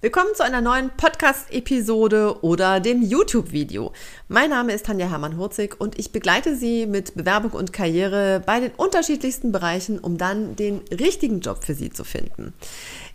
Willkommen 0.00 0.32
zu 0.32 0.44
einer 0.44 0.60
neuen 0.60 0.90
Podcast-Episode 0.90 2.44
oder 2.44 2.78
dem 2.78 3.02
YouTube-Video. 3.02 3.92
Mein 4.28 4.50
Name 4.50 4.72
ist 4.72 4.86
Tanja 4.86 5.08
Hermann-Hurzig 5.10 5.80
und 5.80 5.98
ich 5.98 6.12
begleite 6.12 6.54
Sie 6.54 6.86
mit 6.86 7.16
Bewerbung 7.16 7.50
und 7.50 7.72
Karriere 7.72 8.40
bei 8.46 8.60
den 8.60 8.70
unterschiedlichsten 8.76 9.50
Bereichen, 9.50 9.98
um 9.98 10.16
dann 10.16 10.54
den 10.54 10.82
richtigen 10.92 11.40
Job 11.40 11.64
für 11.64 11.74
Sie 11.74 11.90
zu 11.90 12.04
finden. 12.04 12.54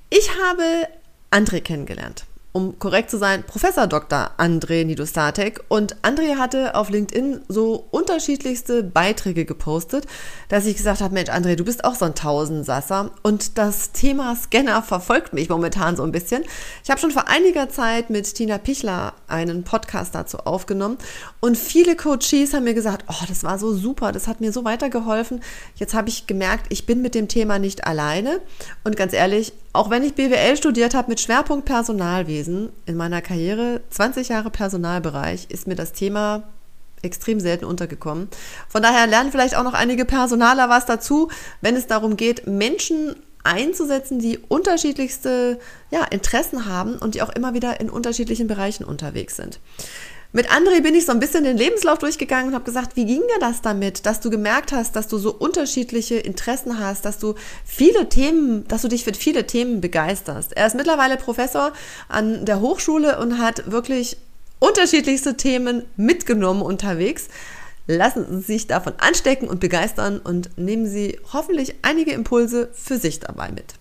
Ich 0.09 0.29
habe 0.38 0.89
André 1.31 1.61
kennengelernt 1.61 2.25
um 2.54 2.77
korrekt 2.77 3.09
zu 3.09 3.18
sein, 3.18 3.43
Professor 3.43 3.88
Dr. 3.88 4.30
André 4.38 4.86
Nidostatek. 4.86 5.62
Und 5.70 5.98
André 6.04 6.38
hatte 6.38 6.76
auf 6.76 6.91
LinkedIn 6.91 7.41
so 7.48 7.88
unterschiedlichste 7.89 8.84
Beiträge 8.84 9.44
gepostet, 9.44 10.05
dass 10.50 10.68
ich 10.68 10.77
gesagt 10.77 11.02
habe, 11.02 11.16
Mensch, 11.16 11.31
André, 11.31 11.55
du 11.55 11.66
bist 11.66 11.84
auch 11.84 11.95
so 11.95 12.05
ein 12.05 12.13
Tausendsasser. 12.13 13.09
Und 13.23 13.58
das 13.58 13.91
Thema 13.91 14.36
Scanner 14.36 14.84
verfolgt 14.84 15.34
mich 15.34 15.50
momentan 15.50 15.95
so 15.95 16.04
ein 16.04 16.12
bisschen. 16.12 16.44
Ich 16.84 16.91
habe 16.91 17.02
schon 17.02 17.09
vor 17.09 17.27
einiger 17.27 17.70
Zeit 17.70 18.12
mit 18.12 18.31
Tina 18.36 18.59
Pichler 18.59 19.13
einen 19.27 19.63
Podcast 19.63 20.13
dazu 20.13 20.38
aufgenommen. 20.38 20.99
Und 21.40 21.58
viele 21.58 21.95
Coaches 21.95 22.54
haben 22.54 22.66
mir 22.66 22.76
gesagt, 22.76 23.05
oh, 23.09 23.26
das 23.27 23.44
war 23.44 23.58
so 23.58 23.73
super, 23.73 24.12
das 24.12 24.27
hat 24.27 24.41
mir 24.41 24.52
so 24.52 24.63
weitergeholfen. 24.63 25.41
Jetzt 25.76 25.95
habe 25.95 26.09
ich 26.09 26.27
gemerkt, 26.27 26.67
ich 26.70 26.85
bin 26.85 27.02
mit 27.02 27.16
dem 27.16 27.27
Thema 27.27 27.58
nicht 27.58 27.88
alleine. 27.88 28.41
Und 28.84 28.95
ganz 28.95 29.13
ehrlich, 29.13 29.54
auch 29.73 29.90
wenn 29.90 30.04
ich 30.04 30.13
BWL 30.13 30.55
studiert 30.55 30.94
habe 30.94 31.09
mit 31.09 31.20
Schwerpunkt 31.20 31.66
Personalwesen, 31.66 32.70
in 32.86 32.95
meiner 32.95 33.22
Karriere 33.22 33.81
20 33.90 34.30
Jahre 34.30 34.52
Personalbereich, 34.52 35.48
ist 35.50 35.68
mir 35.68 35.76
das 35.76 35.94
Thema 35.94 36.44
extrem 37.02 37.40
selten 37.40 37.66
untergekommen. 37.66 38.30
Von 38.70 38.81
daher 38.81 39.08
lernen 39.08 39.31
vielleicht 39.31 39.55
auch 39.55 39.64
noch 39.64 39.73
einige 39.73 40.05
Personaler 40.05 40.70
was 40.70 40.86
dazu, 40.86 41.30
wenn 41.62 41.76
es 41.76 41.88
darum 41.88 42.16
geht, 42.16 42.48
Menschen 42.48 43.16
einzusetzen, 43.44 44.20
die 44.20 44.38
unterschiedlichste 44.38 45.59
ja, 45.92 46.05
Interessen 46.05 46.66
haben 46.66 46.95
und 46.98 47.16
die 47.16 47.22
auch 47.22 47.30
immer 47.30 47.53
wieder 47.53 47.81
in 47.81 47.90
unterschiedlichen 47.90 48.48
Bereichen 48.48 48.86
unterwegs 48.86 49.36
sind. 49.36 49.59
Mit 50.36 50.50
André 50.50 50.81
bin 50.81 50.95
ich 50.95 51.06
so 51.06 51.12
ein 51.12 51.20
bisschen 51.20 51.44
den 51.44 51.58
Lebenslauf 51.58 52.00
durchgegangen 52.00 52.48
und 52.48 52.53
habe 52.56 52.66
gesagt, 52.66 52.95
wie 52.95 53.06
ging 53.06 53.20
dir 53.22 53.39
das 53.39 53.62
damit, 53.62 54.08
dass 54.08 54.20
du 54.20 54.31
gemerkt 54.31 54.72
hast, 54.72 54.95
dass 54.95 55.08
du 55.08 55.20
so 55.20 55.31
unterschiedliche 55.31 56.16
Interessen 56.16 56.80
hast, 56.80 57.06
dass 57.06 57.20
du 57.20 57.36
viele 57.64 58.09
Themen, 58.09 58.67
dass 58.67 58.81
du 58.81 58.88
dich 58.88 59.03
für 59.03 59.14
viele 59.14 59.45
Themen 59.45 59.80
begeisterst. 59.80 60.53
Er 60.53 60.66
ist 60.66 60.75
mittlerweile 60.75 61.17
Professor 61.17 61.72
an 62.09 62.48
der 62.48 62.62
Hochschule 62.62 63.20
und 63.20 63.38
hat 63.38 63.70
wirklich 63.72 64.17
unterschiedlichste 64.58 65.38
Themen 65.38 65.84
mitgenommen 65.98 66.64
unterwegs. 66.64 67.28
Lassen 67.86 68.25
Sie 68.42 68.53
sich 68.53 68.66
davon 68.66 68.94
anstecken 68.97 69.47
und 69.47 69.59
begeistern 69.59 70.18
und 70.18 70.58
nehmen 70.58 70.88
Sie 70.88 71.20
hoffentlich 71.31 71.75
einige 71.84 72.12
Impulse 72.12 72.70
für 72.73 72.97
sich 72.97 73.20
dabei 73.20 73.52
mit. 73.52 73.75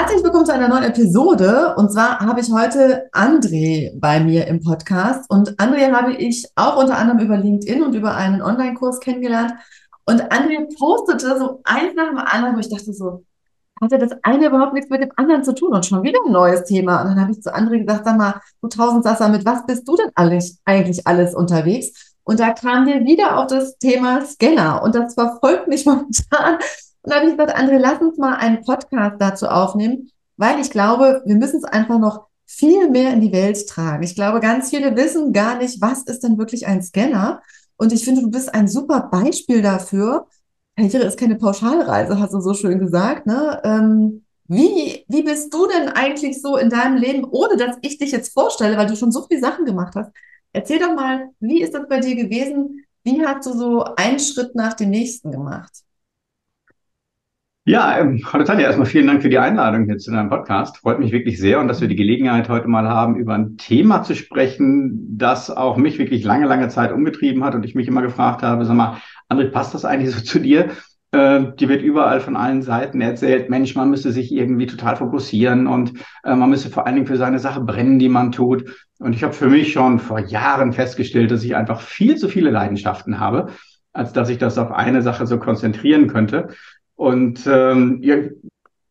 Herzlich 0.00 0.24
willkommen 0.24 0.46
zu 0.46 0.54
einer 0.54 0.68
neuen 0.68 0.84
Episode. 0.84 1.74
Und 1.76 1.92
zwar 1.92 2.20
habe 2.20 2.40
ich 2.40 2.50
heute 2.50 3.10
André 3.12 3.92
bei 4.00 4.18
mir 4.18 4.46
im 4.46 4.60
Podcast. 4.60 5.28
Und 5.28 5.60
André 5.60 5.92
habe 5.92 6.14
ich 6.14 6.46
auch 6.56 6.78
unter 6.78 6.96
anderem 6.96 7.18
über 7.18 7.36
LinkedIn 7.36 7.82
und 7.82 7.94
über 7.94 8.14
einen 8.16 8.40
Online-Kurs 8.40 9.00
kennengelernt. 9.00 9.52
Und 10.06 10.22
André 10.32 10.74
postete 10.78 11.38
so 11.38 11.60
eins 11.64 11.94
nach 11.94 12.08
dem 12.08 12.16
anderen, 12.16 12.56
wo 12.56 12.60
ich 12.60 12.70
dachte 12.70 12.94
so, 12.94 13.26
hatte 13.78 13.98
das 13.98 14.12
eine 14.22 14.46
überhaupt 14.46 14.72
nichts 14.72 14.88
mit 14.88 15.02
dem 15.02 15.12
anderen 15.16 15.44
zu 15.44 15.54
tun 15.54 15.74
und 15.74 15.84
schon 15.84 16.02
wieder 16.02 16.20
ein 16.24 16.32
neues 16.32 16.64
Thema. 16.64 17.02
Und 17.02 17.08
dann 17.08 17.20
habe 17.20 17.32
ich 17.32 17.42
zu 17.42 17.54
André 17.54 17.80
gesagt, 17.84 18.06
sag 18.06 18.16
mal, 18.16 18.40
du 18.62 18.68
Tausendsasser, 18.68 19.28
mit 19.28 19.44
was 19.44 19.66
bist 19.66 19.86
du 19.86 19.96
denn 19.96 20.10
eigentlich 20.16 21.06
alles 21.06 21.34
unterwegs? 21.34 22.14
Und 22.24 22.40
da 22.40 22.54
kam 22.54 22.86
wir 22.86 23.04
wieder 23.04 23.38
auf 23.38 23.48
das 23.48 23.76
Thema 23.76 24.24
Scanner. 24.24 24.82
Und 24.82 24.94
das 24.94 25.12
verfolgt 25.12 25.68
mich 25.68 25.84
momentan 25.84 26.56
und 27.02 27.10
da 27.10 27.16
habe 27.16 27.26
ich 27.26 27.36
gesagt, 27.36 27.56
André, 27.56 27.78
lass 27.78 28.00
uns 28.00 28.18
mal 28.18 28.36
einen 28.36 28.62
Podcast 28.62 29.16
dazu 29.18 29.46
aufnehmen, 29.46 30.10
weil 30.36 30.60
ich 30.60 30.70
glaube, 30.70 31.22
wir 31.24 31.36
müssen 31.36 31.58
es 31.58 31.64
einfach 31.64 31.98
noch 31.98 32.26
viel 32.46 32.90
mehr 32.90 33.12
in 33.12 33.20
die 33.20 33.32
Welt 33.32 33.68
tragen. 33.68 34.02
Ich 34.02 34.14
glaube, 34.14 34.40
ganz 34.40 34.70
viele 34.70 34.96
wissen 34.96 35.32
gar 35.32 35.56
nicht, 35.56 35.80
was 35.80 36.02
ist 36.02 36.24
denn 36.24 36.36
wirklich 36.36 36.66
ein 36.66 36.82
Scanner? 36.82 37.42
Und 37.76 37.92
ich 37.92 38.04
finde, 38.04 38.22
du 38.22 38.30
bist 38.30 38.52
ein 38.52 38.68
super 38.68 39.08
Beispiel 39.10 39.62
dafür. 39.62 40.26
Karriere 40.76 41.04
ist 41.04 41.18
keine 41.18 41.36
Pauschalreise, 41.36 42.18
hast 42.18 42.34
du 42.34 42.40
so 42.40 42.54
schön 42.54 42.78
gesagt. 42.78 43.26
Ne? 43.26 43.60
Ähm, 43.64 44.24
wie, 44.48 45.04
wie 45.08 45.22
bist 45.22 45.54
du 45.54 45.66
denn 45.68 45.90
eigentlich 45.90 46.42
so 46.42 46.56
in 46.56 46.70
deinem 46.70 46.96
Leben, 46.96 47.24
ohne 47.30 47.56
dass 47.56 47.76
ich 47.82 47.98
dich 47.98 48.10
jetzt 48.10 48.32
vorstelle, 48.32 48.76
weil 48.76 48.86
du 48.86 48.96
schon 48.96 49.12
so 49.12 49.24
viele 49.28 49.40
Sachen 49.40 49.64
gemacht 49.64 49.94
hast? 49.94 50.10
Erzähl 50.52 50.80
doch 50.80 50.94
mal, 50.94 51.28
wie 51.38 51.62
ist 51.62 51.74
das 51.74 51.86
bei 51.88 52.00
dir 52.00 52.16
gewesen? 52.16 52.84
Wie 53.04 53.24
hast 53.24 53.46
du 53.46 53.52
so 53.52 53.84
einen 53.96 54.18
Schritt 54.18 54.54
nach 54.54 54.74
dem 54.74 54.90
nächsten 54.90 55.30
gemacht? 55.30 55.84
Ja, 57.70 57.96
ähm, 58.00 58.20
hallo 58.32 58.42
Tanja, 58.42 58.66
erstmal 58.66 58.88
vielen 58.88 59.06
Dank 59.06 59.22
für 59.22 59.28
die 59.28 59.38
Einladung 59.38 59.84
hier 59.84 59.96
zu 59.96 60.10
deinem 60.10 60.28
Podcast. 60.28 60.78
Freut 60.78 60.98
mich 60.98 61.12
wirklich 61.12 61.38
sehr 61.38 61.60
und 61.60 61.68
dass 61.68 61.80
wir 61.80 61.86
die 61.86 61.94
Gelegenheit 61.94 62.48
heute 62.48 62.66
mal 62.66 62.88
haben, 62.88 63.14
über 63.14 63.34
ein 63.34 63.58
Thema 63.58 64.02
zu 64.02 64.16
sprechen, 64.16 65.16
das 65.16 65.52
auch 65.52 65.76
mich 65.76 65.96
wirklich 66.00 66.24
lange, 66.24 66.48
lange 66.48 66.66
Zeit 66.66 66.90
umgetrieben 66.90 67.44
hat 67.44 67.54
und 67.54 67.64
ich 67.64 67.76
mich 67.76 67.86
immer 67.86 68.02
gefragt 68.02 68.42
habe, 68.42 68.64
sag 68.64 68.74
mal, 68.74 68.96
André, 69.28 69.52
passt 69.52 69.72
das 69.72 69.84
eigentlich 69.84 70.12
so 70.12 70.20
zu 70.24 70.40
dir? 70.40 70.70
Äh, 71.12 71.52
die 71.60 71.68
wird 71.68 71.82
überall 71.82 72.18
von 72.18 72.34
allen 72.34 72.62
Seiten 72.62 73.00
erzählt, 73.00 73.50
Mensch, 73.50 73.76
man 73.76 73.88
müsste 73.88 74.10
sich 74.10 74.32
irgendwie 74.32 74.66
total 74.66 74.96
fokussieren 74.96 75.68
und 75.68 75.92
äh, 76.24 76.34
man 76.34 76.50
müsste 76.50 76.70
vor 76.70 76.86
allen 76.88 76.96
Dingen 76.96 77.06
für 77.06 77.18
seine 77.18 77.38
Sache 77.38 77.60
brennen, 77.60 78.00
die 78.00 78.08
man 78.08 78.32
tut. 78.32 78.88
Und 78.98 79.14
ich 79.14 79.22
habe 79.22 79.32
für 79.32 79.48
mich 79.48 79.72
schon 79.72 80.00
vor 80.00 80.18
Jahren 80.18 80.72
festgestellt, 80.72 81.30
dass 81.30 81.44
ich 81.44 81.54
einfach 81.54 81.82
viel 81.82 82.16
zu 82.16 82.28
viele 82.28 82.50
Leidenschaften 82.50 83.20
habe, 83.20 83.46
als 83.92 84.12
dass 84.12 84.28
ich 84.28 84.38
das 84.38 84.58
auf 84.58 84.72
eine 84.72 85.02
Sache 85.02 85.24
so 85.28 85.38
konzentrieren 85.38 86.08
könnte. 86.08 86.48
Und 87.00 87.46
ähm, 87.46 88.00
ja, 88.02 88.16
hm. 88.16 88.34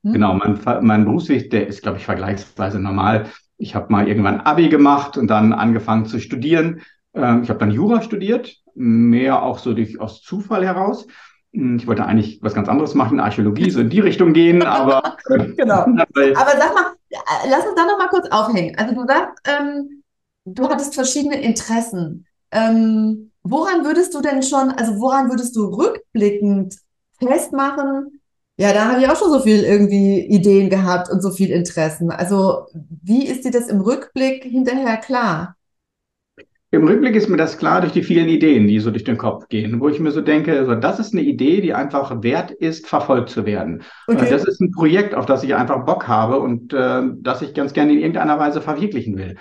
genau, 0.01 0.33
mein, 0.33 0.59
mein 0.81 1.05
Berufsweg, 1.05 1.51
der 1.51 1.67
ist, 1.67 1.83
glaube 1.83 1.99
ich, 1.99 2.05
vergleichsweise 2.05 2.79
normal. 2.79 3.27
Ich 3.57 3.75
habe 3.75 3.91
mal 3.91 4.07
irgendwann 4.07 4.41
Abi 4.41 4.67
gemacht 4.67 5.15
und 5.15 5.27
dann 5.27 5.53
angefangen 5.53 6.07
zu 6.07 6.19
studieren. 6.19 6.81
Ähm, 7.13 7.43
ich 7.43 7.49
habe 7.49 7.59
dann 7.59 7.69
Jura 7.69 8.01
studiert, 8.01 8.55
mehr 8.73 9.43
auch 9.43 9.59
so 9.59 9.75
durch 9.75 10.01
aus 10.01 10.23
Zufall 10.23 10.65
heraus. 10.65 11.05
Hm, 11.53 11.75
ich 11.75 11.85
wollte 11.85 12.03
eigentlich 12.03 12.39
was 12.41 12.55
ganz 12.55 12.67
anderes 12.67 12.95
machen, 12.95 13.19
Archäologie, 13.19 13.69
so 13.69 13.79
in 13.79 13.91
die 13.91 13.99
Richtung 13.99 14.33
gehen, 14.33 14.63
aber. 14.63 15.17
genau. 15.27 15.81
aber 15.83 16.51
sag 16.57 16.73
mal, 16.73 16.93
lass 17.47 17.67
uns 17.67 17.75
da 17.75 17.85
noch 17.85 17.99
mal 17.99 18.09
kurz 18.09 18.27
aufhängen. 18.31 18.75
Also 18.79 18.95
du 18.95 19.05
sagst, 19.05 19.47
ähm, 19.47 20.01
du 20.45 20.67
hattest 20.67 20.95
verschiedene 20.95 21.39
Interessen. 21.39 22.25
Ähm, 22.51 23.29
woran 23.43 23.85
würdest 23.85 24.15
du 24.15 24.21
denn 24.21 24.41
schon, 24.41 24.71
also 24.71 24.99
woran 24.99 25.29
würdest 25.29 25.55
du 25.55 25.65
rückblickend 25.65 26.75
festmachen, 27.19 28.19
ja, 28.59 28.73
da 28.73 28.91
habe 28.91 29.01
ich 29.01 29.07
auch 29.07 29.15
schon 29.15 29.31
so 29.31 29.39
viel 29.39 29.63
irgendwie 29.63 30.19
Ideen 30.19 30.69
gehabt 30.69 31.09
und 31.09 31.21
so 31.21 31.31
viel 31.31 31.49
Interessen. 31.49 32.11
Also, 32.11 32.65
wie 33.01 33.25
ist 33.25 33.45
dir 33.45 33.51
das 33.51 33.69
im 33.69 33.79
Rückblick 33.79 34.43
hinterher 34.43 34.97
klar? 34.97 35.55
Im 36.71 36.85
Rückblick 36.85 37.15
ist 37.15 37.29
mir 37.29 37.37
das 37.37 37.57
klar 37.57 37.79
durch 37.79 37.93
die 37.93 38.03
vielen 38.03 38.27
Ideen, 38.27 38.67
die 38.67 38.79
so 38.79 38.91
durch 38.91 39.05
den 39.05 39.17
Kopf 39.17 39.47
gehen, 39.47 39.79
wo 39.79 39.87
ich 39.87 40.01
mir 40.01 40.11
so 40.11 40.19
denke, 40.19 40.59
also 40.59 40.75
das 40.75 40.99
ist 40.99 41.13
eine 41.13 41.21
Idee, 41.21 41.61
die 41.61 41.73
einfach 41.73 42.21
wert 42.21 42.51
ist, 42.51 42.85
verfolgt 42.85 43.29
zu 43.29 43.45
werden. 43.45 43.81
Okay. 44.07 44.29
Das 44.29 44.43
ist 44.43 44.59
ein 44.59 44.71
Projekt, 44.71 45.15
auf 45.15 45.25
das 45.25 45.43
ich 45.43 45.55
einfach 45.55 45.85
Bock 45.85 46.09
habe 46.09 46.41
und 46.41 46.73
äh, 46.73 47.03
das 47.21 47.41
ich 47.41 47.53
ganz 47.53 47.71
gerne 47.71 47.93
in 47.93 47.99
irgendeiner 47.99 48.39
Weise 48.39 48.59
verwirklichen 48.59 49.17
will. 49.17 49.37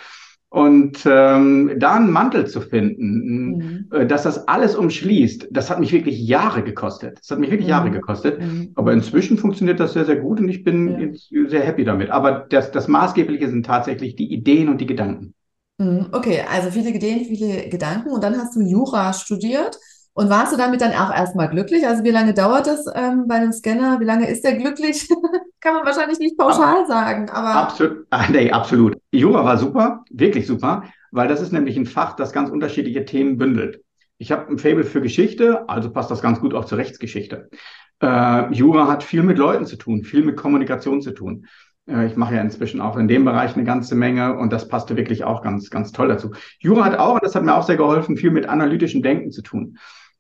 Und 0.50 1.04
ähm, 1.04 1.74
da 1.78 1.96
einen 1.96 2.10
Mantel 2.10 2.46
zu 2.46 2.62
finden, 2.62 3.56
mhm. 3.56 3.88
Äh, 3.92 4.06
dass 4.06 4.22
das 4.22 4.48
alles 4.48 4.74
umschließt, 4.76 5.48
das 5.50 5.68
hat 5.68 5.78
mich 5.78 5.92
wirklich 5.92 6.18
Jahre 6.26 6.62
gekostet. 6.62 7.18
Das 7.18 7.30
hat 7.30 7.38
mich 7.38 7.50
wirklich 7.50 7.66
mhm. 7.66 7.70
Jahre 7.70 7.90
gekostet. 7.90 8.40
Mhm. 8.40 8.72
Aber 8.74 8.94
inzwischen 8.94 9.36
funktioniert 9.36 9.78
das 9.78 9.92
sehr, 9.92 10.06
sehr 10.06 10.16
gut 10.16 10.40
und 10.40 10.48
ich 10.48 10.64
bin 10.64 10.88
ja. 10.88 10.98
jetzt 11.00 11.28
sehr 11.28 11.60
happy 11.60 11.84
damit. 11.84 12.10
Aber 12.10 12.46
das, 12.48 12.70
das 12.70 12.88
Maßgebliche 12.88 13.48
sind 13.48 13.66
tatsächlich 13.66 14.16
die 14.16 14.32
Ideen 14.32 14.70
und 14.70 14.80
die 14.80 14.86
Gedanken. 14.86 15.34
Mhm. 15.76 16.06
Okay, 16.12 16.42
also 16.50 16.70
viele 16.70 16.90
Ideen, 16.90 17.26
viele 17.26 17.68
Gedanken. 17.68 18.10
Und 18.10 18.24
dann 18.24 18.38
hast 18.38 18.56
du 18.56 18.62
Jura 18.62 19.12
studiert. 19.12 19.78
Und 20.14 20.30
warst 20.30 20.52
du 20.52 20.56
damit 20.56 20.80
dann 20.80 20.92
auch 20.92 21.14
erstmal 21.14 21.48
glücklich? 21.48 21.86
Also 21.86 22.02
wie 22.04 22.10
lange 22.10 22.34
dauert 22.34 22.66
das 22.66 22.86
ähm, 22.94 23.26
bei 23.28 23.36
einem 23.36 23.52
Scanner? 23.52 24.00
Wie 24.00 24.04
lange 24.04 24.28
ist 24.28 24.42
der 24.44 24.56
glücklich? 24.56 25.08
Kann 25.60 25.74
man 25.74 25.84
wahrscheinlich 25.86 26.18
nicht 26.18 26.38
pauschal 26.38 26.86
sagen, 26.86 27.28
aber. 27.30 27.54
Absolut, 27.54 28.06
ah, 28.10 28.26
nee, 28.30 28.50
absolut. 28.50 28.96
Jura 29.10 29.44
war 29.44 29.58
super, 29.58 30.04
wirklich 30.10 30.46
super, 30.46 30.84
weil 31.10 31.28
das 31.28 31.40
ist 31.40 31.52
nämlich 31.52 31.76
ein 31.76 31.86
Fach, 31.86 32.14
das 32.14 32.32
ganz 32.32 32.50
unterschiedliche 32.50 33.04
Themen 33.04 33.38
bündelt. 33.38 33.82
Ich 34.18 34.32
habe 34.32 34.48
ein 34.48 34.58
Fable 34.58 34.84
für 34.84 35.00
Geschichte, 35.00 35.68
also 35.68 35.90
passt 35.90 36.10
das 36.10 36.22
ganz 36.22 36.40
gut 36.40 36.54
auch 36.54 36.64
zur 36.64 36.78
Rechtsgeschichte. 36.78 37.48
Äh, 38.00 38.52
Jura 38.52 38.88
hat 38.88 39.02
viel 39.02 39.22
mit 39.22 39.38
Leuten 39.38 39.66
zu 39.66 39.76
tun, 39.76 40.04
viel 40.04 40.24
mit 40.24 40.36
Kommunikation 40.36 41.02
zu 41.02 41.12
tun. 41.12 41.46
Äh, 41.88 42.06
ich 42.06 42.16
mache 42.16 42.34
ja 42.34 42.40
inzwischen 42.40 42.80
auch 42.80 42.96
in 42.96 43.08
dem 43.08 43.24
Bereich 43.24 43.54
eine 43.54 43.64
ganze 43.64 43.94
Menge 43.94 44.36
und 44.36 44.52
das 44.52 44.68
passte 44.68 44.96
wirklich 44.96 45.24
auch 45.24 45.42
ganz, 45.42 45.70
ganz 45.70 45.92
toll 45.92 46.08
dazu. 46.08 46.32
Jura 46.60 46.84
hat 46.84 46.98
auch, 46.98 47.14
und 47.14 47.24
das 47.24 47.34
hat 47.34 47.44
mir 47.44 47.54
auch 47.54 47.64
sehr 47.64 47.76
geholfen, 47.76 48.16
viel 48.16 48.30
mit 48.30 48.48
analytischem 48.48 49.02
Denken 49.02 49.32
zu 49.32 49.42
tun. 49.42 49.78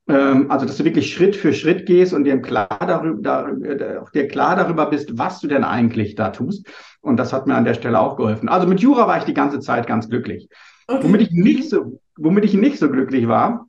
Ähm, 0.08 0.50
also, 0.50 0.66
dass 0.66 0.78
du 0.78 0.84
wirklich 0.84 1.12
Schritt 1.12 1.36
für 1.36 1.52
Schritt 1.52 1.86
gehst 1.86 2.14
und 2.14 2.24
dir 2.24 2.40
klar 2.40 2.68
darüber, 2.80 3.52
äh, 3.62 4.00
dir 4.14 4.28
klar 4.28 4.56
darüber 4.56 4.86
bist, 4.86 5.18
was 5.18 5.40
du 5.40 5.48
denn 5.48 5.64
eigentlich 5.64 6.14
da 6.14 6.30
tust. 6.30 6.66
Und 7.00 7.18
das 7.18 7.32
hat 7.32 7.46
mir 7.46 7.54
an 7.54 7.64
der 7.64 7.74
Stelle 7.74 8.00
auch 8.00 8.16
geholfen. 8.16 8.48
Also 8.48 8.66
mit 8.66 8.80
Jura 8.80 9.06
war 9.06 9.18
ich 9.18 9.24
die 9.24 9.34
ganze 9.34 9.60
Zeit 9.60 9.86
ganz 9.86 10.08
glücklich. 10.08 10.48
Okay. 10.86 11.04
Womit 11.04 11.20
ich 11.20 11.30
nicht 11.30 11.68
so, 11.68 12.00
womit 12.16 12.44
ich 12.44 12.54
nicht 12.54 12.78
so 12.78 12.90
glücklich 12.90 13.28
war, 13.28 13.68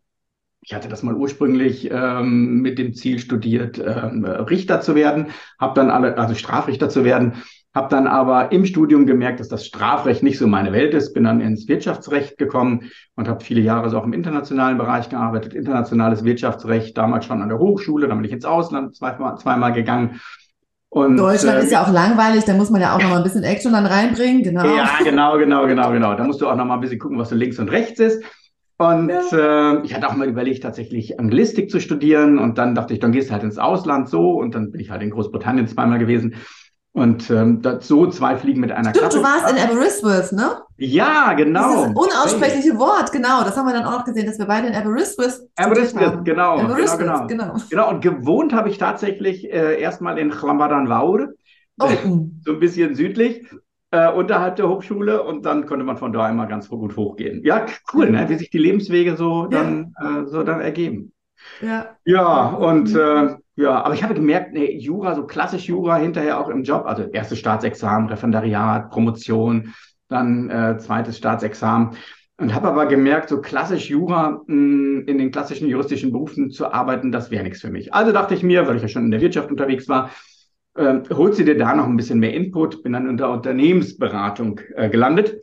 ich 0.62 0.74
hatte 0.74 0.90
das 0.90 1.04
mal 1.04 1.16
ursprünglich 1.16 1.90
ähm, 1.92 2.62
mit 2.62 2.78
dem 2.80 2.94
Ziel 2.94 3.20
studiert, 3.20 3.80
ähm, 3.80 4.26
Richter 4.26 4.82
zu 4.82 4.94
werden, 4.96 5.28
habe 5.60 5.74
dann 5.74 5.90
alle, 5.90 6.18
also 6.18 6.36
Strafrichter 6.36 6.90
zu 6.90 7.04
werden, 7.04 7.36
habe 7.76 7.88
dann 7.90 8.08
aber 8.08 8.52
im 8.52 8.66
Studium 8.66 9.06
gemerkt, 9.06 9.40
dass 9.40 9.48
das 9.48 9.66
Strafrecht 9.66 10.24
nicht 10.24 10.40
so 10.40 10.48
meine 10.48 10.72
Welt 10.72 10.94
ist, 10.94 11.14
bin 11.14 11.26
dann 11.26 11.40
ins 11.40 11.68
Wirtschaftsrecht 11.68 12.38
gekommen 12.38 12.90
und 13.16 13.28
habe 13.28 13.44
viele 13.44 13.62
Jahre 13.62 13.90
so 13.90 14.00
auch 14.00 14.06
im 14.06 14.14
internationalen 14.14 14.78
Bereich 14.78 15.10
gearbeitet, 15.10 15.54
internationales 15.54 16.24
Wirtschaftsrecht, 16.24 16.98
damals 16.98 17.26
schon 17.26 17.42
an 17.42 17.50
der 17.50 17.60
Hochschule, 17.60 18.08
dann 18.08 18.18
bin 18.18 18.26
ich 18.26 18.32
ins 18.32 18.46
Ausland 18.46 18.96
zweimal, 18.96 19.38
zweimal 19.38 19.74
gegangen. 19.74 20.20
Und, 20.90 21.18
Deutschland 21.18 21.60
äh, 21.60 21.64
ist 21.64 21.72
ja 21.72 21.84
auch 21.84 21.92
langweilig, 21.92 22.46
da 22.46 22.56
muss 22.56 22.72
man 22.72 22.82
ja 22.82 22.96
auch 22.96 23.02
noch 23.02 23.10
mal 23.10 23.18
ein 23.18 23.24
bisschen 23.24 23.44
Action 23.44 23.74
dann 23.74 23.86
reinbringen, 23.86 24.42
genau. 24.42 24.66
Ja, 24.66 24.90
genau, 25.04 25.38
genau, 25.38 25.68
genau, 25.68 25.92
genau. 25.92 26.16
Da 26.16 26.24
musst 26.24 26.42
du 26.42 26.48
auch 26.48 26.56
noch 26.56 26.66
mal 26.66 26.74
ein 26.76 26.82
bisschen 26.82 26.98
gucken, 26.98 27.20
was 27.20 27.30
so 27.30 27.36
links 27.36 27.60
und 27.60 27.70
rechts 27.70 28.00
ist. 28.00 28.24
Und 28.80 29.10
ja. 29.10 29.74
äh, 29.74 29.86
ich 29.86 29.94
hatte 29.94 30.08
auch 30.08 30.16
mal 30.16 30.28
überlegt, 30.28 30.64
tatsächlich 30.64 31.20
Anglistik 31.20 31.70
zu 31.70 31.80
studieren. 31.80 32.40
Und 32.40 32.58
dann 32.58 32.74
dachte 32.74 32.94
ich, 32.94 33.00
dann 33.00 33.12
gehst 33.12 33.30
du 33.30 33.34
halt 33.34 33.44
ins 33.44 33.58
Ausland 33.58 34.10
so. 34.10 34.32
Und 34.32 34.56
dann 34.56 34.72
bin 34.72 34.80
ich 34.80 34.90
halt 34.90 35.04
in 35.04 35.10
Großbritannien 35.12 35.68
zweimal 35.68 36.00
gewesen. 36.00 36.36
Und 36.92 37.30
ähm, 37.30 37.62
das, 37.62 37.88
so 37.88 38.08
zwei 38.08 38.36
Fliegen 38.36 38.62
mit 38.62 38.72
einer 38.72 38.90
Stimmt, 38.90 39.12
Klappe. 39.12 39.16
du 39.18 39.24
warst 39.24 39.52
in 39.52 39.58
Aberystwyth, 39.58 40.32
ne? 40.32 40.62
Ja, 40.78 41.34
genau. 41.34 41.86
Das 41.86 41.96
unaussprechliche 41.96 42.80
Wort, 42.80 43.12
genau. 43.12 43.44
Das 43.44 43.56
haben 43.56 43.68
wir 43.68 43.74
dann 43.74 43.86
auch 43.86 44.00
noch 44.00 44.06
gesehen, 44.06 44.26
dass 44.26 44.40
wir 44.40 44.48
beide 44.48 44.68
in 44.68 44.76
Aberystwyth 44.76 45.40
Aberystwyth, 45.56 46.26
genau, 46.26 46.58
Aberystwyth, 46.58 47.00
genau, 47.00 47.28
genau, 47.28 47.54
genau. 47.54 47.64
Genau, 47.70 47.90
und 47.90 48.02
gewohnt 48.02 48.54
habe 48.54 48.70
ich 48.70 48.80
tatsächlich 48.80 49.52
äh, 49.52 49.80
erstmal 49.80 50.18
in 50.18 50.32
Chlambadan-Vaur, 50.32 51.28
oh. 51.80 51.88
so 52.44 52.54
ein 52.54 52.60
bisschen 52.60 52.96
südlich, 52.96 53.46
äh, 53.92 54.12
unterhalb 54.12 54.56
der 54.56 54.68
Hochschule. 54.68 55.22
Und 55.22 55.46
dann 55.46 55.68
konnte 55.68 55.86
man 55.86 55.98
von 55.98 56.12
da 56.12 56.28
immer 56.28 56.48
ganz 56.48 56.70
gut 56.70 56.98
hochgehen. 56.98 57.44
Ja, 57.44 57.68
cool, 57.94 58.10
ne? 58.10 58.28
wie 58.30 58.36
sich 58.36 58.50
die 58.50 58.58
Lebenswege 58.58 59.16
so, 59.16 59.46
dann, 59.46 59.94
ja. 60.02 60.22
äh, 60.22 60.26
so 60.26 60.42
dann 60.42 60.60
ergeben. 60.60 61.14
Ja. 61.62 61.96
Ja, 62.06 62.48
und 62.48 62.96
äh, 62.96 63.36
ja, 63.60 63.84
aber 63.84 63.94
ich 63.94 64.04
habe 64.04 64.14
gemerkt, 64.14 64.54
nee, 64.54 64.78
Jura, 64.78 65.16
so 65.16 65.28
klassisch 65.28 65.68
Jura 65.68 65.98
hinterher 65.98 66.40
auch 66.40 66.48
im 66.48 66.64
Job, 66.64 66.86
also 66.86 67.04
erstes 67.04 67.40
Staatsexamen, 67.40 68.08
Referendariat, 68.08 68.90
Promotion, 68.90 69.74
dann 70.08 70.50
äh, 70.50 70.78
zweites 70.78 71.18
Staatsexamen. 71.18 71.98
Und 72.38 72.54
habe 72.54 72.70
aber 72.70 72.86
gemerkt, 72.86 73.28
so 73.28 73.42
klassisch 73.42 73.90
Jura 73.90 74.44
mh, 74.48 74.48
hm, 74.48 75.04
in 75.08 75.18
den 75.18 75.32
klassischen 75.32 75.68
juristischen 75.68 76.14
Berufen 76.14 76.52
zu 76.52 76.72
arbeiten, 76.72 77.12
das 77.12 77.32
wäre 77.32 77.44
nichts 77.44 77.60
für 77.60 77.70
mich. 77.70 77.94
Also 77.94 78.14
dachte 78.14 78.34
ich 78.34 78.44
mir, 78.44 78.66
weil 78.66 78.78
ich 78.78 78.82
ja 78.82 78.88
schon 78.88 79.04
in 79.04 79.12
der 79.12 79.20
Wirtschaft 79.20 79.52
unterwegs 79.52 79.90
war, 79.90 80.12
äh, 80.76 81.00
holst 81.12 81.38
du 81.40 81.44
dir 81.44 81.58
da 81.58 81.76
noch 81.76 81.86
ein 81.86 81.98
bisschen 81.98 82.20
mehr 82.20 82.34
Input, 82.34 82.82
bin 82.82 82.94
dann 82.94 83.10
in 83.10 83.18
der 83.18 83.30
Unternehmensberatung 83.30 84.62
äh, 84.78 84.90
gelandet 84.90 85.36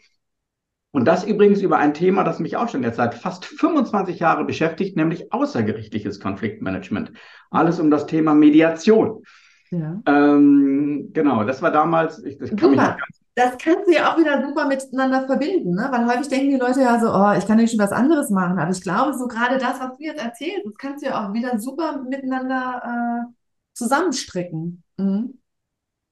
und 0.97 1.05
das 1.05 1.25
übrigens 1.25 1.61
über 1.61 1.77
ein 1.77 1.93
Thema, 1.93 2.25
das 2.25 2.39
mich 2.39 2.57
auch 2.57 2.71
schon 2.71 2.83
jetzt 2.83 2.97
seit 2.97 3.15
fast 3.15 3.45
25 3.45 4.19
Jahren 4.19 4.47
beschäftigt, 4.47 4.97
nämlich 4.97 5.31
außergerichtliches 5.31 6.21
Konfliktmanagement. 6.21 7.13
Alles 7.51 7.79
um 7.79 7.91
das 7.91 8.07
Thema 8.07 8.35
Mediation. 8.35 9.23
Ja. 9.71 10.01
Ähm, 10.07 11.11
genau, 11.13 11.45
das 11.45 11.61
war 11.61 11.71
damals. 11.71 12.25
Ich, 12.25 12.39
das, 12.39 12.49
kann 12.49 12.71
super. 12.71 12.97
das 13.35 13.59
kannst 13.59 13.87
du 13.87 13.93
ja 13.93 14.11
auch 14.11 14.17
wieder 14.17 14.43
super 14.43 14.67
miteinander 14.67 15.27
verbinden, 15.27 15.75
ne? 15.75 15.87
weil 15.91 16.07
häufig 16.07 16.29
denken 16.29 16.49
die 16.49 16.57
Leute 16.57 16.81
ja 16.81 16.99
so, 16.99 17.13
oh, 17.13 17.35
ich 17.37 17.47
kann 17.47 17.59
nicht 17.59 17.73
schon 17.73 17.81
was 17.81 17.93
anderes 17.93 18.31
machen. 18.31 18.59
Aber 18.59 18.71
ich 18.71 18.81
glaube, 18.81 19.13
so 19.13 19.29
gerade 19.29 19.59
das, 19.59 19.79
was 19.79 19.99
du 19.99 20.03
jetzt 20.03 20.25
erzählst, 20.25 20.65
das 20.65 20.77
kannst 20.79 21.05
du 21.05 21.11
ja 21.11 21.29
auch 21.29 21.35
wieder 21.35 21.59
super 21.59 22.05
miteinander 22.09 23.27
äh, 23.27 23.33
zusammenstricken. 23.75 24.83
Mhm. 24.97 25.41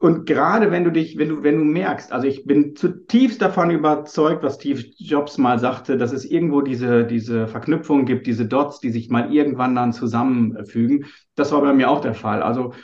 Und 0.04 0.26
gerade 0.26 0.70
wenn 0.70 0.84
du 0.84 0.92
dich, 0.92 1.16
wenn 1.16 1.30
du, 1.30 1.42
wenn 1.42 1.56
du 1.56 1.64
merkst, 1.64 2.12
also 2.12 2.26
ich 2.26 2.44
bin 2.44 2.76
zutiefst 2.76 3.40
davon 3.40 3.70
überzeugt, 3.70 4.42
was 4.42 4.56
Steve 4.56 4.84
Jobs 4.98 5.38
mal 5.38 5.58
sagte, 5.58 5.96
dass 5.96 6.12
es 6.12 6.26
irgendwo 6.26 6.60
diese, 6.60 7.06
diese 7.06 7.48
Verknüpfung 7.48 8.04
gibt, 8.04 8.26
diese 8.26 8.44
Dots, 8.44 8.80
die 8.80 8.90
sich 8.90 9.08
mal 9.08 9.32
irgendwann 9.32 9.74
dann 9.74 9.94
zusammenfügen. 9.94 11.06
Das 11.36 11.52
war 11.52 11.62
bei 11.62 11.72
mir 11.72 11.88
auch 11.88 12.02
der 12.02 12.12
Fall. 12.12 12.42
Also 12.42 12.74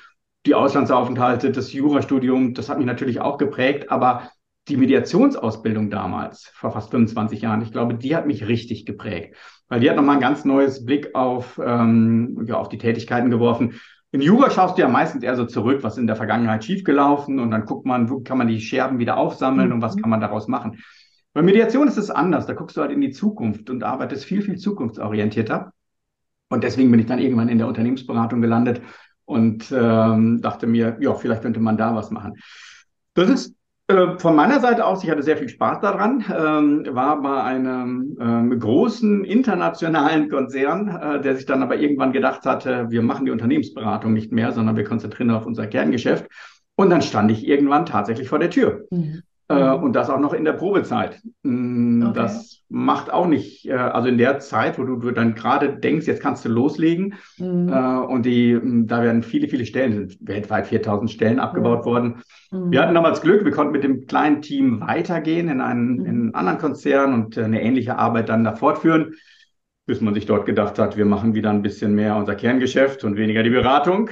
die 0.46 0.54
Auslandsaufenthalte, 0.54 1.50
das 1.50 1.74
Jurastudium, 1.74 2.54
das 2.54 2.70
hat 2.70 2.78
mich 2.78 2.86
natürlich 2.86 3.20
auch 3.20 3.36
geprägt, 3.36 3.90
aber 3.90 4.30
die 4.68 4.78
Mediationsausbildung 4.78 5.90
damals, 5.90 6.50
vor 6.54 6.70
fast 6.70 6.90
25 6.90 7.42
Jahren, 7.42 7.60
ich 7.60 7.70
glaube, 7.70 7.96
die 7.96 8.16
hat 8.16 8.26
mich 8.26 8.48
richtig 8.48 8.86
geprägt, 8.86 9.36
weil 9.68 9.80
die 9.80 9.90
hat 9.90 9.96
nochmal 9.96 10.14
ein 10.14 10.22
ganz 10.22 10.46
neues 10.46 10.86
Blick 10.86 11.14
auf, 11.14 11.60
ähm, 11.62 12.46
ja, 12.46 12.56
auf 12.56 12.70
die 12.70 12.78
Tätigkeiten 12.78 13.28
geworfen. 13.28 13.74
In 14.12 14.20
Jura 14.20 14.50
schaust 14.50 14.76
du 14.76 14.82
ja 14.82 14.88
meistens 14.88 15.22
eher 15.22 15.36
so 15.36 15.44
zurück, 15.44 15.82
was 15.82 15.96
in 15.96 16.06
der 16.06 16.16
Vergangenheit 16.16 16.64
schiefgelaufen 16.64 17.38
und 17.38 17.50
dann 17.52 17.64
guckt 17.64 17.86
man, 17.86 18.10
wo 18.10 18.20
kann 18.20 18.38
man 18.38 18.48
die 18.48 18.60
Scherben 18.60 18.98
wieder 18.98 19.16
aufsammeln 19.16 19.68
mhm. 19.68 19.74
und 19.74 19.82
was 19.82 19.94
mhm. 19.94 20.00
kann 20.00 20.10
man 20.10 20.20
daraus 20.20 20.48
machen. 20.48 20.78
Bei 21.32 21.42
Mediation 21.42 21.86
ist 21.86 21.96
es 21.96 22.10
anders. 22.10 22.46
Da 22.46 22.54
guckst 22.54 22.76
du 22.76 22.80
halt 22.80 22.90
in 22.90 23.00
die 23.00 23.12
Zukunft 23.12 23.70
und 23.70 23.84
arbeitest 23.84 24.24
viel, 24.24 24.42
viel 24.42 24.56
zukunftsorientierter. 24.56 25.72
Und 26.48 26.64
deswegen 26.64 26.90
bin 26.90 26.98
ich 26.98 27.06
dann 27.06 27.20
irgendwann 27.20 27.48
in 27.48 27.58
der 27.58 27.68
Unternehmensberatung 27.68 28.40
gelandet 28.40 28.82
und 29.24 29.70
ähm, 29.70 30.40
dachte 30.42 30.66
mir, 30.66 30.96
ja, 31.00 31.14
vielleicht 31.14 31.42
könnte 31.42 31.60
man 31.60 31.76
da 31.76 31.94
was 31.94 32.10
machen. 32.10 32.34
Das 33.14 33.30
ist 33.30 33.54
von 34.18 34.36
meiner 34.36 34.60
Seite 34.60 34.84
aus, 34.84 35.02
ich 35.04 35.10
hatte 35.10 35.22
sehr 35.22 35.36
viel 35.36 35.48
Spaß 35.48 35.80
daran, 35.80 36.24
ähm, 36.28 36.86
war 36.94 37.20
bei 37.22 37.42
einem 37.42 38.16
ähm, 38.20 38.58
großen 38.58 39.24
internationalen 39.24 40.28
Konzern, 40.28 40.88
äh, 40.88 41.20
der 41.20 41.36
sich 41.36 41.46
dann 41.46 41.62
aber 41.62 41.76
irgendwann 41.76 42.12
gedacht 42.12 42.44
hatte, 42.46 42.90
wir 42.90 43.02
machen 43.02 43.26
die 43.26 43.30
Unternehmensberatung 43.30 44.12
nicht 44.12 44.32
mehr, 44.32 44.52
sondern 44.52 44.76
wir 44.76 44.84
konzentrieren 44.84 45.30
auf 45.30 45.46
unser 45.46 45.66
Kerngeschäft. 45.66 46.26
Und 46.76 46.90
dann 46.90 47.02
stand 47.02 47.30
ich 47.30 47.46
irgendwann 47.46 47.86
tatsächlich 47.86 48.28
vor 48.28 48.38
der 48.38 48.50
Tür. 48.50 48.86
Mhm. 48.90 49.22
Äh, 49.50 49.74
und 49.74 49.94
das 49.94 50.08
auch 50.08 50.20
noch 50.20 50.32
in 50.32 50.44
der 50.44 50.52
Probezeit. 50.52 51.20
Mm, 51.42 52.04
okay. 52.04 52.12
Das 52.14 52.62
macht 52.68 53.12
auch 53.12 53.26
nicht, 53.26 53.66
äh, 53.68 53.72
also 53.72 54.06
in 54.06 54.16
der 54.16 54.38
Zeit, 54.38 54.78
wo 54.78 54.84
du, 54.84 55.10
dann 55.10 55.34
gerade 55.34 55.76
denkst, 55.76 56.06
jetzt 56.06 56.22
kannst 56.22 56.44
du 56.44 56.48
loslegen. 56.48 57.14
Mhm. 57.36 57.68
Äh, 57.68 57.98
und 58.06 58.24
die, 58.26 58.54
mm, 58.54 58.86
da 58.86 59.02
werden 59.02 59.24
viele, 59.24 59.48
viele 59.48 59.66
Stellen, 59.66 59.92
sind 59.92 60.18
weltweit 60.20 60.68
4000 60.68 61.10
Stellen 61.10 61.40
abgebaut 61.40 61.80
mhm. 61.80 61.84
worden. 61.84 62.22
Mhm. 62.52 62.70
Wir 62.70 62.80
hatten 62.80 62.94
damals 62.94 63.22
Glück, 63.22 63.44
wir 63.44 63.50
konnten 63.50 63.72
mit 63.72 63.82
dem 63.82 64.06
kleinen 64.06 64.40
Team 64.40 64.82
weitergehen 64.82 65.48
in 65.48 65.60
einen, 65.60 65.94
mhm. 65.94 66.06
in 66.06 66.06
einen 66.06 66.34
anderen 66.36 66.58
Konzern 66.58 67.12
und 67.12 67.36
eine 67.36 67.60
ähnliche 67.60 67.98
Arbeit 67.98 68.28
dann 68.28 68.44
da 68.44 68.54
fortführen, 68.54 69.14
bis 69.84 70.00
man 70.00 70.14
sich 70.14 70.26
dort 70.26 70.46
gedacht 70.46 70.78
hat, 70.78 70.96
wir 70.96 71.06
machen 71.06 71.34
wieder 71.34 71.50
ein 71.50 71.62
bisschen 71.62 71.96
mehr 71.96 72.14
unser 72.14 72.36
Kerngeschäft 72.36 73.02
und 73.02 73.16
weniger 73.16 73.42
die 73.42 73.50
Beratung. 73.50 74.10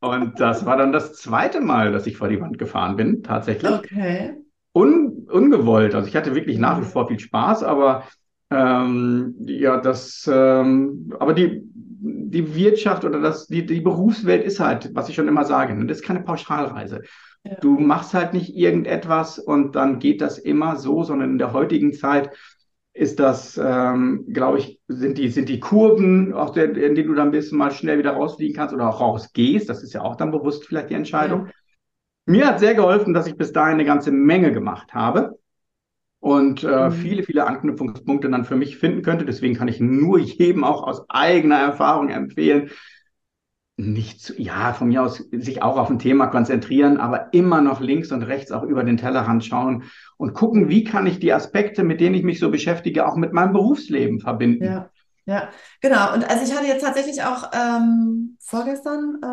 Und 0.00 0.40
das 0.40 0.64
war 0.64 0.78
dann 0.78 0.92
das 0.92 1.14
zweite 1.14 1.60
Mal, 1.60 1.92
dass 1.92 2.06
ich 2.06 2.16
vor 2.16 2.28
die 2.28 2.40
Wand 2.40 2.56
gefahren 2.56 2.96
bin, 2.96 3.22
tatsächlich. 3.22 3.70
Okay 3.70 4.36
un, 4.74 5.26
ungewollt. 5.30 5.94
Also 5.94 6.08
ich 6.08 6.16
hatte 6.16 6.34
wirklich 6.34 6.58
nach 6.58 6.80
wie 6.80 6.84
vor 6.84 7.08
viel 7.08 7.18
Spaß, 7.18 7.62
aber 7.62 8.04
ähm, 8.50 9.34
ja, 9.46 9.78
das, 9.80 10.28
ähm, 10.32 11.12
aber 11.18 11.34
die, 11.34 11.62
die 11.64 12.54
Wirtschaft 12.54 13.04
oder 13.04 13.20
das, 13.20 13.46
die, 13.46 13.66
die 13.66 13.80
Berufswelt 13.80 14.44
ist 14.44 14.60
halt, 14.60 14.90
was 14.94 15.08
ich 15.08 15.14
schon 15.14 15.28
immer 15.28 15.44
sage, 15.44 15.74
ne, 15.74 15.86
das 15.86 15.98
ist 15.98 16.04
keine 16.04 16.20
Pauschalreise. 16.20 17.02
Ja. 17.44 17.56
Du 17.60 17.78
machst 17.78 18.14
halt 18.14 18.32
nicht 18.32 18.54
irgendetwas 18.56 19.38
und 19.38 19.76
dann 19.76 19.98
geht 19.98 20.20
das 20.20 20.38
immer 20.38 20.76
so, 20.76 21.02
sondern 21.02 21.32
in 21.32 21.38
der 21.38 21.52
heutigen 21.52 21.92
Zeit 21.92 22.30
ist 22.94 23.20
das, 23.20 23.60
ähm, 23.62 24.26
glaube 24.32 24.58
ich, 24.58 24.80
sind 24.88 25.18
die, 25.18 25.28
sind 25.28 25.48
die 25.48 25.60
Kurven, 25.60 26.32
auch 26.32 26.50
der, 26.50 26.64
in 26.76 26.94
denen 26.94 27.08
du 27.08 27.14
dann 27.14 27.28
ein 27.28 27.32
bisschen 27.32 27.56
mal 27.56 27.70
schnell 27.70 27.98
wieder 27.98 28.12
rausfliegen 28.12 28.56
kannst 28.56 28.74
oder 28.74 28.88
auch 28.88 29.00
rausgehst. 29.00 29.68
Das 29.68 29.84
ist 29.84 29.92
ja 29.92 30.02
auch 30.02 30.16
dann 30.16 30.32
bewusst 30.32 30.66
vielleicht 30.66 30.90
die 30.90 30.94
Entscheidung. 30.94 31.46
Ja. 31.46 31.52
Mir 32.28 32.46
hat 32.46 32.60
sehr 32.60 32.74
geholfen, 32.74 33.14
dass 33.14 33.26
ich 33.26 33.36
bis 33.36 33.52
dahin 33.52 33.74
eine 33.74 33.86
ganze 33.86 34.12
Menge 34.12 34.52
gemacht 34.52 34.92
habe 34.92 35.38
und 36.20 36.62
äh, 36.62 36.90
mhm. 36.90 36.92
viele, 36.92 37.22
viele 37.22 37.46
Anknüpfungspunkte 37.46 38.28
dann 38.28 38.44
für 38.44 38.56
mich 38.56 38.76
finden 38.76 39.00
könnte. 39.00 39.24
Deswegen 39.24 39.54
kann 39.54 39.66
ich 39.66 39.80
nur 39.80 40.18
jedem 40.18 40.62
auch 40.62 40.82
aus 40.82 41.08
eigener 41.08 41.56
Erfahrung 41.56 42.10
empfehlen, 42.10 42.70
nicht 43.78 44.20
zu, 44.20 44.34
ja, 44.38 44.74
von 44.74 44.88
mir 44.88 45.04
aus 45.04 45.24
sich 45.30 45.62
auch 45.62 45.78
auf 45.78 45.88
ein 45.88 46.00
Thema 46.00 46.26
konzentrieren, 46.26 46.98
aber 46.98 47.32
immer 47.32 47.62
noch 47.62 47.80
links 47.80 48.12
und 48.12 48.24
rechts 48.24 48.52
auch 48.52 48.64
über 48.64 48.84
den 48.84 48.98
Tellerrand 48.98 49.46
schauen 49.46 49.84
und 50.18 50.34
gucken, 50.34 50.68
wie 50.68 50.84
kann 50.84 51.06
ich 51.06 51.20
die 51.20 51.32
Aspekte, 51.32 51.82
mit 51.82 51.98
denen 51.98 52.14
ich 52.14 52.24
mich 52.24 52.40
so 52.40 52.50
beschäftige, 52.50 53.06
auch 53.06 53.16
mit 53.16 53.32
meinem 53.32 53.54
Berufsleben 53.54 54.20
verbinden. 54.20 54.64
Ja. 54.64 54.90
Ja, 55.28 55.50
genau. 55.82 56.14
Und 56.14 56.24
also 56.28 56.42
ich 56.42 56.56
hatte 56.56 56.66
jetzt 56.66 56.82
tatsächlich 56.82 57.22
auch 57.22 57.50
ähm, 57.52 58.38
vorgestern 58.40 59.18
äh, 59.22 59.26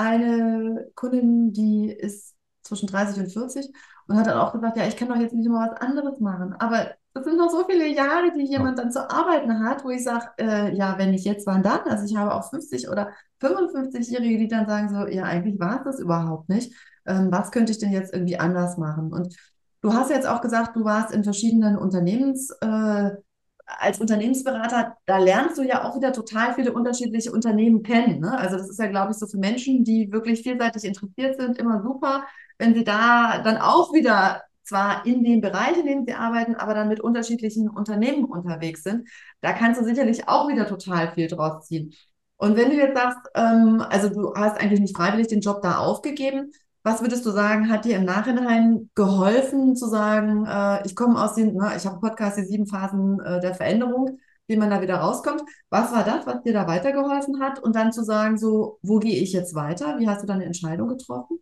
eine 0.00 0.86
Kundin, 0.94 1.52
die 1.52 1.92
ist 1.92 2.34
zwischen 2.62 2.86
30 2.88 3.18
und 3.22 3.30
40 3.30 3.70
und 4.08 4.16
hat 4.16 4.26
dann 4.26 4.38
auch 4.38 4.54
gesagt, 4.54 4.78
ja, 4.78 4.86
ich 4.86 4.96
kann 4.96 5.08
doch 5.08 5.16
jetzt 5.16 5.34
nicht 5.34 5.44
immer 5.44 5.68
was 5.70 5.78
anderes 5.82 6.18
machen. 6.18 6.54
Aber 6.54 6.92
es 7.12 7.24
sind 7.24 7.36
noch 7.36 7.50
so 7.50 7.66
viele 7.68 7.86
Jahre, 7.88 8.32
die 8.32 8.44
jemand 8.44 8.78
dann 8.78 8.90
zu 8.90 9.08
arbeiten 9.10 9.62
hat, 9.62 9.84
wo 9.84 9.90
ich 9.90 10.02
sage, 10.02 10.28
äh, 10.38 10.74
ja, 10.74 10.96
wenn 10.96 11.10
nicht 11.10 11.26
jetzt, 11.26 11.46
wann 11.46 11.62
dann? 11.62 11.80
Also 11.88 12.06
ich 12.06 12.16
habe 12.16 12.32
auch 12.34 12.48
50 12.48 12.88
oder 12.88 13.10
55-Jährige, 13.38 14.38
die 14.38 14.48
dann 14.48 14.66
sagen 14.66 14.88
so, 14.88 15.06
ja, 15.06 15.24
eigentlich 15.24 15.60
war 15.60 15.80
es 15.80 15.84
das 15.84 16.00
überhaupt 16.00 16.48
nicht. 16.48 16.72
Ähm, 17.06 17.28
was 17.30 17.50
könnte 17.50 17.70
ich 17.72 17.78
denn 17.78 17.92
jetzt 17.92 18.14
irgendwie 18.14 18.38
anders 18.38 18.78
machen? 18.78 19.12
Und 19.12 19.36
du 19.82 19.92
hast 19.92 20.08
jetzt 20.10 20.26
auch 20.26 20.40
gesagt, 20.40 20.74
du 20.74 20.84
warst 20.84 21.12
in 21.14 21.22
verschiedenen 21.22 21.76
Unternehmens, 21.76 22.50
äh, 22.62 23.10
als 23.66 24.00
Unternehmensberater, 24.00 24.96
da 25.06 25.18
lernst 25.18 25.58
du 25.58 25.62
ja 25.62 25.84
auch 25.84 25.96
wieder 25.96 26.12
total 26.12 26.54
viele 26.54 26.72
unterschiedliche 26.72 27.32
Unternehmen 27.32 27.82
kennen. 27.82 28.20
Ne? 28.20 28.36
Also 28.36 28.56
das 28.56 28.68
ist 28.68 28.78
ja, 28.78 28.88
glaube 28.88 29.12
ich, 29.12 29.18
so 29.18 29.26
für 29.26 29.38
Menschen, 29.38 29.84
die 29.84 30.12
wirklich 30.12 30.42
vielseitig 30.42 30.84
interessiert 30.84 31.40
sind, 31.40 31.58
immer 31.58 31.82
super 31.82 32.24
wenn 32.58 32.74
sie 32.74 32.84
da 32.84 33.38
dann 33.42 33.58
auch 33.58 33.92
wieder 33.92 34.42
zwar 34.62 35.04
in 35.04 35.22
dem 35.24 35.40
Bereich, 35.40 35.76
in 35.78 35.86
dem 35.86 36.06
sie 36.06 36.14
arbeiten, 36.14 36.54
aber 36.54 36.74
dann 36.74 36.88
mit 36.88 37.00
unterschiedlichen 37.00 37.68
Unternehmen 37.68 38.24
unterwegs 38.24 38.82
sind. 38.82 39.08
Da 39.40 39.52
kannst 39.52 39.80
du 39.80 39.84
sicherlich 39.84 40.28
auch 40.28 40.48
wieder 40.48 40.66
total 40.66 41.12
viel 41.12 41.28
draus 41.28 41.66
ziehen. 41.66 41.92
Und 42.36 42.56
wenn 42.56 42.70
du 42.70 42.76
jetzt 42.76 42.96
sagst, 42.96 43.18
ähm, 43.34 43.84
also 43.88 44.08
du 44.08 44.34
hast 44.34 44.58
eigentlich 44.58 44.80
nicht 44.80 44.96
freiwillig 44.96 45.28
den 45.28 45.40
Job 45.40 45.62
da 45.62 45.78
aufgegeben, 45.78 46.52
was 46.84 47.00
würdest 47.00 47.24
du 47.24 47.30
sagen, 47.30 47.70
hat 47.70 47.86
dir 47.86 47.96
im 47.96 48.04
Nachhinein 48.04 48.90
geholfen 48.94 49.74
zu 49.74 49.88
sagen, 49.88 50.44
äh, 50.46 50.86
ich 50.86 50.94
komme 50.94 51.18
aus 51.18 51.34
den, 51.34 51.56
na, 51.56 51.74
ich 51.74 51.86
habe 51.86 51.98
Podcast, 51.98 52.36
die 52.36 52.44
sieben 52.44 52.66
Phasen 52.66 53.20
äh, 53.20 53.40
der 53.40 53.54
Veränderung, 53.54 54.18
wie 54.46 54.58
man 54.58 54.68
da 54.68 54.82
wieder 54.82 54.96
rauskommt. 54.96 55.42
Was 55.70 55.92
war 55.92 56.04
das, 56.04 56.26
was 56.26 56.42
dir 56.42 56.52
da 56.52 56.66
weitergeholfen 56.68 57.40
hat? 57.40 57.58
Und 57.58 57.74
dann 57.74 57.90
zu 57.90 58.04
sagen, 58.04 58.36
so, 58.36 58.78
wo 58.82 58.98
gehe 58.98 59.16
ich 59.22 59.32
jetzt 59.32 59.54
weiter? 59.54 59.98
Wie 59.98 60.06
hast 60.06 60.22
du 60.22 60.26
deine 60.26 60.44
Entscheidung 60.44 60.88
getroffen? 60.88 61.38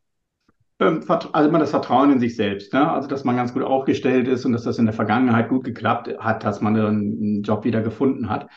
Ähm, 0.78 1.02
also 1.08 1.48
immer 1.48 1.58
das 1.58 1.70
Vertrauen 1.70 2.12
in 2.12 2.20
sich 2.20 2.36
selbst, 2.36 2.72
ne? 2.72 2.88
also 2.88 3.08
dass 3.08 3.24
man 3.24 3.34
ganz 3.34 3.52
gut 3.52 3.64
aufgestellt 3.64 4.28
ist 4.28 4.44
und 4.44 4.52
dass 4.52 4.62
das 4.62 4.78
in 4.78 4.86
der 4.86 4.94
Vergangenheit 4.94 5.48
gut 5.48 5.64
geklappt 5.64 6.08
hat, 6.20 6.44
dass 6.44 6.60
man 6.60 6.76
einen 6.76 7.42
Job 7.42 7.64
wieder 7.64 7.82
gefunden 7.82 8.30
hat. 8.30 8.48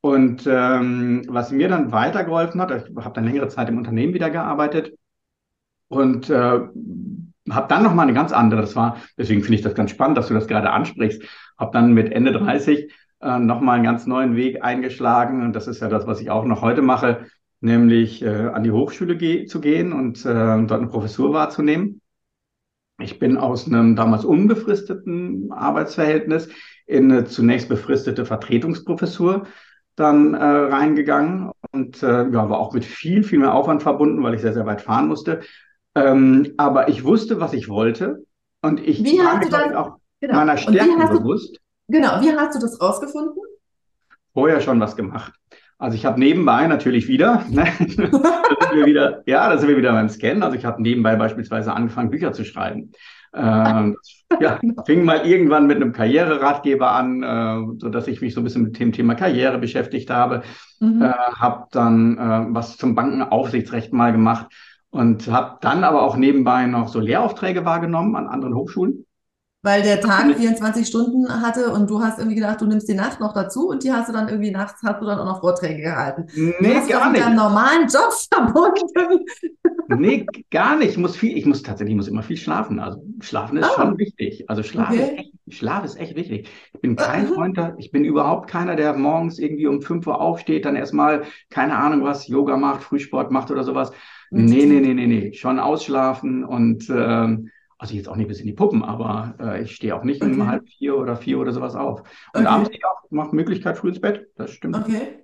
Und 0.00 0.46
ähm, 0.46 1.24
was 1.28 1.52
mir 1.52 1.68
dann 1.68 1.92
weitergeholfen 1.92 2.60
hat, 2.60 2.70
ich 2.70 2.96
habe 2.96 3.14
dann 3.14 3.24
längere 3.24 3.48
Zeit 3.48 3.68
im 3.68 3.76
Unternehmen 3.76 4.14
wieder 4.14 4.30
gearbeitet 4.30 4.94
und 5.92 6.30
äh, 6.30 6.60
habe 7.50 7.68
dann 7.68 7.82
noch 7.82 7.92
mal 7.92 8.02
eine 8.02 8.14
ganz 8.14 8.32
andere, 8.32 8.62
das 8.62 8.74
war, 8.74 8.96
deswegen 9.18 9.42
finde 9.42 9.56
ich 9.56 9.62
das 9.62 9.74
ganz 9.74 9.90
spannend, 9.90 10.16
dass 10.16 10.28
du 10.28 10.34
das 10.34 10.46
gerade 10.46 10.70
ansprichst, 10.70 11.22
habe 11.58 11.70
dann 11.72 11.92
mit 11.92 12.10
Ende 12.10 12.32
30 12.32 12.90
äh, 13.20 13.38
noch 13.38 13.60
mal 13.60 13.74
einen 13.74 13.84
ganz 13.84 14.06
neuen 14.06 14.34
Weg 14.34 14.64
eingeschlagen 14.64 15.42
und 15.42 15.54
das 15.54 15.68
ist 15.68 15.82
ja 15.82 15.88
das, 15.88 16.06
was 16.06 16.20
ich 16.22 16.30
auch 16.30 16.46
noch 16.46 16.62
heute 16.62 16.80
mache, 16.80 17.26
nämlich 17.60 18.22
äh, 18.22 18.46
an 18.46 18.62
die 18.62 18.70
Hochschule 18.70 19.16
ge 19.18 19.44
zu 19.44 19.60
gehen 19.60 19.92
und 19.92 20.24
äh, 20.24 20.64
dort 20.64 20.72
eine 20.72 20.86
Professur 20.86 21.34
wahrzunehmen. 21.34 22.00
Ich 22.98 23.18
bin 23.18 23.36
aus 23.36 23.66
einem 23.66 23.94
damals 23.94 24.24
unbefristeten 24.24 25.52
Arbeitsverhältnis 25.52 26.48
in 26.86 27.12
eine 27.12 27.24
zunächst 27.24 27.68
befristete 27.68 28.24
Vertretungsprofessur 28.24 29.46
dann 29.94 30.32
äh, 30.32 30.42
reingegangen 30.42 31.50
und 31.70 32.02
äh, 32.02 32.28
ja, 32.30 32.48
war 32.48 32.58
auch 32.58 32.72
mit 32.72 32.84
viel, 32.84 33.24
viel 33.24 33.40
mehr 33.40 33.54
Aufwand 33.54 33.82
verbunden, 33.82 34.22
weil 34.22 34.34
ich 34.34 34.40
sehr, 34.40 34.54
sehr 34.54 34.64
weit 34.64 34.80
fahren 34.80 35.08
musste. 35.08 35.40
Ähm, 35.94 36.54
aber 36.56 36.88
ich 36.88 37.04
wusste, 37.04 37.40
was 37.40 37.52
ich 37.52 37.68
wollte 37.68 38.24
und 38.62 38.80
ich 38.80 39.04
wie 39.04 39.18
war 39.18 39.40
das, 39.40 39.74
auch 39.74 39.98
genau. 40.20 40.34
meiner 40.34 40.56
Stärken 40.56 40.98
bewusst. 41.08 41.58
Genau, 41.88 42.20
wie 42.20 42.32
hast 42.32 42.54
du 42.56 42.60
das 42.60 42.80
rausgefunden? 42.80 43.42
Vorher 44.32 44.60
schon 44.60 44.80
was 44.80 44.96
gemacht. 44.96 45.34
Also 45.78 45.96
ich 45.96 46.06
habe 46.06 46.18
nebenbei 46.20 46.66
natürlich 46.68 47.08
wieder, 47.08 47.44
ne, 47.50 47.64
da 47.78 47.84
sind 47.84 48.76
wir 48.76 48.86
wieder, 48.86 49.22
ja, 49.26 49.48
da 49.48 49.58
sind 49.58 49.68
wir 49.68 49.76
wieder 49.76 49.92
beim 49.92 50.08
Scannen. 50.08 50.42
Also 50.42 50.56
ich 50.56 50.64
habe 50.64 50.80
nebenbei 50.80 51.16
beispielsweise 51.16 51.72
angefangen, 51.72 52.10
Bücher 52.10 52.32
zu 52.32 52.44
schreiben. 52.44 52.92
Ähm, 53.34 53.96
ja, 54.40 54.60
fing 54.86 55.04
mal 55.04 55.26
irgendwann 55.26 55.66
mit 55.66 55.76
einem 55.76 55.92
Karriereratgeber 55.92 56.90
an, 56.90 57.22
äh, 57.22 57.78
so 57.78 57.88
dass 57.88 58.06
ich 58.06 58.20
mich 58.20 58.32
so 58.32 58.40
ein 58.40 58.44
bisschen 58.44 58.62
mit 58.62 58.78
dem 58.78 58.92
Thema 58.92 59.14
Karriere 59.14 59.58
beschäftigt 59.58 60.08
habe. 60.08 60.42
Mhm. 60.80 61.02
Äh, 61.02 61.12
habe 61.12 61.66
dann 61.72 62.16
äh, 62.16 62.54
was 62.54 62.76
zum 62.76 62.94
Bankenaufsichtsrecht 62.94 63.92
mal 63.92 64.12
gemacht 64.12 64.46
und 64.92 65.26
habe 65.28 65.58
dann 65.60 65.82
aber 65.84 66.02
auch 66.02 66.16
nebenbei 66.16 66.66
noch 66.66 66.86
so 66.88 67.00
Lehraufträge 67.00 67.64
wahrgenommen 67.64 68.14
an 68.14 68.28
anderen 68.28 68.54
Hochschulen. 68.54 69.04
Weil 69.64 69.82
der 69.84 70.00
Tag 70.00 70.34
24 70.36 70.86
Stunden 70.88 71.40
hatte 71.40 71.70
und 71.72 71.88
du 71.88 72.00
hast 72.02 72.18
irgendwie 72.18 72.34
gedacht, 72.34 72.60
du 72.60 72.66
nimmst 72.66 72.88
die 72.88 72.94
Nacht 72.94 73.20
noch 73.20 73.32
dazu 73.32 73.68
und 73.68 73.84
die 73.84 73.92
hast 73.92 74.08
du 74.08 74.12
dann 74.12 74.28
irgendwie 74.28 74.50
nachts 74.50 74.82
hast 74.84 75.00
du 75.00 75.06
dann 75.06 75.20
auch 75.20 75.24
noch 75.24 75.40
Vorträge 75.40 75.82
gehalten. 75.82 76.26
Nee, 76.34 76.54
du 76.60 76.74
hast 76.74 76.88
gar 76.90 77.04
mit 77.04 77.12
nicht. 77.12 77.24
deinem 77.24 77.36
normalen 77.36 77.82
Job 77.88 78.12
verbunden. 78.32 79.24
Nee, 79.86 80.26
gar 80.50 80.76
nicht. 80.76 80.90
Ich 80.90 80.96
muss 80.98 81.16
viel, 81.16 81.36
ich 81.36 81.46
muss 81.46 81.62
tatsächlich, 81.62 81.92
ich 81.92 81.96
muss 81.96 82.08
immer 82.08 82.22
viel 82.24 82.36
schlafen. 82.36 82.80
Also 82.80 83.04
schlafen 83.20 83.58
ist 83.58 83.66
Ah. 83.66 83.82
schon 83.82 83.98
wichtig. 83.98 84.44
Also 84.48 84.64
Schlaf 84.64 84.90
Okay. 84.90 85.00
ist 85.00 85.12
echt, 85.12 85.32
Schlaf 85.50 85.84
ist 85.84 85.96
echt 86.00 86.16
wichtig. 86.16 86.48
Ich 86.74 86.80
bin 86.80 86.96
kein 86.96 87.28
Mhm. 87.28 87.34
Freund 87.34 87.56
da, 87.58 87.74
ich 87.78 87.92
bin 87.92 88.04
überhaupt 88.04 88.50
keiner, 88.50 88.74
der 88.74 88.94
morgens 88.94 89.38
irgendwie 89.38 89.66
um 89.68 89.80
5 89.80 90.06
Uhr 90.08 90.20
aufsteht, 90.20 90.64
dann 90.64 90.76
erstmal, 90.76 91.22
keine 91.50 91.76
Ahnung 91.76 92.02
was, 92.04 92.26
Yoga 92.26 92.56
macht, 92.56 92.82
Frühsport 92.82 93.30
macht 93.30 93.50
oder 93.52 93.62
sowas. 93.64 93.92
Nee, 94.34 94.66
nee, 94.66 94.80
nee, 94.80 94.94
nee, 94.94 95.06
nee. 95.06 95.32
Schon 95.34 95.58
ausschlafen 95.58 96.44
und 96.44 96.88
ähm, 96.90 97.50
also 97.78 97.94
jetzt 97.94 98.08
auch 98.08 98.16
nicht 98.16 98.28
bis 98.28 98.40
in 98.40 98.46
die 98.46 98.52
Puppen, 98.54 98.82
aber 98.82 99.34
äh, 99.40 99.62
ich 99.62 99.74
stehe 99.74 99.94
auch 99.94 100.04
nicht 100.04 100.24
um 100.24 100.46
Okay. 100.46 100.46
halb 100.46 100.68
vier 100.68 100.96
oder 100.96 101.16
vier 101.16 101.38
oder 101.38 101.52
sowas 101.52 101.74
auf. 101.74 102.02
Und 102.32 102.46
Okay. 102.46 102.46
abends 102.46 102.70
ich 102.72 102.84
auch, 102.84 103.10
mache 103.10 103.34
Möglichkeit 103.36 103.76
früh 103.76 103.88
ins 103.88 104.00
Bett. 104.00 104.28
Das 104.36 104.50
stimmt. 104.52 104.86
Okay. 104.86 105.18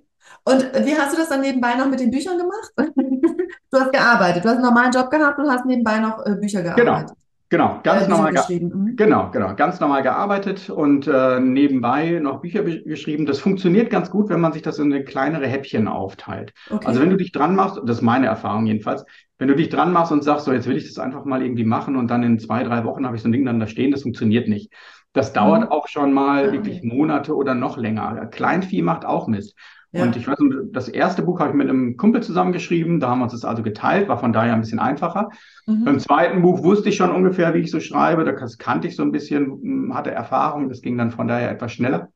Und 0.45 0.61
wie 0.85 0.95
hast 0.95 1.13
du 1.13 1.17
das 1.17 1.29
dann 1.29 1.41
nebenbei 1.41 1.75
noch 1.75 1.87
mit 1.87 1.99
den 1.99 2.11
Büchern 2.11 2.37
gemacht? 2.37 2.71
Du 3.71 3.79
hast 3.79 3.91
gearbeitet, 3.91 4.43
du 4.43 4.49
hast 4.49 4.55
einen 4.55 4.63
normalen 4.65 4.91
Job 4.91 5.11
gehabt 5.11 5.37
und 5.39 5.49
hast 5.51 5.65
nebenbei 5.65 5.99
noch 5.99 6.25
äh, 6.25 6.35
Bücher 6.35 6.63
Genau, 6.75 7.03
gearbeitet. 7.03 7.15
genau, 7.15 7.15
ganz 7.49 8.05
Äh, 8.05 8.07
Bücher 8.07 8.09
normal. 8.09 8.33
ge- 8.33 8.43
geschrieben. 8.43 8.71
Mhm. 8.73 8.95
Genau, 8.95 9.31
genau. 9.31 9.55
Ganz 9.55 9.79
normal 9.79 10.03
gearbeitet 10.03 10.69
und 10.69 11.07
äh, 11.07 11.39
nebenbei 11.39 12.19
noch 12.19 12.41
Bücher 12.41 12.63
be- 12.63 12.83
geschrieben. 12.83 13.25
Das 13.25 13.39
funktioniert 13.39 13.89
ganz 13.89 14.09
gut, 14.11 14.29
wenn 14.29 14.41
man 14.41 14.51
sich 14.51 14.61
das 14.61 14.77
in 14.77 14.91
eine 14.93 15.03
kleinere 15.05 15.47
Häppchen 15.47 15.87
aufteilt. 15.87 16.53
Okay. 16.71 16.85
Also 16.85 16.99
wenn 16.99 17.09
du 17.09 17.15
dich 17.17 17.31
dran 17.31 17.55
machst, 17.55 17.79
das 17.85 17.97
ist 17.97 18.01
meine 18.01 18.25
Erfahrung 18.27 18.65
jedenfalls, 18.67 19.05
wenn 19.37 19.47
du 19.47 19.55
dich 19.55 19.69
dran 19.69 19.93
machst 19.93 20.11
und 20.11 20.23
sagst, 20.23 20.45
so 20.45 20.51
jetzt 20.53 20.67
will 20.67 20.75
ich 20.77 20.85
das 20.87 20.99
einfach 20.99 21.23
mal 21.25 21.41
irgendwie 21.41 21.63
machen 21.63 21.95
und 21.95 22.09
dann 22.11 22.23
in 22.23 22.39
zwei, 22.39 22.63
drei 22.63 22.83
Wochen 22.83 23.05
habe 23.05 23.15
ich 23.15 23.21
so 23.21 23.29
ein 23.29 23.31
Ding 23.31 23.45
dann 23.45 23.59
da 23.59 23.67
stehen, 23.67 23.91
das 23.91 24.01
funktioniert 24.03 24.49
nicht. 24.49 24.73
Das 25.13 25.31
dauert 25.33 25.63
Mhm. 25.63 25.71
auch 25.71 25.87
schon 25.87 26.11
mal 26.13 26.47
Ah, 26.47 26.51
wirklich 26.51 26.81
okay. 26.81 26.83
Monate 26.83 27.35
oder 27.35 27.55
noch 27.55 27.77
länger. 27.77 28.25
Kleinvieh 28.27 28.81
macht 28.81 29.05
auch 29.05 29.27
Mist. 29.27 29.55
Ja. 29.91 30.03
Und 30.03 30.15
ich 30.15 30.27
weiß, 30.27 30.39
nicht, 30.39 30.57
das 30.71 30.87
erste 30.87 31.23
Buch 31.23 31.39
habe 31.39 31.49
ich 31.49 31.55
mit 31.55 31.67
einem 31.67 31.97
Kumpel 31.97 32.21
zusammengeschrieben, 32.21 32.99
da 32.99 33.09
haben 33.09 33.19
wir 33.19 33.23
uns 33.23 33.33
das 33.33 33.45
also 33.45 33.63
geteilt, 33.63 34.07
war 34.07 34.19
von 34.19 34.33
daher 34.33 34.53
ein 34.53 34.61
bisschen 34.61 34.79
einfacher. 34.79 35.29
Mhm. 35.65 35.83
Beim 35.83 35.99
zweiten 35.99 36.41
Buch 36.43 36.63
wusste 36.63 36.89
ich 36.89 36.95
schon 36.95 37.11
ungefähr, 37.11 37.53
wie 37.53 37.59
ich 37.59 37.71
so 37.71 37.79
schreibe. 37.79 38.23
Das 38.23 38.57
kannte 38.57 38.87
ich 38.87 38.95
so 38.95 39.03
ein 39.03 39.11
bisschen, 39.11 39.87
mh, 39.87 39.95
hatte 39.95 40.11
Erfahrung. 40.11 40.69
Das 40.69 40.81
ging 40.81 40.97
dann 40.97 41.11
von 41.11 41.27
daher 41.27 41.49
etwas 41.49 41.71
schneller. 41.71 42.09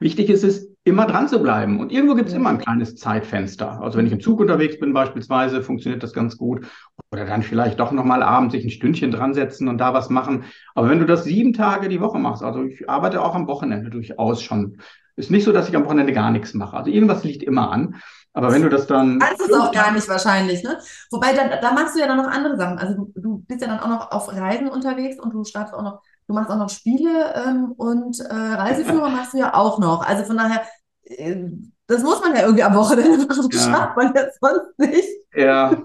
Wichtig 0.00 0.30
ist 0.30 0.44
es, 0.44 0.70
immer 0.84 1.06
dran 1.06 1.28
zu 1.28 1.42
bleiben. 1.42 1.78
Und 1.78 1.92
irgendwo 1.92 2.14
gibt 2.14 2.28
es 2.28 2.34
immer 2.34 2.48
ein 2.50 2.58
kleines 2.58 2.96
Zeitfenster. 2.96 3.82
Also 3.82 3.98
wenn 3.98 4.06
ich 4.06 4.12
im 4.12 4.20
Zug 4.20 4.40
unterwegs 4.40 4.78
bin 4.78 4.94
beispielsweise, 4.94 5.62
funktioniert 5.62 6.02
das 6.02 6.14
ganz 6.14 6.36
gut. 6.38 6.66
Oder 7.12 7.26
dann 7.26 7.42
vielleicht 7.42 7.80
doch 7.80 7.92
nochmal 7.92 8.22
abends 8.22 8.54
sich 8.54 8.64
ein 8.64 8.70
Stündchen 8.70 9.10
dran 9.10 9.34
setzen 9.34 9.68
und 9.68 9.78
da 9.78 9.92
was 9.92 10.08
machen. 10.08 10.44
Aber 10.74 10.88
wenn 10.88 10.98
du 10.98 11.06
das 11.06 11.24
sieben 11.24 11.52
Tage 11.52 11.88
die 11.88 12.00
Woche 12.00 12.18
machst, 12.18 12.42
also 12.42 12.64
ich 12.64 12.88
arbeite 12.88 13.22
auch 13.22 13.34
am 13.34 13.46
Wochenende 13.46 13.90
durchaus 13.90 14.42
schon. 14.42 14.78
Ist 15.20 15.30
nicht 15.30 15.44
so, 15.44 15.52
dass 15.52 15.68
ich 15.68 15.76
am 15.76 15.84
Wochenende 15.84 16.12
gar 16.12 16.30
nichts 16.30 16.54
mache. 16.54 16.76
Also 16.76 16.90
irgendwas 16.90 17.24
liegt 17.24 17.42
immer 17.42 17.70
an. 17.70 17.96
Aber 18.32 18.52
wenn 18.52 18.62
du 18.62 18.68
das 18.68 18.86
dann 18.86 19.18
Kannst 19.18 19.42
es 19.42 19.52
auch 19.52 19.72
gar 19.72 19.92
nicht 19.92 20.08
wahrscheinlich, 20.08 20.62
ne? 20.62 20.78
Wobei, 21.10 21.32
da, 21.32 21.56
da 21.60 21.72
machst 21.72 21.96
du 21.96 22.00
ja 22.00 22.06
dann 22.06 22.16
noch 22.16 22.28
andere 22.28 22.56
Sachen. 22.56 22.78
Also 22.78 22.94
du, 22.94 23.20
du 23.20 23.38
bist 23.46 23.60
ja 23.60 23.66
dann 23.68 23.80
auch 23.80 23.88
noch 23.88 24.10
auf 24.12 24.28
Reisen 24.32 24.68
unterwegs 24.68 25.18
und 25.20 25.32
du 25.34 25.44
startest 25.44 25.74
auch 25.74 25.82
noch, 25.82 26.00
du 26.28 26.34
machst 26.34 26.50
auch 26.50 26.56
noch 26.56 26.70
Spiele 26.70 27.34
ähm, 27.34 27.72
und 27.76 28.20
äh, 28.20 28.32
Reiseführer 28.32 29.08
machst 29.10 29.34
du 29.34 29.38
ja 29.38 29.54
auch 29.54 29.78
noch. 29.78 30.06
Also 30.06 30.24
von 30.24 30.36
daher, 30.36 30.62
äh, 31.04 31.36
das 31.88 32.02
muss 32.02 32.20
man 32.20 32.34
ja 32.36 32.42
irgendwie 32.42 32.62
am 32.62 32.74
Wochenende 32.76 33.26
machen. 33.26 33.48
Das 33.50 33.66
Ja. 33.66 33.72
schafft 33.76 33.96
man 33.96 34.14
ja 34.14 34.22
sonst 34.40 34.78
nicht. 34.78 35.08
Ja, 35.34 35.82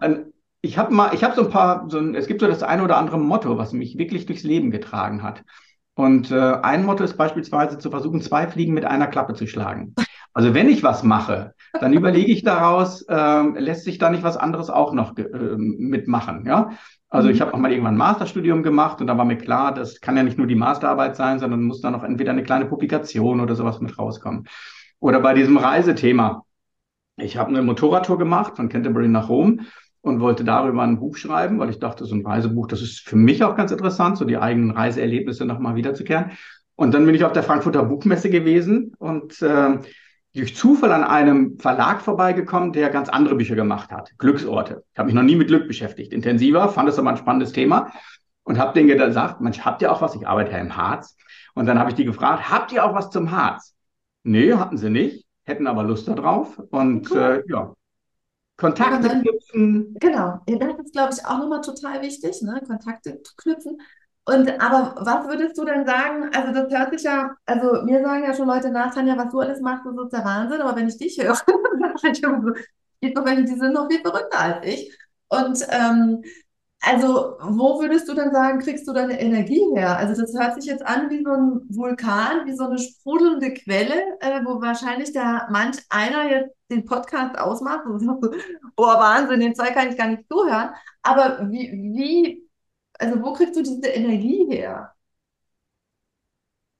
ich 0.60 0.78
habe 0.78 0.92
mal, 0.92 1.14
ich 1.14 1.22
habe 1.22 1.34
so 1.36 1.42
ein 1.44 1.50
paar, 1.50 1.88
so 1.88 1.98
ein, 1.98 2.14
es 2.14 2.26
gibt 2.26 2.40
so 2.40 2.46
das 2.48 2.62
eine 2.62 2.82
oder 2.82 2.96
andere 2.96 3.18
Motto, 3.18 3.58
was 3.58 3.72
mich 3.72 3.96
wirklich 3.98 4.26
durchs 4.26 4.42
Leben 4.42 4.70
getragen 4.70 5.22
hat. 5.22 5.44
Und 5.96 6.30
äh, 6.30 6.36
ein 6.62 6.84
Motto 6.84 7.02
ist 7.04 7.16
beispielsweise 7.16 7.78
zu 7.78 7.90
versuchen, 7.90 8.20
zwei 8.20 8.46
Fliegen 8.46 8.74
mit 8.74 8.84
einer 8.84 9.06
Klappe 9.06 9.32
zu 9.32 9.46
schlagen. 9.46 9.94
Also 10.34 10.52
wenn 10.52 10.68
ich 10.68 10.82
was 10.82 11.02
mache, 11.02 11.54
dann 11.80 11.94
überlege 11.94 12.30
ich 12.30 12.42
daraus, 12.44 13.04
ähm, 13.08 13.56
lässt 13.58 13.84
sich 13.84 13.96
da 13.96 14.10
nicht 14.10 14.22
was 14.22 14.36
anderes 14.36 14.68
auch 14.68 14.92
noch 14.92 15.16
ähm, 15.16 15.76
mitmachen, 15.78 16.44
ja? 16.46 16.70
Also 17.08 17.30
ich 17.30 17.38
Mhm. 17.38 17.40
habe 17.40 17.54
auch 17.54 17.58
mal 17.58 17.70
irgendwann 17.70 17.94
ein 17.94 17.98
Masterstudium 17.98 18.62
gemacht 18.62 19.00
und 19.00 19.06
da 19.06 19.16
war 19.16 19.24
mir 19.24 19.38
klar, 19.38 19.72
das 19.72 20.00
kann 20.02 20.16
ja 20.18 20.22
nicht 20.22 20.36
nur 20.36 20.46
die 20.46 20.54
Masterarbeit 20.54 21.16
sein, 21.16 21.38
sondern 21.38 21.62
muss 21.62 21.80
da 21.80 21.90
noch 21.90 22.02
entweder 22.04 22.32
eine 22.32 22.42
kleine 22.42 22.66
Publikation 22.66 23.40
oder 23.40 23.54
sowas 23.54 23.80
mit 23.80 23.98
rauskommen. 23.98 24.46
Oder 25.00 25.20
bei 25.20 25.32
diesem 25.32 25.56
Reisethema. 25.56 26.44
Ich 27.16 27.38
habe 27.38 27.48
eine 27.50 27.62
Motorradtour 27.62 28.18
gemacht 28.18 28.56
von 28.56 28.68
Canterbury 28.68 29.08
nach 29.08 29.28
Rom 29.30 29.60
und 30.06 30.20
wollte 30.20 30.44
darüber 30.44 30.82
ein 30.82 31.00
Buch 31.00 31.16
schreiben, 31.16 31.58
weil 31.58 31.68
ich 31.68 31.80
dachte, 31.80 32.04
so 32.04 32.14
ein 32.14 32.24
Reisebuch, 32.24 32.68
das 32.68 32.80
ist 32.80 33.00
für 33.00 33.16
mich 33.16 33.42
auch 33.42 33.56
ganz 33.56 33.72
interessant, 33.72 34.16
so 34.16 34.24
die 34.24 34.38
eigenen 34.38 34.70
Reiseerlebnisse 34.70 35.44
nochmal 35.44 35.74
wiederzukehren. 35.74 36.30
Und 36.76 36.94
dann 36.94 37.04
bin 37.06 37.14
ich 37.16 37.24
auf 37.24 37.32
der 37.32 37.42
Frankfurter 37.42 37.82
Buchmesse 37.82 38.30
gewesen 38.30 38.92
und 38.98 39.42
äh, 39.42 39.78
durch 40.32 40.54
Zufall 40.54 40.92
an 40.92 41.02
einem 41.02 41.58
Verlag 41.58 42.02
vorbeigekommen, 42.02 42.72
der 42.72 42.90
ganz 42.90 43.08
andere 43.08 43.34
Bücher 43.34 43.56
gemacht 43.56 43.90
hat. 43.90 44.12
Glücksorte. 44.18 44.84
Ich 44.92 44.98
habe 44.98 45.06
mich 45.06 45.14
noch 45.14 45.22
nie 45.24 45.34
mit 45.34 45.48
Glück 45.48 45.66
beschäftigt. 45.66 46.12
Intensiver, 46.12 46.68
fand 46.68 46.88
es 46.88 46.98
aber 46.98 47.10
ein 47.10 47.16
spannendes 47.16 47.52
Thema 47.52 47.90
und 48.44 48.58
habe 48.58 48.74
denen 48.74 48.86
gesagt, 48.86 49.40
Mensch, 49.40 49.60
habt 49.60 49.82
ihr 49.82 49.90
auch 49.90 50.02
was? 50.02 50.14
Ich 50.14 50.28
arbeite 50.28 50.52
ja 50.52 50.58
im 50.58 50.76
Harz. 50.76 51.16
Und 51.54 51.66
dann 51.66 51.80
habe 51.80 51.90
ich 51.90 51.96
die 51.96 52.04
gefragt, 52.04 52.48
habt 52.48 52.70
ihr 52.70 52.84
auch 52.84 52.94
was 52.94 53.10
zum 53.10 53.32
Harz? 53.32 53.74
Nee, 54.22 54.52
hatten 54.52 54.76
sie 54.76 54.90
nicht, 54.90 55.26
hätten 55.44 55.66
aber 55.66 55.82
Lust 55.82 56.06
darauf. 56.06 56.58
Und 56.70 57.10
Cool. 57.10 57.44
äh, 57.48 57.50
ja, 57.50 57.72
Kontakte 58.56 59.08
dann- 59.08 59.22
knüpfen. 59.22 59.94
Genau, 60.00 60.40
das 60.46 60.78
ist, 60.78 60.92
glaube 60.92 61.12
ich, 61.14 61.24
auch 61.24 61.38
nochmal 61.38 61.60
total 61.60 62.00
wichtig, 62.02 62.40
ne? 62.42 62.62
Kontakte 62.66 63.22
zu 63.22 63.34
knüpfen. 63.36 63.80
Und 64.24 64.48
aber 64.60 64.94
was 64.98 65.28
würdest 65.28 65.56
du 65.56 65.64
denn 65.64 65.86
sagen? 65.86 66.30
Also 66.34 66.52
das 66.52 66.72
hört 66.72 66.92
sich 66.92 67.04
ja, 67.04 67.36
also 67.46 67.82
mir 67.84 68.02
sagen 68.02 68.24
ja 68.24 68.34
schon 68.34 68.48
Leute 68.48 68.70
nach, 68.70 68.92
Tanja, 68.92 69.16
was 69.16 69.30
du 69.30 69.38
alles 69.38 69.60
machst, 69.60 69.84
das 69.86 69.94
ist 70.04 70.12
der 70.12 70.24
Wahnsinn. 70.24 70.60
Aber 70.62 70.74
wenn 70.74 70.88
ich 70.88 70.96
dich 70.96 71.16
höre, 71.18 71.36
dann 71.80 71.96
sage 71.96 72.12
ich 72.12 72.22
immer 72.22 72.42
so, 72.42 72.52
gibt 73.00 73.16
noch 73.16 73.24
welche, 73.24 73.44
die 73.44 73.54
sind 73.54 73.72
noch 73.72 73.88
viel 73.88 74.00
verrückter 74.00 74.40
als 74.40 74.66
ich. 74.66 74.98
Und 75.28 75.64
ähm, 75.70 76.22
Also, 76.80 77.36
wo 77.40 77.80
würdest 77.80 78.08
du 78.08 78.14
denn 78.14 78.32
sagen, 78.32 78.60
kriegst 78.60 78.86
du 78.86 78.92
deine 78.92 79.20
Energie 79.20 79.64
her? 79.74 79.96
Also, 79.96 80.20
das 80.20 80.34
hört 80.38 80.54
sich 80.54 80.70
jetzt 80.70 80.86
an 80.86 81.10
wie 81.10 81.24
so 81.24 81.30
ein 81.30 81.60
Vulkan, 81.68 82.46
wie 82.46 82.54
so 82.54 82.64
eine 82.64 82.78
sprudelnde 82.78 83.54
Quelle, 83.54 83.94
äh, 84.20 84.44
wo 84.44 84.60
wahrscheinlich 84.60 85.12
da 85.12 85.48
manch 85.50 85.78
einer 85.88 86.30
jetzt 86.30 86.54
den 86.70 86.84
Podcast 86.84 87.38
ausmacht 87.38 87.86
und 87.86 88.00
sagt 88.00 88.24
so, 88.24 88.30
oh 88.76 88.86
Wahnsinn, 88.86 89.40
den 89.40 89.54
Zeug 89.54 89.72
kann 89.74 89.88
ich 89.88 89.96
gar 89.96 90.08
nicht 90.08 90.28
zuhören. 90.28 90.70
Aber 91.02 91.50
wie, 91.50 91.72
wie, 91.72 92.48
also 92.98 93.22
wo 93.22 93.32
kriegst 93.32 93.56
du 93.56 93.62
diese 93.62 93.88
Energie 93.88 94.46
her? 94.48 94.92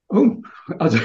Oh, 0.09 0.37
also, 0.79 0.99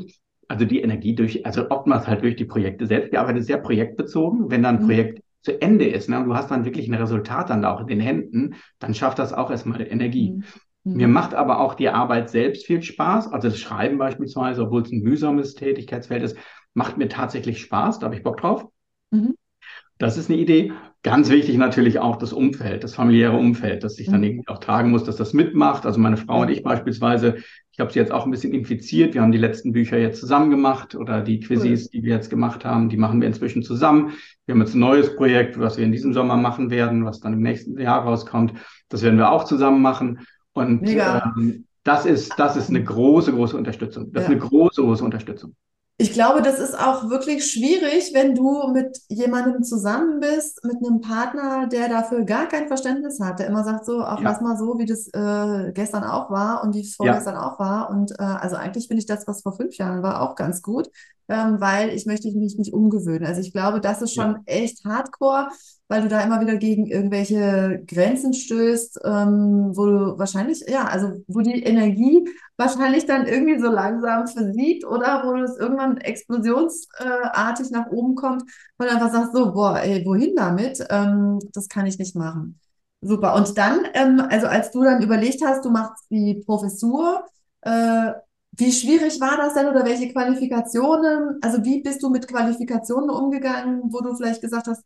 also 0.48 0.64
die 0.64 0.80
Energie 0.80 1.14
durch, 1.14 1.44
also 1.46 1.70
oftmals 1.70 2.06
halt 2.06 2.22
durch 2.22 2.36
die 2.36 2.44
Projekte 2.44 2.86
selbst. 2.86 3.12
Wir 3.12 3.20
arbeiten 3.20 3.42
sehr 3.42 3.58
projektbezogen. 3.58 4.50
Wenn 4.50 4.62
dann 4.62 4.76
ein 4.76 4.82
mhm. 4.82 4.86
Projekt 4.86 5.22
zu 5.48 5.62
Ende 5.62 5.86
ist 5.86 6.08
ne, 6.08 6.18
und 6.18 6.26
du 6.26 6.34
hast 6.34 6.50
dann 6.50 6.64
wirklich 6.64 6.88
ein 6.88 6.94
Resultat 6.94 7.50
dann 7.50 7.64
auch 7.64 7.80
in 7.80 7.86
den 7.86 8.00
Händen, 8.00 8.56
dann 8.78 8.94
schafft 8.94 9.18
das 9.18 9.32
auch 9.32 9.50
erstmal 9.50 9.80
Energie. 9.80 10.32
Mhm. 10.32 10.44
mhm. 10.84 10.96
Mir 10.96 11.08
macht 11.08 11.34
aber 11.34 11.60
auch 11.60 11.74
die 11.74 11.88
Arbeit 11.88 12.28
selbst 12.28 12.66
viel 12.66 12.82
Spaß. 12.82 13.32
Also 13.32 13.48
das 13.48 13.58
Schreiben 13.58 13.98
beispielsweise, 13.98 14.62
obwohl 14.62 14.82
es 14.82 14.92
ein 14.92 15.00
mühsames 15.00 15.54
Tätigkeitsfeld 15.54 16.22
ist, 16.22 16.36
macht 16.74 16.98
mir 16.98 17.08
tatsächlich 17.08 17.60
Spaß. 17.60 17.98
Da 17.98 18.06
habe 18.06 18.16
ich 18.16 18.22
Bock 18.22 18.36
drauf. 18.36 18.66
Mhm. 19.10 19.34
Das 19.96 20.18
ist 20.18 20.30
eine 20.30 20.38
Idee. 20.38 20.72
Ganz 21.04 21.30
wichtig 21.30 21.56
natürlich 21.56 22.00
auch 22.00 22.16
das 22.16 22.32
Umfeld, 22.32 22.82
das 22.82 22.94
familiäre 22.94 23.36
Umfeld, 23.36 23.84
das 23.84 23.98
ich 24.00 24.06
dann 24.06 24.18
mhm. 24.18 24.24
irgendwie 24.24 24.48
auch 24.48 24.58
tragen 24.58 24.90
muss, 24.90 25.04
dass 25.04 25.14
das 25.14 25.32
mitmacht. 25.32 25.86
Also 25.86 26.00
meine 26.00 26.16
Frau 26.16 26.40
und 26.42 26.50
ich 26.50 26.64
beispielsweise, 26.64 27.36
ich 27.70 27.78
habe 27.78 27.92
sie 27.92 28.00
jetzt 28.00 28.10
auch 28.10 28.24
ein 28.24 28.32
bisschen 28.32 28.52
infiziert. 28.52 29.14
Wir 29.14 29.22
haben 29.22 29.30
die 29.30 29.38
letzten 29.38 29.70
Bücher 29.70 29.96
jetzt 29.96 30.18
zusammen 30.18 30.50
gemacht 30.50 30.96
oder 30.96 31.22
die 31.22 31.38
Quizzes, 31.38 31.84
cool. 31.84 31.90
die 31.92 32.02
wir 32.02 32.14
jetzt 32.14 32.30
gemacht 32.30 32.64
haben, 32.64 32.88
die 32.88 32.96
machen 32.96 33.20
wir 33.20 33.28
inzwischen 33.28 33.62
zusammen. 33.62 34.14
Wir 34.44 34.54
haben 34.54 34.60
jetzt 34.60 34.74
ein 34.74 34.80
neues 34.80 35.14
Projekt, 35.14 35.56
was 35.60 35.78
wir 35.78 35.84
in 35.84 35.92
diesem 35.92 36.12
Sommer 36.12 36.36
machen 36.36 36.68
werden, 36.70 37.04
was 37.04 37.20
dann 37.20 37.34
im 37.34 37.42
nächsten 37.42 37.78
Jahr 37.78 38.02
rauskommt. 38.02 38.54
Das 38.88 39.02
werden 39.02 39.18
wir 39.18 39.30
auch 39.30 39.44
zusammen 39.44 39.80
machen. 39.80 40.26
Und 40.52 40.82
ähm, 40.88 41.64
das 41.84 42.06
ist, 42.06 42.34
das 42.36 42.56
ist 42.56 42.70
eine 42.70 42.82
große, 42.82 43.32
große 43.32 43.56
Unterstützung. 43.56 44.12
Das 44.12 44.24
ja. 44.24 44.30
ist 44.30 44.32
eine 44.32 44.40
große, 44.40 44.82
große 44.82 45.04
Unterstützung. 45.04 45.54
Ich 46.00 46.12
glaube, 46.12 46.42
das 46.42 46.60
ist 46.60 46.78
auch 46.78 47.10
wirklich 47.10 47.50
schwierig, 47.50 48.14
wenn 48.14 48.36
du 48.36 48.68
mit 48.72 49.00
jemandem 49.08 49.64
zusammen 49.64 50.20
bist, 50.20 50.64
mit 50.64 50.76
einem 50.76 51.00
Partner, 51.00 51.66
der 51.66 51.88
dafür 51.88 52.24
gar 52.24 52.46
kein 52.46 52.68
Verständnis 52.68 53.18
hat, 53.20 53.40
der 53.40 53.48
immer 53.48 53.64
sagt 53.64 53.84
so, 53.84 54.00
auch 54.02 54.20
ja. 54.20 54.30
lass 54.30 54.40
mal 54.40 54.56
so, 54.56 54.78
wie 54.78 54.86
das 54.86 55.08
äh, 55.08 55.72
gestern 55.72 56.04
auch 56.04 56.30
war 56.30 56.62
und 56.62 56.74
wie 56.76 56.82
es 56.82 56.94
vorgestern 56.94 57.34
ja. 57.34 57.42
auch 57.42 57.58
war. 57.58 57.90
Und 57.90 58.12
äh, 58.12 58.22
also 58.22 58.54
eigentlich 58.54 58.86
finde 58.86 59.00
ich 59.00 59.06
das, 59.06 59.26
was 59.26 59.42
vor 59.42 59.54
fünf 59.54 59.76
Jahren 59.76 60.02
war, 60.04 60.22
auch 60.22 60.36
ganz 60.36 60.62
gut 60.62 60.88
ähm, 61.28 61.60
weil 61.60 61.90
ich 61.90 62.06
möchte 62.06 62.30
mich 62.32 62.56
nicht 62.56 62.72
umgewöhnen. 62.72 63.26
Also 63.26 63.40
ich 63.40 63.52
glaube, 63.52 63.80
das 63.80 64.02
ist 64.02 64.14
schon 64.14 64.32
ja. 64.32 64.42
echt 64.46 64.84
hardcore, 64.84 65.48
weil 65.88 66.02
du 66.02 66.08
da 66.08 66.20
immer 66.20 66.40
wieder 66.40 66.56
gegen 66.56 66.86
irgendwelche 66.86 67.82
Grenzen 67.86 68.34
stößt, 68.34 69.00
ähm, 69.04 69.72
wo 69.74 69.86
du 69.86 70.18
wahrscheinlich, 70.18 70.62
ja, 70.68 70.84
also 70.84 71.22
wo 71.26 71.40
die 71.40 71.62
Energie 71.62 72.28
wahrscheinlich 72.56 73.06
dann 73.06 73.26
irgendwie 73.26 73.58
so 73.58 73.68
langsam 73.70 74.26
versiegt 74.26 74.84
oder 74.84 75.22
wo 75.24 75.34
es 75.42 75.56
irgendwann 75.56 75.96
explosionsartig 75.98 77.70
nach 77.70 77.86
oben 77.90 78.14
kommt, 78.14 78.42
du 78.78 78.86
einfach 78.86 79.10
sagst, 79.10 79.32
so, 79.34 79.52
boah, 79.52 79.80
ey, 79.80 80.04
wohin 80.04 80.34
damit? 80.36 80.84
Ähm, 80.90 81.38
das 81.52 81.68
kann 81.68 81.86
ich 81.86 81.98
nicht 81.98 82.14
machen. 82.14 82.60
Super. 83.00 83.34
Und 83.36 83.56
dann, 83.56 83.80
ähm, 83.94 84.20
also 84.28 84.46
als 84.46 84.70
du 84.72 84.82
dann 84.82 85.02
überlegt 85.02 85.42
hast, 85.44 85.64
du 85.64 85.70
machst 85.70 86.04
die 86.10 86.42
Professur, 86.44 87.24
äh, 87.62 88.12
wie 88.52 88.72
schwierig 88.72 89.20
war 89.20 89.36
das 89.36 89.54
denn 89.54 89.68
oder 89.68 89.84
welche 89.84 90.12
Qualifikationen, 90.12 91.38
also 91.42 91.64
wie 91.64 91.80
bist 91.82 92.02
du 92.02 92.10
mit 92.10 92.26
Qualifikationen 92.26 93.10
umgegangen, 93.10 93.82
wo 93.84 94.00
du 94.00 94.16
vielleicht 94.16 94.40
gesagt 94.42 94.66
hast, 94.66 94.82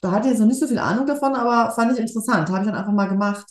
da 0.00 0.12
hatte 0.12 0.26
ich 0.26 0.32
jetzt 0.32 0.40
noch 0.40 0.46
nicht 0.46 0.60
so 0.60 0.66
viel 0.66 0.78
Ahnung 0.78 1.06
davon, 1.06 1.34
aber 1.34 1.72
fand 1.72 1.92
ich 1.92 1.98
interessant, 1.98 2.48
habe 2.48 2.60
ich 2.60 2.66
dann 2.66 2.78
einfach 2.78 2.92
mal 2.92 3.08
gemacht. 3.08 3.46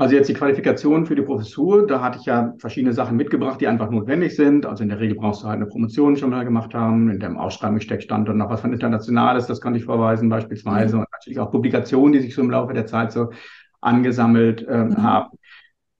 Also 0.00 0.14
jetzt 0.14 0.28
die 0.28 0.34
Qualifikation 0.34 1.06
für 1.06 1.16
die 1.16 1.22
Professur, 1.22 1.84
da 1.84 2.00
hatte 2.00 2.20
ich 2.20 2.26
ja 2.26 2.54
verschiedene 2.58 2.92
Sachen 2.92 3.16
mitgebracht, 3.16 3.60
die 3.60 3.66
einfach 3.66 3.90
notwendig 3.90 4.36
sind. 4.36 4.64
Also 4.64 4.84
in 4.84 4.90
der 4.90 5.00
Regel 5.00 5.16
brauchst 5.16 5.42
du 5.42 5.48
halt 5.48 5.56
eine 5.56 5.66
Promotion 5.66 6.16
schon 6.16 6.30
mal 6.30 6.44
gemacht 6.44 6.72
haben, 6.72 7.10
in 7.10 7.18
dem 7.18 7.36
Ausschreibungssteck 7.36 8.02
stand 8.02 8.28
dann 8.28 8.36
noch 8.36 8.48
was 8.48 8.60
von 8.60 8.72
Internationales, 8.72 9.48
das 9.48 9.60
kann 9.60 9.74
ich 9.74 9.84
vorweisen 9.84 10.28
beispielsweise 10.28 10.94
mhm. 10.94 11.00
und 11.00 11.08
natürlich 11.10 11.40
auch 11.40 11.50
Publikationen, 11.50 12.12
die 12.12 12.20
sich 12.20 12.32
so 12.32 12.42
im 12.42 12.50
Laufe 12.52 12.74
der 12.74 12.86
Zeit 12.86 13.10
so 13.10 13.30
angesammelt 13.80 14.64
äh, 14.68 14.84
mhm. 14.84 15.02
haben. 15.02 15.36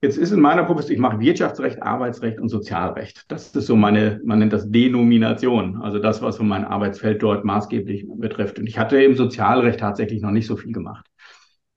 Jetzt 0.01 0.17
ist 0.17 0.31
in 0.31 0.41
meiner 0.41 0.63
Professur, 0.63 0.93
ich 0.93 1.01
mache 1.01 1.19
Wirtschaftsrecht, 1.19 1.83
Arbeitsrecht 1.83 2.39
und 2.39 2.49
Sozialrecht. 2.49 3.25
Das 3.29 3.49
ist 3.49 3.67
so 3.67 3.75
meine, 3.75 4.21
man 4.25 4.39
nennt 4.39 4.53
das 4.53 4.71
Denomination, 4.71 5.83
also 5.83 5.99
das, 5.99 6.23
was 6.23 6.37
so 6.37 6.45
mein 6.45 6.65
Arbeitsfeld 6.65 7.21
dort 7.21 7.45
maßgeblich 7.45 8.07
betrifft. 8.09 8.61
Und 8.61 8.69
ich 8.69 8.79
hatte 8.79 9.03
im 9.03 9.17
Sozialrecht 9.17 9.81
tatsächlich 9.81 10.23
noch 10.23 10.31
nicht 10.31 10.47
so 10.47 10.57
viel 10.57 10.73
gemacht. 10.73 11.05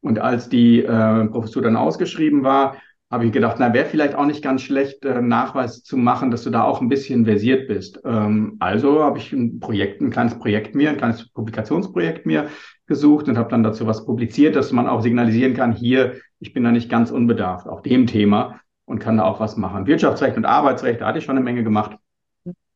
Und 0.02 0.20
als 0.20 0.50
die 0.50 0.84
äh, 0.84 1.26
Professur 1.26 1.64
dann 1.64 1.76
ausgeschrieben 1.76 2.44
war, 2.44 2.78
habe 3.12 3.26
ich 3.26 3.34
gedacht, 3.34 3.58
na, 3.60 3.74
wäre 3.74 3.86
vielleicht 3.86 4.16
auch 4.16 4.26
nicht 4.26 4.42
ganz 4.42 4.62
schlecht, 4.62 5.04
äh, 5.04 5.22
Nachweis 5.22 5.84
zu 5.84 5.98
machen, 5.98 6.32
dass 6.32 6.44
du 6.44 6.50
da 6.50 6.64
auch 6.64 6.80
ein 6.80 6.88
bisschen 6.88 7.26
versiert 7.26 7.68
bist. 7.68 8.00
Ähm, 8.06 8.56
also 8.60 9.04
habe 9.04 9.20
ich 9.20 9.34
ein 9.34 9.60
Projekt, 9.60 10.02
ein 10.02 10.12
kleines 10.12 10.40
Projekt 10.40 10.76
mir, 10.76 10.90
ein 10.90 10.98
kleines 10.98 11.30
Publikationsprojekt 11.30 12.26
mir 12.26 12.48
gesucht 12.88 13.28
und 13.28 13.38
habe 13.38 13.50
dann 13.50 13.64
dazu 13.64 13.86
was 13.86 14.06
publiziert, 14.06 14.56
dass 14.56 14.72
man 14.72 14.88
auch 14.88 15.02
signalisieren 15.02 15.54
kann, 15.54 15.74
hier, 15.74 16.16
ich 16.40 16.54
bin 16.54 16.64
da 16.64 16.72
nicht 16.72 16.90
ganz 16.90 17.12
unbedarft 17.12 17.68
auf 17.68 17.82
dem 17.82 18.08
Thema 18.08 18.62
und 18.86 19.00
kann 19.00 19.18
da 19.18 19.24
auch 19.26 19.42
was 19.42 19.58
machen. 19.58 19.88
Wirtschaftsrecht 19.88 20.38
und 20.38 20.46
Arbeitsrecht, 20.46 21.02
da 21.02 21.08
hatte 21.08 21.20
ich 21.20 21.26
schon 21.26 21.36
eine 21.36 21.44
Menge 21.44 21.64
gemacht. 21.64 21.98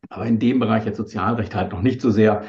Aber 0.09 0.25
in 0.25 0.37
dem 0.37 0.59
Bereich 0.59 0.85
jetzt 0.85 0.97
Sozialrecht 0.97 1.55
halt 1.55 1.71
noch 1.71 1.81
nicht 1.81 2.01
so 2.01 2.11
sehr. 2.11 2.43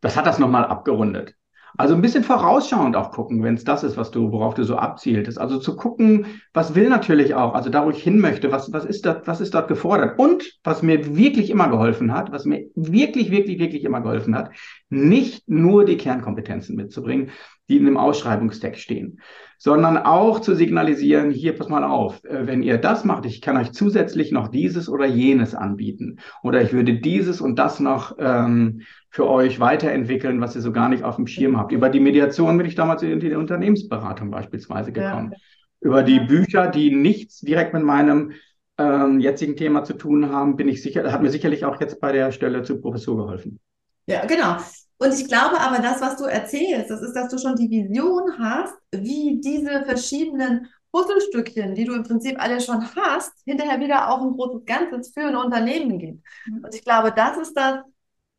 Das 0.00 0.16
hat 0.16 0.26
das 0.26 0.38
nochmal 0.38 0.64
abgerundet. 0.64 1.37
Also 1.76 1.94
ein 1.94 2.00
bisschen 2.00 2.24
vorausschauend 2.24 2.96
auch 2.96 3.10
gucken, 3.10 3.42
wenn 3.42 3.54
es 3.54 3.64
das 3.64 3.84
ist, 3.84 3.96
was 3.96 4.10
du, 4.10 4.32
worauf 4.32 4.54
du 4.54 4.64
so 4.64 4.76
abzieltest. 4.76 5.38
Also 5.38 5.58
zu 5.58 5.76
gucken, 5.76 6.26
was 6.54 6.74
will 6.74 6.88
natürlich 6.88 7.34
auch, 7.34 7.54
also 7.54 7.70
da 7.70 7.84
wo 7.84 7.90
ich 7.90 8.02
hin 8.02 8.20
möchte, 8.20 8.50
was, 8.50 8.72
was 8.72 8.84
ist 8.84 9.04
dort, 9.04 9.26
was 9.26 9.40
ist 9.40 9.54
dort 9.54 9.68
gefordert? 9.68 10.18
Und 10.18 10.58
was 10.64 10.82
mir 10.82 11.16
wirklich 11.16 11.50
immer 11.50 11.68
geholfen 11.68 12.14
hat, 12.14 12.32
was 12.32 12.44
mir 12.44 12.66
wirklich, 12.74 13.30
wirklich, 13.30 13.58
wirklich 13.58 13.84
immer 13.84 14.00
geholfen 14.00 14.34
hat, 14.34 14.50
nicht 14.88 15.48
nur 15.48 15.84
die 15.84 15.96
Kernkompetenzen 15.96 16.76
mitzubringen, 16.76 17.30
die 17.68 17.76
in 17.76 17.84
dem 17.84 17.96
Ausschreibungstext 17.96 18.80
stehen, 18.80 19.20
sondern 19.58 19.98
auch 19.98 20.40
zu 20.40 20.54
signalisieren, 20.54 21.30
hier, 21.30 21.56
pass 21.56 21.68
mal 21.68 21.84
auf, 21.84 22.24
äh, 22.24 22.46
wenn 22.46 22.62
ihr 22.62 22.78
das 22.78 23.04
macht, 23.04 23.26
ich 23.26 23.40
kann 23.40 23.56
euch 23.56 23.72
zusätzlich 23.72 24.32
noch 24.32 24.48
dieses 24.48 24.88
oder 24.88 25.04
jenes 25.06 25.54
anbieten 25.54 26.20
oder 26.42 26.62
ich 26.62 26.72
würde 26.72 26.94
dieses 26.94 27.40
und 27.40 27.58
das 27.58 27.80
noch 27.80 28.16
ähm, 28.18 28.82
für 29.10 29.28
euch 29.28 29.58
weiterentwickeln, 29.58 30.40
was 30.40 30.54
ihr 30.54 30.62
so 30.62 30.72
gar 30.72 30.88
nicht 30.88 31.02
auf 31.02 31.16
dem 31.16 31.26
Schirm 31.26 31.56
habt. 31.56 31.72
Über 31.72 31.88
die 31.88 32.00
Mediation 32.00 32.56
bin 32.56 32.66
ich 32.66 32.74
damals 32.74 33.02
in 33.02 33.20
die 33.20 33.34
Unternehmensberatung 33.34 34.30
beispielsweise 34.30 34.92
gekommen. 34.92 35.32
Ja. 35.32 35.38
Über 35.80 36.02
die 36.02 36.20
Bücher, 36.20 36.68
die 36.68 36.94
nichts 36.94 37.40
direkt 37.40 37.72
mit 37.72 37.84
meinem 37.84 38.32
ähm, 38.78 39.20
jetzigen 39.20 39.56
Thema 39.56 39.84
zu 39.84 39.94
tun 39.94 40.30
haben, 40.30 40.56
bin 40.56 40.68
ich 40.68 40.82
sicher, 40.82 41.10
hat 41.10 41.22
mir 41.22 41.30
sicherlich 41.30 41.64
auch 41.64 41.80
jetzt 41.80 42.00
bei 42.00 42.12
der 42.12 42.32
Stelle 42.32 42.62
zur 42.62 42.80
Professur 42.80 43.16
geholfen. 43.16 43.58
Ja, 44.06 44.24
genau. 44.24 44.56
Und 44.98 45.14
ich 45.14 45.28
glaube 45.28 45.60
aber, 45.60 45.78
das, 45.80 46.00
was 46.00 46.16
du 46.16 46.24
erzählst, 46.24 46.90
das 46.90 47.02
ist, 47.02 47.14
dass 47.14 47.28
du 47.28 47.38
schon 47.38 47.56
die 47.56 47.70
Vision 47.70 48.38
hast, 48.38 48.74
wie 48.92 49.40
diese 49.40 49.84
verschiedenen 49.84 50.68
Puzzlestückchen, 50.90 51.74
die 51.74 51.84
du 51.84 51.94
im 51.94 52.02
Prinzip 52.02 52.40
alle 52.42 52.60
schon 52.60 52.84
hast, 52.96 53.32
hinterher 53.44 53.80
wieder 53.80 54.10
auch 54.10 54.22
ein 54.22 54.32
großes 54.32 54.64
Ganzes 54.64 55.12
für 55.12 55.26
ein 55.26 55.36
Unternehmen 55.36 55.98
gibt. 55.98 56.24
Mhm. 56.46 56.64
Und 56.64 56.74
ich 56.74 56.84
glaube, 56.84 57.12
das 57.12 57.36
ist 57.36 57.54
das, 57.54 57.80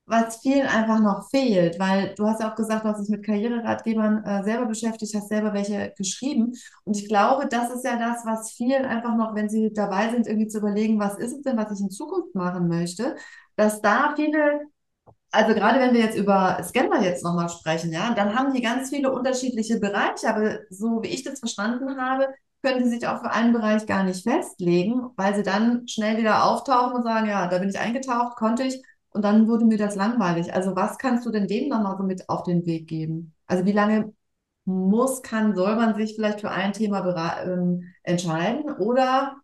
was 0.05 0.37
vielen 0.37 0.65
einfach 0.65 0.99
noch 0.99 1.29
fehlt, 1.29 1.79
weil 1.79 2.15
du 2.15 2.25
hast 2.25 2.41
ja 2.41 2.51
auch 2.51 2.55
gesagt, 2.55 2.83
du 2.83 2.89
hast 2.89 3.01
dich 3.01 3.09
mit 3.09 3.23
Karriereratgebern 3.23 4.23
äh, 4.23 4.43
selber 4.43 4.65
beschäftigt, 4.65 5.13
hast 5.13 5.29
selber 5.29 5.53
welche 5.53 5.93
geschrieben. 5.95 6.53
Und 6.83 6.97
ich 6.97 7.07
glaube, 7.07 7.47
das 7.47 7.69
ist 7.71 7.85
ja 7.85 7.95
das, 7.95 8.25
was 8.25 8.51
vielen 8.51 8.85
einfach 8.85 9.15
noch, 9.15 9.35
wenn 9.35 9.49
sie 9.49 9.71
dabei 9.71 10.09
sind, 10.09 10.25
irgendwie 10.25 10.47
zu 10.47 10.57
überlegen, 10.57 10.99
was 10.99 11.17
ist 11.19 11.33
es 11.33 11.41
denn, 11.43 11.57
was 11.57 11.71
ich 11.73 11.81
in 11.81 11.91
Zukunft 11.91 12.33
machen 12.33 12.67
möchte, 12.67 13.15
dass 13.55 13.81
da 13.81 14.13
viele 14.15 14.61
also 15.31 15.53
gerade 15.53 15.79
wenn 15.79 15.93
wir 15.93 16.01
jetzt 16.01 16.17
über 16.17 16.61
Scanner 16.63 17.01
jetzt 17.03 17.23
nochmal 17.23 17.49
sprechen, 17.49 17.91
ja, 17.93 18.13
dann 18.13 18.35
haben 18.35 18.53
die 18.53 18.61
ganz 18.61 18.89
viele 18.89 19.11
unterschiedliche 19.11 19.79
Bereiche, 19.79 20.29
aber 20.29 20.59
so 20.69 21.01
wie 21.03 21.07
ich 21.09 21.23
das 21.23 21.39
verstanden 21.39 21.99
habe, 22.01 22.27
können 22.63 22.83
sie 22.83 22.89
sich 22.91 23.07
auch 23.07 23.19
für 23.21 23.31
einen 23.31 23.53
Bereich 23.53 23.85
gar 23.85 24.03
nicht 24.03 24.23
festlegen, 24.23 25.09
weil 25.15 25.35
sie 25.35 25.43
dann 25.43 25.87
schnell 25.87 26.17
wieder 26.17 26.43
auftauchen 26.45 26.93
und 26.95 27.03
sagen, 27.03 27.27
ja, 27.29 27.47
da 27.47 27.59
bin 27.59 27.69
ich 27.69 27.79
eingetaucht, 27.79 28.35
konnte 28.37 28.63
ich 28.63 28.81
und 29.11 29.23
dann 29.23 29.47
wurde 29.47 29.65
mir 29.65 29.77
das 29.77 29.95
langweilig. 29.95 30.53
Also 30.53 30.75
was 30.75 30.97
kannst 30.97 31.25
du 31.25 31.31
denn 31.31 31.47
dem 31.47 31.69
dann 31.69 31.83
mal 31.83 31.97
so 31.97 32.03
mit 32.03 32.27
auf 32.29 32.43
den 32.43 32.65
Weg 32.65 32.87
geben? 32.87 33.33
Also 33.47 33.65
wie 33.65 33.71
lange 33.71 34.13
muss, 34.65 35.21
kann, 35.21 35.55
soll 35.55 35.75
man 35.75 35.95
sich 35.95 36.15
vielleicht 36.15 36.41
für 36.41 36.51
ein 36.51 36.73
Thema 36.73 37.41
ähm, 37.43 37.93
entscheiden 38.03 38.71
oder 38.77 39.37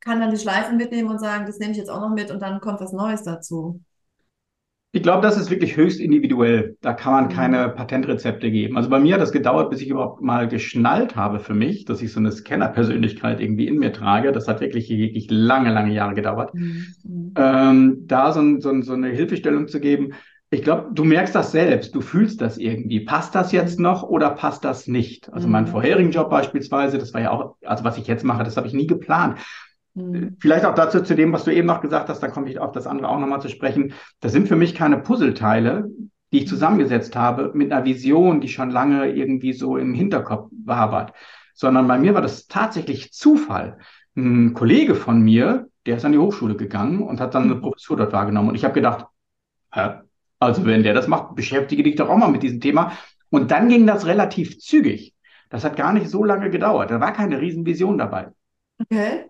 kann 0.00 0.20
dann 0.20 0.30
die 0.32 0.38
Schleifen 0.38 0.76
mitnehmen 0.78 1.10
und 1.10 1.20
sagen, 1.20 1.46
das 1.46 1.58
nehme 1.58 1.72
ich 1.72 1.78
jetzt 1.78 1.90
auch 1.90 2.00
noch 2.00 2.10
mit 2.14 2.30
und 2.30 2.40
dann 2.40 2.60
kommt 2.60 2.80
was 2.80 2.92
Neues 2.92 3.22
dazu? 3.24 3.82
Ich 4.94 5.02
glaube, 5.02 5.22
das 5.22 5.38
ist 5.38 5.50
wirklich 5.50 5.78
höchst 5.78 6.00
individuell. 6.00 6.76
Da 6.82 6.92
kann 6.92 7.14
man 7.14 7.28
keine 7.30 7.68
mhm. 7.68 7.74
Patentrezepte 7.76 8.50
geben. 8.50 8.76
Also 8.76 8.90
bei 8.90 9.00
mir 9.00 9.14
hat 9.14 9.22
das 9.22 9.32
gedauert, 9.32 9.70
bis 9.70 9.80
ich 9.80 9.88
überhaupt 9.88 10.20
mal 10.20 10.46
geschnallt 10.46 11.16
habe 11.16 11.40
für 11.40 11.54
mich, 11.54 11.86
dass 11.86 12.02
ich 12.02 12.12
so 12.12 12.20
eine 12.20 12.30
Scanner-Persönlichkeit 12.30 13.40
irgendwie 13.40 13.68
in 13.68 13.78
mir 13.78 13.94
trage. 13.94 14.32
Das 14.32 14.48
hat 14.48 14.60
wirklich, 14.60 14.90
wirklich 14.90 15.28
lange, 15.30 15.72
lange 15.72 15.94
Jahre 15.94 16.14
gedauert. 16.14 16.52
Mhm. 16.54 17.32
Ähm, 17.36 18.02
da 18.06 18.32
so, 18.32 18.60
so, 18.60 18.82
so, 18.82 18.92
eine 18.92 19.08
Hilfestellung 19.08 19.66
zu 19.66 19.80
geben. 19.80 20.12
Ich 20.50 20.60
glaube, 20.60 20.90
du 20.92 21.04
merkst 21.04 21.34
das 21.34 21.52
selbst, 21.52 21.94
du 21.94 22.02
fühlst 22.02 22.42
das 22.42 22.58
irgendwie. 22.58 23.00
Passt 23.00 23.34
das 23.34 23.50
jetzt 23.50 23.80
noch 23.80 24.02
oder 24.02 24.28
passt 24.28 24.62
das 24.62 24.88
nicht? 24.88 25.32
Also 25.32 25.46
mhm. 25.46 25.52
meinen 25.52 25.66
vorherigen 25.68 26.10
Job 26.10 26.28
beispielsweise, 26.28 26.98
das 26.98 27.14
war 27.14 27.22
ja 27.22 27.30
auch, 27.30 27.56
also 27.64 27.82
was 27.84 27.96
ich 27.96 28.08
jetzt 28.08 28.24
mache, 28.24 28.44
das 28.44 28.58
habe 28.58 28.66
ich 28.66 28.74
nie 28.74 28.86
geplant. 28.86 29.38
Mhm. 29.94 30.36
Vielleicht 30.40 30.64
auch 30.64 30.74
dazu 30.74 31.02
zu 31.02 31.14
dem, 31.14 31.32
was 31.32 31.44
du 31.44 31.52
eben 31.52 31.66
noch 31.66 31.80
gesagt 31.80 32.08
hast, 32.08 32.20
da 32.22 32.28
komme 32.28 32.48
ich 32.50 32.58
auf 32.58 32.72
das 32.72 32.86
andere 32.86 33.08
auch 33.08 33.18
nochmal 33.18 33.40
zu 33.40 33.48
sprechen. 33.48 33.92
Das 34.20 34.32
sind 34.32 34.48
für 34.48 34.56
mich 34.56 34.74
keine 34.74 34.98
Puzzleteile, 34.98 35.90
die 36.32 36.38
ich 36.38 36.48
zusammengesetzt 36.48 37.14
habe 37.14 37.52
mit 37.54 37.72
einer 37.72 37.84
Vision, 37.84 38.40
die 38.40 38.48
schon 38.48 38.70
lange 38.70 39.10
irgendwie 39.12 39.52
so 39.52 39.76
im 39.76 39.92
Hinterkopf 39.92 40.50
wabert, 40.64 41.12
sondern 41.54 41.86
bei 41.86 41.98
mir 41.98 42.14
war 42.14 42.22
das 42.22 42.46
tatsächlich 42.46 43.12
Zufall. 43.12 43.78
Ein 44.16 44.54
Kollege 44.54 44.94
von 44.94 45.20
mir, 45.20 45.68
der 45.86 45.96
ist 45.96 46.04
an 46.04 46.12
die 46.12 46.18
Hochschule 46.18 46.56
gegangen 46.56 47.02
und 47.02 47.20
hat 47.20 47.34
dann 47.34 47.44
eine 47.44 47.56
mhm. 47.56 47.60
Professur 47.60 47.96
dort 47.96 48.12
wahrgenommen. 48.12 48.50
Und 48.50 48.54
ich 48.54 48.64
habe 48.64 48.74
gedacht, 48.74 49.06
hä, 49.72 50.00
also 50.38 50.64
wenn 50.64 50.82
der 50.82 50.94
das 50.94 51.06
macht, 51.06 51.34
beschäftige 51.34 51.82
dich 51.82 51.96
doch 51.96 52.08
auch 52.08 52.16
mal 52.16 52.30
mit 52.30 52.42
diesem 52.42 52.60
Thema. 52.60 52.92
Und 53.30 53.50
dann 53.50 53.68
ging 53.68 53.86
das 53.86 54.06
relativ 54.06 54.58
zügig. 54.58 55.14
Das 55.50 55.64
hat 55.64 55.76
gar 55.76 55.92
nicht 55.92 56.08
so 56.08 56.24
lange 56.24 56.50
gedauert. 56.50 56.90
Da 56.90 57.00
war 57.00 57.12
keine 57.12 57.40
Riesenvision 57.40 57.98
dabei. 57.98 58.28
Okay. 58.78 59.26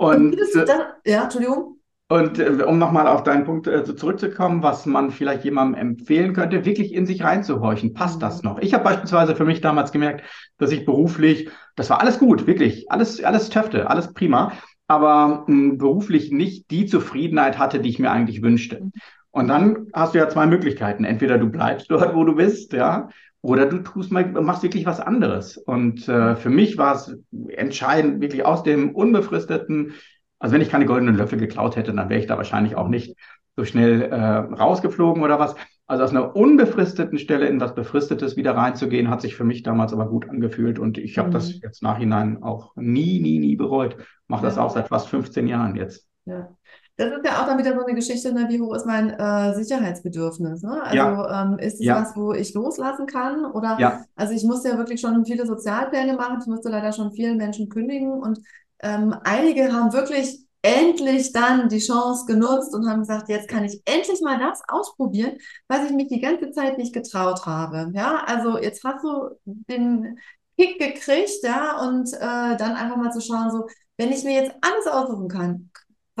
Und, 0.00 0.40
und 0.40 0.56
äh, 0.56 0.66
ja, 1.04 1.24
Entschuldigung. 1.24 1.76
Und 2.08 2.38
äh, 2.38 2.64
um 2.66 2.78
nochmal 2.78 3.06
auf 3.06 3.22
deinen 3.22 3.44
Punkt 3.44 3.66
äh, 3.66 3.84
zurückzukommen, 3.84 4.62
was 4.62 4.86
man 4.86 5.10
vielleicht 5.10 5.44
jemandem 5.44 5.78
empfehlen 5.78 6.32
könnte, 6.32 6.64
wirklich 6.64 6.94
in 6.94 7.04
sich 7.04 7.22
reinzuhorchen. 7.22 7.92
Passt 7.92 8.16
mhm. 8.16 8.20
das 8.20 8.42
noch? 8.42 8.58
Ich 8.60 8.72
habe 8.72 8.82
beispielsweise 8.82 9.36
für 9.36 9.44
mich 9.44 9.60
damals 9.60 9.92
gemerkt, 9.92 10.24
dass 10.56 10.72
ich 10.72 10.86
beruflich, 10.86 11.50
das 11.76 11.90
war 11.90 12.00
alles 12.00 12.18
gut, 12.18 12.46
wirklich, 12.46 12.90
alles, 12.90 13.22
alles 13.22 13.50
töfte, 13.50 13.90
alles 13.90 14.14
prima, 14.14 14.52
aber 14.86 15.44
mh, 15.46 15.74
beruflich 15.76 16.32
nicht 16.32 16.70
die 16.70 16.86
Zufriedenheit 16.86 17.58
hatte, 17.58 17.78
die 17.78 17.90
ich 17.90 17.98
mir 17.98 18.10
eigentlich 18.10 18.40
wünschte. 18.40 18.80
Mhm. 18.80 18.92
Und 19.32 19.48
dann 19.48 19.88
hast 19.92 20.14
du 20.14 20.18
ja 20.18 20.30
zwei 20.30 20.46
Möglichkeiten. 20.46 21.04
Entweder 21.04 21.36
du 21.36 21.50
bleibst 21.50 21.90
dort, 21.90 22.14
wo 22.14 22.24
du 22.24 22.36
bist, 22.36 22.72
ja, 22.72 23.10
oder 23.42 23.66
du 23.66 23.78
tust 23.78 24.12
mal, 24.12 24.26
machst 24.26 24.62
wirklich 24.62 24.86
was 24.86 25.00
anderes. 25.00 25.56
Und 25.56 26.08
äh, 26.08 26.36
für 26.36 26.50
mich 26.50 26.76
war 26.76 26.94
es 26.94 27.16
entscheidend, 27.48 28.20
wirklich 28.20 28.44
aus 28.44 28.62
dem 28.62 28.94
unbefristeten, 28.94 29.94
also 30.38 30.54
wenn 30.54 30.62
ich 30.62 30.70
keine 30.70 30.86
goldenen 30.86 31.16
Löffel 31.16 31.38
geklaut 31.38 31.76
hätte, 31.76 31.92
dann 31.92 32.08
wäre 32.08 32.20
ich 32.20 32.26
da 32.26 32.36
wahrscheinlich 32.36 32.76
auch 32.76 32.88
nicht 32.88 33.16
so 33.56 33.64
schnell 33.64 34.02
äh, 34.02 34.16
rausgeflogen 34.16 35.22
oder 35.22 35.38
was. 35.38 35.54
Also 35.86 36.04
aus 36.04 36.10
einer 36.10 36.36
unbefristeten 36.36 37.18
Stelle 37.18 37.48
in 37.48 37.60
was 37.60 37.74
Befristetes 37.74 38.36
wieder 38.36 38.56
reinzugehen, 38.56 39.10
hat 39.10 39.20
sich 39.20 39.34
für 39.34 39.44
mich 39.44 39.62
damals 39.62 39.92
aber 39.92 40.06
gut 40.06 40.28
angefühlt 40.28 40.78
und 40.78 40.98
ich 40.98 41.18
habe 41.18 41.28
mhm. 41.28 41.32
das 41.32 41.60
jetzt 41.60 41.82
nachhinein 41.82 42.42
auch 42.42 42.76
nie, 42.76 43.20
nie, 43.20 43.38
nie 43.38 43.56
bereut. 43.56 43.96
Mache 44.28 44.44
das 44.44 44.56
auch 44.56 44.70
seit 44.70 44.88
fast 44.88 45.08
15 45.08 45.48
Jahren 45.48 45.74
jetzt. 45.74 46.06
Ja. 46.26 46.56
Das 47.00 47.12
ist 47.12 47.24
ja 47.24 47.40
auch 47.40 47.46
dann 47.46 47.56
wieder 47.56 47.74
so 47.74 47.82
eine 47.82 47.94
Geschichte, 47.94 48.30
ne? 48.30 48.46
wie 48.50 48.60
hoch 48.60 48.74
ist 48.74 48.84
mein 48.84 49.08
äh, 49.08 49.54
Sicherheitsbedürfnis? 49.54 50.62
Ne? 50.62 50.82
Also 50.82 50.96
ja. 50.96 51.42
ähm, 51.42 51.58
ist 51.58 51.80
es 51.80 51.86
ja. 51.86 52.02
was, 52.02 52.14
wo 52.14 52.34
ich 52.34 52.52
loslassen 52.52 53.06
kann? 53.06 53.46
Oder 53.46 53.78
ja. 53.80 54.04
also 54.16 54.34
ich 54.34 54.44
musste 54.44 54.68
ja 54.68 54.76
wirklich 54.76 55.00
schon 55.00 55.24
viele 55.24 55.46
Sozialpläne 55.46 56.12
machen, 56.12 56.40
ich 56.42 56.46
musste 56.46 56.68
leider 56.68 56.92
schon 56.92 57.12
vielen 57.12 57.38
Menschen 57.38 57.70
kündigen 57.70 58.12
und 58.12 58.40
ähm, 58.80 59.16
einige 59.24 59.72
haben 59.72 59.94
wirklich 59.94 60.40
endlich 60.60 61.32
dann 61.32 61.70
die 61.70 61.78
Chance 61.78 62.26
genutzt 62.26 62.74
und 62.74 62.86
haben 62.86 63.00
gesagt, 63.00 63.30
jetzt 63.30 63.48
kann 63.48 63.64
ich 63.64 63.80
endlich 63.86 64.20
mal 64.20 64.38
das 64.38 64.60
ausprobieren, 64.68 65.38
was 65.68 65.86
ich 65.86 65.92
mich 65.92 66.08
die 66.08 66.20
ganze 66.20 66.50
Zeit 66.50 66.76
nicht 66.76 66.92
getraut 66.92 67.46
habe. 67.46 67.92
Ja, 67.94 68.24
also 68.26 68.58
jetzt 68.58 68.84
hast 68.84 69.02
du 69.02 69.30
den 69.44 70.18
Kick 70.58 70.78
gekriegt, 70.78 71.42
ja, 71.44 71.80
und 71.80 72.12
äh, 72.12 72.56
dann 72.58 72.76
einfach 72.76 72.96
mal 72.98 73.10
zu 73.10 73.22
schauen, 73.22 73.50
so, 73.50 73.66
wenn 73.96 74.12
ich 74.12 74.22
mir 74.22 74.34
jetzt 74.34 74.52
alles 74.60 74.86
aussuchen 74.86 75.28
kann, 75.28 75.70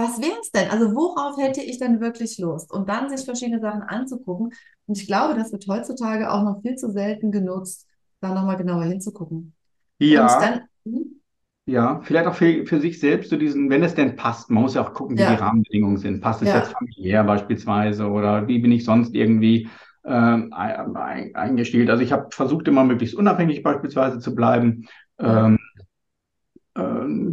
was 0.00 0.20
wäre 0.20 0.38
es 0.40 0.50
denn? 0.50 0.70
Also 0.70 0.94
worauf 0.94 1.38
hätte 1.38 1.60
ich 1.60 1.78
denn 1.78 2.00
wirklich 2.00 2.38
Lust? 2.38 2.72
Und 2.72 2.88
dann 2.88 3.08
sich 3.08 3.24
verschiedene 3.24 3.60
Sachen 3.60 3.82
anzugucken. 3.82 4.52
Und 4.86 4.98
ich 4.98 5.06
glaube, 5.06 5.34
das 5.34 5.52
wird 5.52 5.66
heutzutage 5.68 6.30
auch 6.32 6.42
noch 6.42 6.62
viel 6.62 6.76
zu 6.76 6.90
selten 6.90 7.30
genutzt, 7.30 7.86
da 8.20 8.34
nochmal 8.34 8.56
genauer 8.56 8.84
hinzugucken. 8.84 9.54
Ja. 9.98 10.40
Dann, 10.40 10.60
hm? 10.84 11.20
ja, 11.66 12.00
vielleicht 12.02 12.26
auch 12.26 12.34
für, 12.34 12.66
für 12.66 12.80
sich 12.80 12.98
selbst 12.98 13.30
so 13.30 13.36
diesen, 13.36 13.70
wenn 13.70 13.82
es 13.82 13.94
denn 13.94 14.16
passt, 14.16 14.50
man 14.50 14.62
muss 14.62 14.74
ja 14.74 14.82
auch 14.82 14.94
gucken, 14.94 15.16
wie 15.16 15.22
ja. 15.22 15.30
die 15.30 15.40
Rahmenbedingungen 15.40 15.98
sind. 15.98 16.20
Passt 16.20 16.42
es 16.42 16.48
ja. 16.48 16.58
jetzt 16.58 16.72
familiär 16.72 17.22
beispielsweise 17.22 18.08
oder 18.08 18.48
wie 18.48 18.58
bin 18.58 18.72
ich 18.72 18.84
sonst 18.84 19.14
irgendwie 19.14 19.68
ähm, 20.04 20.52
eingestellt? 20.52 21.90
Also 21.90 22.02
ich 22.02 22.12
habe 22.12 22.28
versucht, 22.30 22.66
immer 22.66 22.84
möglichst 22.84 23.14
unabhängig 23.14 23.62
beispielsweise 23.62 24.18
zu 24.18 24.34
bleiben. 24.34 24.88
Ähm, 25.18 25.59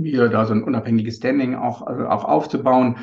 hier 0.03 0.29
da 0.29 0.45
so 0.45 0.53
ein 0.53 0.63
unabhängiges 0.63 1.17
Standing 1.17 1.55
auch, 1.55 1.85
also 1.85 2.07
auch 2.07 2.23
aufzubauen. 2.23 2.97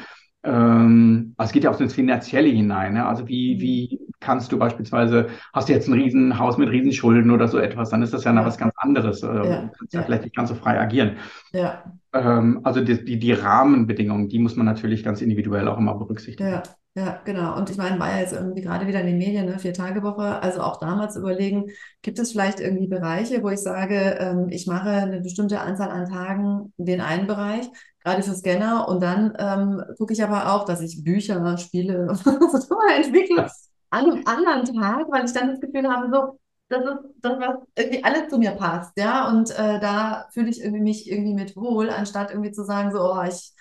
Ähm, 0.44 1.34
also 1.36 1.48
es 1.48 1.52
geht 1.52 1.64
ja 1.64 1.70
auch 1.70 1.80
ins 1.80 1.94
Finanzielle 1.94 2.48
hinein. 2.48 2.94
Ne? 2.94 3.06
Also 3.06 3.26
wie, 3.28 3.54
mhm. 3.54 3.60
wie 3.60 4.00
kannst 4.20 4.52
du 4.52 4.58
beispielsweise, 4.58 5.28
hast 5.52 5.68
du 5.68 5.72
jetzt 5.72 5.88
ein 5.88 5.94
Riesenhaus 5.94 6.58
mit 6.58 6.70
Riesenschulden 6.70 7.30
oder 7.30 7.48
so 7.48 7.58
etwas, 7.58 7.90
dann 7.90 8.02
ist 8.02 8.12
das 8.12 8.24
ja, 8.24 8.34
ja. 8.34 8.44
was 8.44 8.58
ganz 8.58 8.74
anderes. 8.76 9.22
Äh, 9.22 9.26
ja. 9.26 9.42
Du 9.62 9.70
kannst 9.78 9.94
ja, 9.94 10.00
ja, 10.00 10.06
vielleicht 10.06 10.24
nicht 10.24 10.36
ganz 10.36 10.50
so 10.50 10.54
frei 10.54 10.80
agieren. 10.80 11.16
Ja. 11.52 11.84
Ähm, 12.12 12.60
also 12.62 12.80
die, 12.80 13.04
die, 13.04 13.18
die 13.18 13.32
Rahmenbedingungen, 13.32 14.28
die 14.28 14.38
muss 14.38 14.56
man 14.56 14.66
natürlich 14.66 15.02
ganz 15.02 15.22
individuell 15.22 15.68
auch 15.68 15.78
immer 15.78 15.94
berücksichtigen. 15.94 16.50
Ja. 16.50 16.62
Ja, 16.96 17.20
genau. 17.24 17.56
Und 17.56 17.70
ich 17.70 17.76
meine, 17.76 17.98
war 17.98 18.10
ja 18.12 18.20
jetzt 18.20 18.32
irgendwie 18.32 18.62
gerade 18.62 18.86
wieder 18.86 19.00
in 19.00 19.06
den 19.08 19.18
Medien, 19.18 19.46
ne, 19.46 19.58
Vier-Tage-Woche. 19.58 20.40
Also 20.40 20.60
auch 20.60 20.78
damals 20.78 21.16
überlegen, 21.16 21.70
gibt 22.02 22.20
es 22.20 22.30
vielleicht 22.30 22.60
irgendwie 22.60 22.86
Bereiche, 22.86 23.42
wo 23.42 23.48
ich 23.50 23.58
sage, 23.60 24.16
ähm, 24.20 24.48
ich 24.50 24.68
mache 24.68 24.90
eine 24.90 25.20
bestimmte 25.20 25.60
Anzahl 25.60 25.90
an 25.90 26.08
Tagen 26.08 26.72
den 26.76 27.00
einen 27.00 27.26
Bereich, 27.26 27.68
gerade 28.04 28.22
für 28.22 28.32
Scanner, 28.34 28.86
und 28.88 29.02
dann 29.02 29.34
ähm, 29.38 29.82
gucke 29.98 30.12
ich 30.12 30.22
aber 30.22 30.52
auch, 30.54 30.66
dass 30.66 30.80
ich 30.82 31.02
Bücher, 31.02 31.58
Spiele 31.58 32.06
entwickle 32.96 33.50
an 33.90 34.04
einem 34.12 34.22
anderen 34.26 34.64
Tag, 34.80 35.06
weil 35.10 35.24
ich 35.24 35.32
dann 35.32 35.48
das 35.50 35.60
Gefühl 35.60 35.88
habe, 35.88 36.08
so, 36.12 36.38
das 36.68 36.84
ist 36.84 36.98
das, 37.22 37.38
was 37.40 37.56
irgendwie 37.76 38.04
alles 38.04 38.28
zu 38.28 38.38
mir 38.38 38.52
passt, 38.52 38.96
ja. 38.96 39.28
Und 39.30 39.50
äh, 39.50 39.80
da 39.80 40.28
fühle 40.32 40.48
ich 40.48 40.60
irgendwie 40.62 40.82
mich 40.82 41.10
irgendwie 41.10 41.34
mit 41.34 41.56
wohl, 41.56 41.90
anstatt 41.90 42.30
irgendwie 42.30 42.52
zu 42.52 42.64
sagen, 42.64 42.92
so, 42.92 43.00
oh, 43.00 43.22
ich 43.28 43.52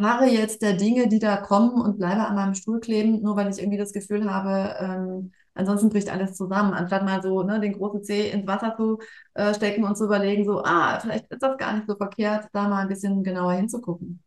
harre 0.00 0.26
jetzt 0.26 0.62
der 0.62 0.74
Dinge, 0.74 1.08
die 1.08 1.18
da 1.18 1.36
kommen 1.36 1.80
und 1.80 1.98
bleibe 1.98 2.26
an 2.26 2.34
meinem 2.34 2.54
Stuhl 2.54 2.80
kleben, 2.80 3.20
nur 3.22 3.36
weil 3.36 3.50
ich 3.50 3.58
irgendwie 3.58 3.78
das 3.78 3.92
Gefühl 3.92 4.32
habe, 4.32 4.76
ähm, 4.80 5.32
ansonsten 5.54 5.88
bricht 5.88 6.10
alles 6.10 6.34
zusammen, 6.34 6.72
anstatt 6.72 7.04
mal 7.04 7.22
so 7.22 7.42
ne, 7.42 7.60
den 7.60 7.72
großen 7.72 8.04
Zeh 8.04 8.30
ins 8.30 8.46
Wasser 8.46 8.74
zu 8.76 8.98
äh, 9.34 9.52
stecken 9.54 9.84
und 9.84 9.96
zu 9.96 10.04
überlegen, 10.04 10.44
so, 10.44 10.62
ah, 10.64 10.98
vielleicht 11.00 11.30
ist 11.30 11.42
das 11.42 11.58
gar 11.58 11.74
nicht 11.74 11.88
so 11.88 11.96
verkehrt, 11.96 12.48
da 12.52 12.68
mal 12.68 12.82
ein 12.82 12.88
bisschen 12.88 13.24
genauer 13.24 13.54
hinzugucken. 13.54 14.22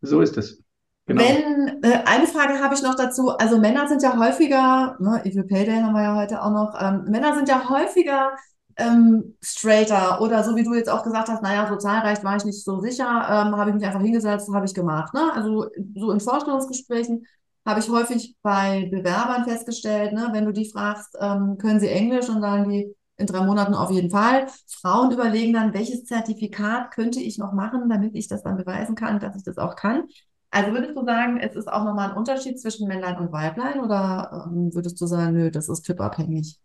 So 0.00 0.20
ist 0.20 0.36
es. 0.36 0.60
Genau. 1.06 1.22
Wenn, 1.22 1.82
äh, 1.82 2.02
eine 2.04 2.26
Frage 2.26 2.60
habe 2.60 2.74
ich 2.74 2.82
noch 2.82 2.94
dazu. 2.94 3.30
Also 3.30 3.58
Männer 3.58 3.88
sind 3.88 4.02
ja 4.02 4.16
häufiger, 4.18 4.96
ne, 5.00 5.20
Evil 5.24 5.44
Payday 5.44 5.80
haben 5.80 5.94
wir 5.94 6.02
ja 6.02 6.16
heute 6.16 6.42
auch 6.42 6.50
noch, 6.50 6.80
ähm, 6.80 7.04
Männer 7.08 7.34
sind 7.34 7.48
ja 7.48 7.68
häufiger 7.68 8.32
ähm, 8.76 9.36
straighter 9.42 10.20
oder 10.20 10.44
so 10.44 10.56
wie 10.56 10.64
du 10.64 10.74
jetzt 10.74 10.90
auch 10.90 11.02
gesagt 11.02 11.28
hast, 11.28 11.42
naja, 11.42 11.66
so 11.68 11.76
zahlreich 11.76 12.22
war 12.24 12.36
ich 12.36 12.44
nicht 12.44 12.62
so 12.64 12.80
sicher, 12.80 13.04
ähm, 13.04 13.56
habe 13.56 13.70
ich 13.70 13.76
mich 13.76 13.84
einfach 13.84 14.00
hingesetzt, 14.00 14.48
habe 14.52 14.66
ich 14.66 14.74
gemacht. 14.74 15.14
Ne? 15.14 15.32
Also 15.34 15.66
so 15.94 16.10
in 16.10 16.20
Vorstellungsgesprächen 16.20 17.26
habe 17.64 17.80
ich 17.80 17.88
häufig 17.88 18.36
bei 18.42 18.88
Bewerbern 18.90 19.44
festgestellt, 19.44 20.12
ne, 20.12 20.30
wenn 20.32 20.44
du 20.44 20.52
die 20.52 20.68
fragst, 20.68 21.16
ähm, 21.20 21.58
können 21.58 21.80
sie 21.80 21.88
Englisch 21.88 22.28
und 22.28 22.40
sagen 22.40 22.68
die 22.68 22.94
in 23.18 23.26
drei 23.26 23.44
Monaten 23.44 23.74
auf 23.74 23.90
jeden 23.90 24.10
Fall. 24.10 24.46
Frauen 24.66 25.12
überlegen 25.12 25.52
dann, 25.52 25.74
welches 25.74 26.04
Zertifikat 26.04 26.90
könnte 26.90 27.20
ich 27.20 27.38
noch 27.38 27.52
machen, 27.52 27.88
damit 27.88 28.14
ich 28.16 28.26
das 28.26 28.42
dann 28.42 28.56
beweisen 28.56 28.96
kann, 28.96 29.20
dass 29.20 29.36
ich 29.36 29.44
das 29.44 29.58
auch 29.58 29.76
kann. 29.76 30.04
Also 30.50 30.72
würdest 30.72 30.96
du 30.96 31.04
sagen, 31.04 31.38
es 31.38 31.54
ist 31.56 31.68
auch 31.70 31.84
nochmal 31.84 32.10
ein 32.10 32.16
Unterschied 32.16 32.60
zwischen 32.60 32.88
Männlein 32.88 33.18
und 33.18 33.32
Weiblein 33.32 33.80
oder 33.80 34.46
ähm, 34.46 34.74
würdest 34.74 35.00
du 35.00 35.06
sagen, 35.06 35.34
nö, 35.34 35.50
das 35.50 35.68
ist 35.68 35.82
typabhängig? 35.82 36.58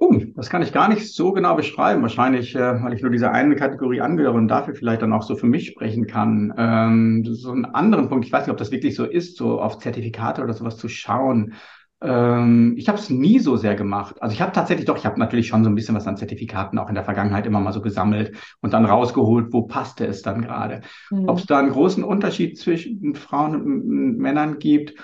Oh, 0.00 0.14
das 0.36 0.48
kann 0.48 0.62
ich 0.62 0.72
gar 0.72 0.88
nicht 0.88 1.12
so 1.12 1.32
genau 1.32 1.56
beschreiben. 1.56 2.02
Wahrscheinlich, 2.02 2.54
äh, 2.54 2.82
weil 2.82 2.92
ich 2.92 3.02
nur 3.02 3.10
diese 3.10 3.32
eine 3.32 3.56
Kategorie 3.56 4.00
angehöre 4.00 4.34
und 4.34 4.46
dafür 4.46 4.74
vielleicht 4.74 5.02
dann 5.02 5.12
auch 5.12 5.24
so 5.24 5.34
für 5.34 5.46
mich 5.46 5.66
sprechen 5.66 6.06
kann. 6.06 6.54
Ähm, 6.56 7.24
so 7.24 7.50
einen 7.50 7.64
anderen 7.64 8.08
Punkt, 8.08 8.24
ich 8.24 8.32
weiß 8.32 8.46
nicht, 8.46 8.52
ob 8.52 8.58
das 8.58 8.70
wirklich 8.70 8.94
so 8.94 9.04
ist, 9.04 9.36
so 9.36 9.60
auf 9.60 9.78
Zertifikate 9.78 10.42
oder 10.42 10.52
sowas 10.52 10.76
zu 10.76 10.88
schauen. 10.88 11.54
Ähm, 12.00 12.74
ich 12.76 12.88
habe 12.88 12.96
es 12.98 13.10
nie 13.10 13.40
so 13.40 13.56
sehr 13.56 13.74
gemacht. 13.74 14.22
Also 14.22 14.32
ich 14.34 14.40
habe 14.40 14.52
tatsächlich 14.52 14.86
doch, 14.86 14.96
ich 14.96 15.04
habe 15.04 15.18
natürlich 15.18 15.48
schon 15.48 15.64
so 15.64 15.70
ein 15.70 15.74
bisschen 15.74 15.96
was 15.96 16.06
an 16.06 16.16
Zertifikaten 16.16 16.78
auch 16.78 16.88
in 16.88 16.94
der 16.94 17.04
Vergangenheit 17.04 17.44
immer 17.46 17.58
mal 17.58 17.72
so 17.72 17.82
gesammelt 17.82 18.36
und 18.60 18.72
dann 18.72 18.84
rausgeholt, 18.84 19.52
wo 19.52 19.62
passte 19.62 20.06
es 20.06 20.22
dann 20.22 20.42
gerade. 20.42 20.82
Mhm. 21.10 21.28
Ob 21.28 21.38
es 21.38 21.46
da 21.46 21.58
einen 21.58 21.70
großen 21.70 22.04
Unterschied 22.04 22.56
zwischen 22.56 23.16
Frauen 23.16 23.56
und 23.56 24.18
Männern 24.18 24.60
gibt, 24.60 24.94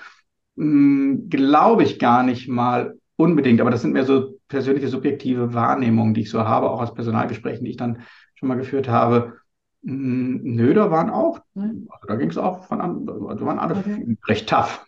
hm, 0.55 1.27
glaube 1.29 1.83
ich 1.83 1.99
gar 1.99 2.23
nicht 2.23 2.47
mal 2.47 2.95
unbedingt. 3.17 3.59
Aber 3.59 3.71
das 3.71 3.81
sind 3.81 3.91
mehr 3.91 4.05
so 4.05 4.34
persönliche 4.47 4.87
subjektive 4.87 5.53
Wahrnehmungen, 5.53 6.13
die 6.13 6.21
ich 6.21 6.29
so 6.29 6.43
habe, 6.45 6.69
auch 6.69 6.81
aus 6.81 6.93
Personalgesprächen, 6.93 7.65
die 7.65 7.71
ich 7.71 7.77
dann 7.77 8.01
schon 8.35 8.49
mal 8.49 8.57
geführt 8.57 8.87
habe. 8.87 9.37
Hm, 9.83 10.41
nö, 10.43 10.73
da 10.73 10.89
waren 10.91 11.09
auch, 11.09 11.39
also 11.55 12.07
da 12.07 12.15
ging 12.15 12.29
es 12.29 12.37
auch 12.37 12.65
von 12.65 12.81
an, 12.81 13.07
also 13.27 13.45
waren 13.45 13.59
alle 13.59 13.77
okay. 13.77 14.17
recht 14.27 14.49
tough. 14.49 14.85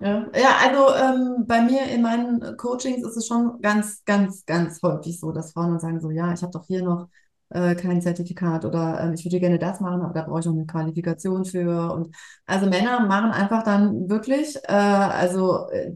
Ja, 0.00 0.26
ja 0.34 0.56
also 0.62 0.94
ähm, 0.94 1.46
bei 1.46 1.62
mir 1.62 1.82
in 1.86 2.02
meinen 2.02 2.56
Coachings 2.56 3.06
ist 3.06 3.16
es 3.16 3.26
schon 3.26 3.60
ganz, 3.60 4.04
ganz, 4.04 4.44
ganz 4.44 4.82
häufig 4.82 5.18
so, 5.18 5.32
dass 5.32 5.52
Frauen 5.52 5.70
dann 5.70 5.80
sagen 5.80 6.00
so, 6.00 6.10
ja, 6.10 6.32
ich 6.32 6.42
habe 6.42 6.52
doch 6.52 6.66
hier 6.66 6.82
noch 6.82 7.08
äh, 7.50 7.74
kein 7.74 8.02
Zertifikat 8.02 8.64
oder 8.64 9.00
äh, 9.00 9.14
ich 9.14 9.24
würde 9.24 9.40
gerne 9.40 9.58
das 9.58 9.80
machen, 9.80 10.02
aber 10.02 10.12
da 10.12 10.22
brauche 10.22 10.40
ich 10.40 10.46
noch 10.46 10.52
eine 10.54 10.66
Qualifikation 10.66 11.44
für. 11.44 11.92
Und 11.92 12.14
also 12.46 12.66
Männer 12.68 13.06
machen 13.06 13.30
einfach 13.30 13.62
dann 13.62 14.08
wirklich, 14.10 14.56
äh, 14.64 14.72
also 14.72 15.68
äh, 15.70 15.92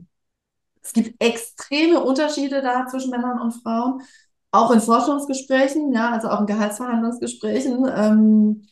es 0.82 0.92
gibt 0.92 1.22
extreme 1.22 2.00
Unterschiede 2.02 2.62
da 2.62 2.86
zwischen 2.86 3.10
Männern 3.10 3.40
und 3.40 3.52
Frauen, 3.62 4.02
auch 4.50 4.70
in 4.70 4.80
Forschungsgesprächen, 4.80 5.92
ja, 5.92 6.10
also 6.12 6.28
auch 6.28 6.40
in 6.40 6.46
Gehaltsverhandlungsgesprächen. 6.46 7.86
Ähm, 7.94 8.62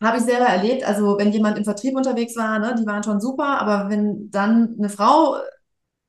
habe 0.00 0.18
ich 0.18 0.24
selber 0.24 0.46
erlebt. 0.46 0.84
Also 0.84 1.18
wenn 1.18 1.32
jemand 1.32 1.58
im 1.58 1.64
Vertrieb 1.64 1.96
unterwegs 1.96 2.36
war, 2.36 2.58
ne, 2.58 2.74
die 2.78 2.86
waren 2.86 3.02
schon 3.02 3.20
super, 3.20 3.60
aber 3.60 3.88
wenn 3.90 4.30
dann 4.30 4.74
eine 4.78 4.88
Frau 4.88 5.36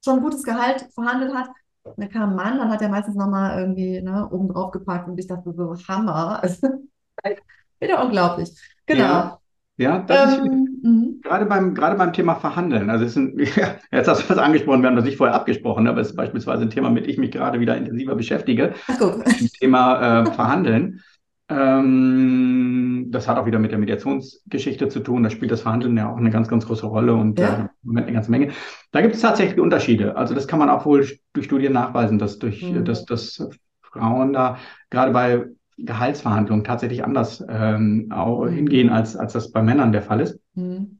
schon 0.04 0.18
ein 0.18 0.24
gutes 0.24 0.44
Gehalt 0.44 0.88
verhandelt 0.94 1.34
hat, 1.34 1.50
dann 1.98 2.10
kam 2.10 2.32
ein 2.32 2.36
Mann, 2.36 2.58
dann 2.58 2.72
hat 2.72 2.82
er 2.82 2.90
meistens 2.90 3.16
nochmal 3.16 3.60
irgendwie 3.60 4.02
ne, 4.02 4.28
oben 4.32 4.50
drauf 4.50 4.72
gepackt 4.72 5.08
und 5.08 5.18
ich 5.20 5.28
dachte 5.28 5.54
so, 5.56 5.76
Hammer. 5.88 6.42
Wieder 7.80 8.04
unglaublich. 8.04 8.50
Genau. 8.86 9.02
Ja. 9.04 9.40
Ja, 9.78 10.00
das 10.00 10.38
ähm, 10.38 10.46
ist 10.46 10.84
mhm. 10.84 11.22
gerade 11.22 11.46
beim, 11.46 11.74
gerade 11.74 11.98
beim 11.98 12.14
Thema 12.14 12.36
Verhandeln. 12.36 12.90
Also, 12.90 13.06
es 13.06 13.18
ist 13.18 13.56
ja, 13.58 13.76
jetzt 13.92 14.08
hast 14.08 14.24
du 14.24 14.30
was 14.30 14.38
angesprochen, 14.38 14.82
wir 14.82 14.90
haben 14.90 14.96
das 14.96 15.06
nicht 15.06 15.18
vorher 15.18 15.36
abgesprochen, 15.36 15.88
aber 15.88 16.02
es 16.02 16.12
ist 16.12 16.16
beispielsweise 16.16 16.64
ein 16.64 16.70
Thema, 16.70 16.90
mit 16.90 17.06
dem 17.06 17.12
ich 17.12 17.18
mich 17.18 17.32
gerade 17.32 17.60
wieder 17.60 17.76
intensiver 17.76 18.16
beschäftige. 18.16 18.74
Ach, 18.88 18.96
guck. 18.98 19.26
Thema 19.60 20.22
äh, 20.22 20.32
Verhandeln. 20.32 21.02
Ähm, 21.48 23.08
das 23.10 23.28
hat 23.28 23.38
auch 23.38 23.46
wieder 23.46 23.60
mit 23.60 23.72
der 23.72 23.78
Mediationsgeschichte 23.78 24.90
zu 24.90 25.02
tun. 25.02 25.24
Da 25.24 25.30
spielt 25.30 25.52
das 25.52 25.62
Verhandeln 25.62 25.96
ja 25.96 26.12
auch 26.12 26.18
eine 26.18 26.32
ganz, 26.32 26.48
ganz 26.48 26.66
große 26.66 26.88
Rolle 26.88 27.14
und 27.14 27.38
ja. 27.38 27.48
äh, 27.48 27.60
im 27.60 27.70
Moment 27.84 28.08
eine 28.08 28.16
ganze 28.16 28.32
Menge. 28.32 28.52
Da 28.92 29.02
gibt 29.02 29.16
es 29.16 29.22
tatsächlich 29.22 29.60
Unterschiede. 29.60 30.16
Also 30.16 30.34
das 30.34 30.48
kann 30.48 30.60
man 30.60 30.70
auch 30.70 30.86
wohl 30.86 31.08
durch 31.34 31.46
Studien 31.46 31.74
nachweisen, 31.74 32.18
dass 32.18 32.40
durch, 32.40 32.64
mhm. 32.64 32.84
dass, 32.86 33.06
dass 33.06 33.48
Frauen 33.84 34.34
da 34.34 34.58
gerade 34.90 35.12
bei 35.12 35.46
Gehaltsverhandlungen 35.78 36.64
tatsächlich 36.64 37.04
anders 37.04 37.44
ähm, 37.50 38.08
auch 38.12 38.46
hingehen, 38.48 38.90
als, 38.90 39.16
als 39.16 39.34
das 39.34 39.52
bei 39.52 39.62
Männern 39.62 39.92
der 39.92 40.02
Fall 40.02 40.22
ist. 40.22 40.40
Mhm. 40.54 41.00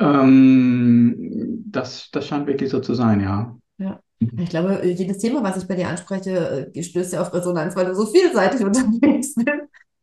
Ähm, 0.00 1.64
das, 1.66 2.10
das 2.12 2.26
scheint 2.26 2.46
wirklich 2.46 2.70
so 2.70 2.80
zu 2.80 2.94
sein, 2.94 3.20
ja. 3.20 3.56
Ja. 3.78 4.00
Ich 4.20 4.50
glaube, 4.50 4.80
jedes 4.84 5.18
Thema, 5.18 5.42
was 5.44 5.56
ich 5.56 5.68
bei 5.68 5.76
dir 5.76 5.88
anspreche, 5.88 6.70
äh, 6.74 6.82
stößt 6.82 7.12
ja 7.12 7.20
auf 7.20 7.32
Resonanz, 7.32 7.76
weil 7.76 7.86
du 7.86 7.94
so 7.94 8.06
vielseitig 8.06 8.60
unterwegs 8.64 9.34
bist. 9.34 9.48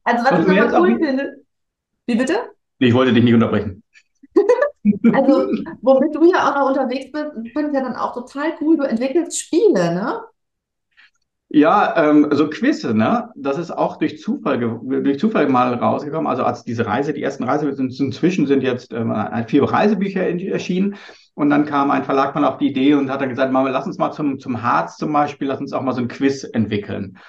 Also 0.03 0.23
was, 0.23 0.31
was 0.31 0.39
ich 0.39 0.47
nochmal 0.47 0.81
cool 0.81 0.99
finde. 0.99 1.35
Wie 2.05 2.15
bitte? 2.15 2.35
Ich 2.79 2.93
wollte 2.93 3.13
dich 3.13 3.23
nicht 3.23 3.33
unterbrechen. 3.33 3.83
also, 5.13 5.47
womit 5.81 6.13
du 6.13 6.31
ja 6.31 6.49
auch 6.49 6.55
noch 6.55 6.69
unterwegs 6.69 7.11
bist, 7.11 7.31
finde 7.53 7.69
ich 7.69 7.73
ja 7.73 7.81
dann 7.81 7.95
auch 7.95 8.13
total 8.13 8.53
cool. 8.61 8.77
Du 8.77 8.83
entwickelst 8.83 9.39
Spiele, 9.39 9.93
ne? 9.93 10.21
Ja, 11.55 11.93
ähm, 11.95 12.27
so 12.31 12.49
Quizze, 12.49 12.93
ne? 12.93 13.29
Das 13.33 13.57
ist 13.57 13.71
auch 13.71 13.95
durch 13.95 14.19
Zufall, 14.19 14.59
durch 14.59 15.19
Zufall 15.19 15.47
mal 15.47 15.73
rausgekommen. 15.73 16.27
Also 16.27 16.43
als 16.43 16.65
diese 16.65 16.85
Reise, 16.85 17.13
die 17.13 17.23
ersten 17.23 17.45
Reise, 17.45 17.69
inzwischen 17.69 18.45
sind 18.45 18.61
jetzt 18.61 18.91
ähm, 18.91 19.15
vier 19.47 19.63
Reisebücher 19.63 20.21
erschienen. 20.21 20.97
Und 21.33 21.49
dann 21.49 21.65
kam 21.65 21.91
ein 21.91 22.03
Verlag 22.03 22.35
mal 22.35 22.43
auf 22.43 22.57
die 22.57 22.67
Idee 22.67 22.95
und 22.95 23.09
hat 23.09 23.21
dann 23.21 23.29
gesagt, 23.29 23.53
Mama, 23.53 23.69
lass 23.69 23.85
uns 23.85 23.97
mal 23.97 24.11
zum, 24.11 24.37
zum 24.37 24.63
Harz 24.63 24.97
zum 24.97 25.13
Beispiel, 25.13 25.47
lass 25.47 25.61
uns 25.61 25.71
auch 25.71 25.81
mal 25.81 25.93
so 25.93 26.01
ein 26.01 26.09
Quiz 26.09 26.43
entwickeln. 26.43 27.19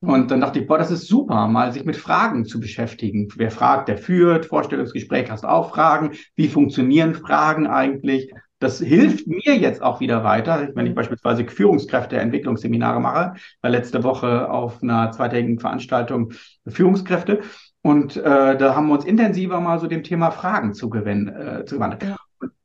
Und 0.00 0.30
dann 0.30 0.42
dachte 0.42 0.58
ich, 0.58 0.66
boah, 0.66 0.76
das 0.76 0.90
ist 0.90 1.08
super, 1.08 1.48
mal 1.48 1.72
sich 1.72 1.86
mit 1.86 1.96
Fragen 1.96 2.44
zu 2.44 2.60
beschäftigen. 2.60 3.28
Wer 3.34 3.50
fragt, 3.50 3.88
der 3.88 3.96
führt, 3.96 4.44
Vorstellungsgespräch 4.44 5.30
hast 5.30 5.46
auch 5.46 5.70
Fragen. 5.70 6.10
Wie 6.36 6.48
funktionieren 6.48 7.14
Fragen 7.14 7.66
eigentlich? 7.66 8.30
Das 8.60 8.78
hilft 8.78 9.26
mir 9.26 9.56
jetzt 9.56 9.82
auch 9.82 10.00
wieder 10.00 10.22
weiter, 10.22 10.68
wenn 10.74 10.86
ich 10.86 10.94
beispielsweise 10.94 11.44
Führungskräfte 11.46 12.16
Entwicklungsseminare 12.18 13.00
mache, 13.00 13.34
war 13.60 13.70
letzte 13.70 14.04
Woche 14.04 14.48
auf 14.48 14.82
einer 14.82 15.10
zweitägigen 15.10 15.58
Veranstaltung 15.58 16.32
Führungskräfte. 16.68 17.40
Und 17.82 18.16
äh, 18.16 18.56
da 18.56 18.76
haben 18.76 18.88
wir 18.88 18.94
uns 18.94 19.04
intensiver 19.04 19.60
mal 19.60 19.80
so 19.80 19.88
dem 19.88 20.04
Thema 20.04 20.30
Fragen 20.30 20.74
zugewendet. 20.74 21.34
Äh, 21.34 21.64
zugewandt. 21.64 22.02
Ja 22.02 22.16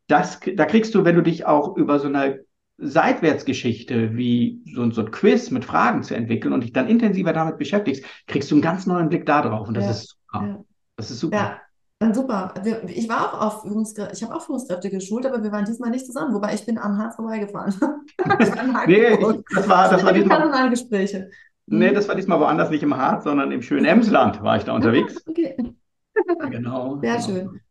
das, 0.08 0.40
da 0.56 0.66
kriegst 0.66 0.94
du, 0.96 1.04
wenn 1.04 1.16
du 1.16 1.24
dich 1.24 1.46
auch 1.46 1.76
über 1.78 2.00
so 2.00 2.08
eine 2.08 2.42
Seitwärtsgeschichte 2.78 4.16
wie 4.16 4.62
so, 4.74 4.90
so 4.92 5.02
ein 5.02 5.12
Quiz 5.12 5.50
mit 5.50 5.66
Fragen 5.66 6.04
zu 6.04 6.16
entwickeln 6.16 6.54
und 6.54 6.62
dich 6.62 6.74
dann 6.74 6.88
intensiver 6.88 7.34
damit 7.34 7.58
beschäftigst, 7.58 8.04
kriegst 8.28 8.52
du 8.52 8.56
einen 8.56 8.62
ganz 8.62 8.86
neuen 8.86 9.10
Blick 9.10 9.26
da 9.26 9.42
drauf. 9.42 9.68
Und 9.68 9.76
das 9.76 9.86
ja, 9.86 9.92
ist 9.92 10.10
super. 10.10 10.46
Ja. 10.46 10.64
Das 10.98 11.12
ist 11.12 11.20
super. 11.20 11.62
Super. 12.14 12.54
Ich 12.88 13.08
war 13.08 13.34
auch 13.34 13.42
auf 13.42 13.62
Führungskräfte, 13.62 14.14
ich 14.14 14.24
habe 14.24 14.36
auch 14.36 14.42
Führungskräfte 14.42 14.90
geschult, 14.90 15.26
aber 15.26 15.42
wir 15.42 15.52
waren 15.52 15.66
diesmal 15.66 15.90
nicht 15.90 16.06
zusammen, 16.06 16.34
wobei 16.34 16.54
ich 16.54 16.66
bin 16.66 16.78
am 16.78 16.98
Harz 16.98 17.16
vorbeigefahren. 17.16 17.74
nee, 18.88 19.14
ich, 19.14 19.44
das 19.56 19.70
war, 19.70 19.90
das 19.90 20.04
war 20.04 20.14
diesmal. 20.14 20.40
Personalgespräche. 20.40 21.30
Nee, 21.68 21.94
das 21.94 22.08
war 22.08 22.16
diesmal 22.16 22.40
woanders, 22.40 22.70
nicht 22.70 22.84
im 22.84 22.96
Harz, 22.96 23.24
sondern 23.24 23.52
im 23.52 23.62
schönen 23.62 23.86
Emsland 23.86 24.44
war 24.44 24.58
ich 24.58 24.64
da 24.66 24.74
unterwegs. 24.74 25.24
okay. 25.28 25.56
Genau. 26.50 26.98
Sehr 27.02 27.16
genau. 27.16 27.26
schön. 27.26 27.62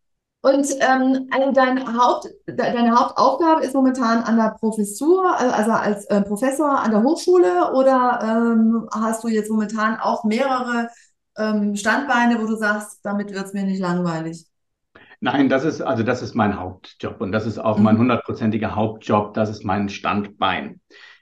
Und 0.43 0.67
ähm, 0.81 1.27
also 1.31 1.53
dein 1.53 1.99
Haupt, 1.99 2.29
deine 2.47 2.95
Hauptaufgabe 2.95 3.65
ist 3.65 3.75
momentan 3.75 4.23
an 4.23 4.37
der 4.37 4.55
Professur, 4.61 5.25
äh, 5.41 5.45
also 5.45 5.71
als 5.71 6.05
äh, 6.07 6.21
Professor 6.21 6.79
an 6.79 6.91
der 6.91 7.03
Hochschule 7.03 7.73
oder 7.73 8.21
ähm, 8.23 8.87
hast 8.93 9.25
du 9.25 9.29
jetzt 9.29 9.51
momentan 9.51 9.99
auch 9.99 10.25
mehrere 10.25 10.91
ähm, 11.37 11.77
Standbeine, 11.77 12.40
wo 12.40 12.47
du 12.47 12.57
sagst, 12.57 13.01
damit 13.05 13.33
wird 13.33 13.47
es 13.47 13.53
mir 13.53 13.64
nicht 13.64 13.81
langweilig? 13.81 14.47
Nein, 15.20 15.49
das 15.49 15.64
ist, 15.64 15.81
also 15.81 16.03
das 16.03 16.23
ist 16.23 16.35
mein 16.35 16.59
Hauptjob 16.59 17.20
und 17.20 17.33
das 17.33 17.47
ist 17.47 17.59
auch 17.59 17.79
mhm. 17.79 17.85
mein 17.85 17.99
hundertprozentiger 17.99 18.75
Hauptjob, 18.75 19.35
das 19.35 19.49
ist 19.49 19.64
mein 19.64 19.88
Standbein. 19.88 20.81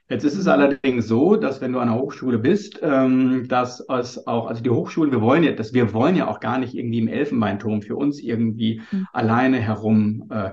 Jetzt 0.09 0.25
ist 0.25 0.37
es 0.37 0.47
allerdings 0.47 1.07
so, 1.07 1.37
dass 1.37 1.61
wenn 1.61 1.71
du 1.71 1.79
an 1.79 1.87
der 1.87 1.97
Hochschule 1.97 2.37
bist, 2.37 2.79
ähm, 2.83 3.47
dass 3.47 3.79
es 3.89 4.27
auch, 4.27 4.47
also 4.47 4.61
die 4.61 4.69
Hochschulen, 4.69 5.11
wir 5.11 5.21
wollen 5.21 5.43
ja, 5.43 5.53
dass 5.53 5.73
wir 5.73 5.93
wollen 5.93 6.15
ja 6.15 6.27
auch 6.27 6.41
gar 6.41 6.57
nicht 6.57 6.75
irgendwie 6.75 6.99
im 6.99 7.07
Elfenbeinturm 7.07 7.81
für 7.81 7.95
uns 7.95 8.19
irgendwie 8.19 8.81
mhm. 8.91 9.07
alleine 9.13 9.59
herum 9.59 10.29
äh, 10.29 10.51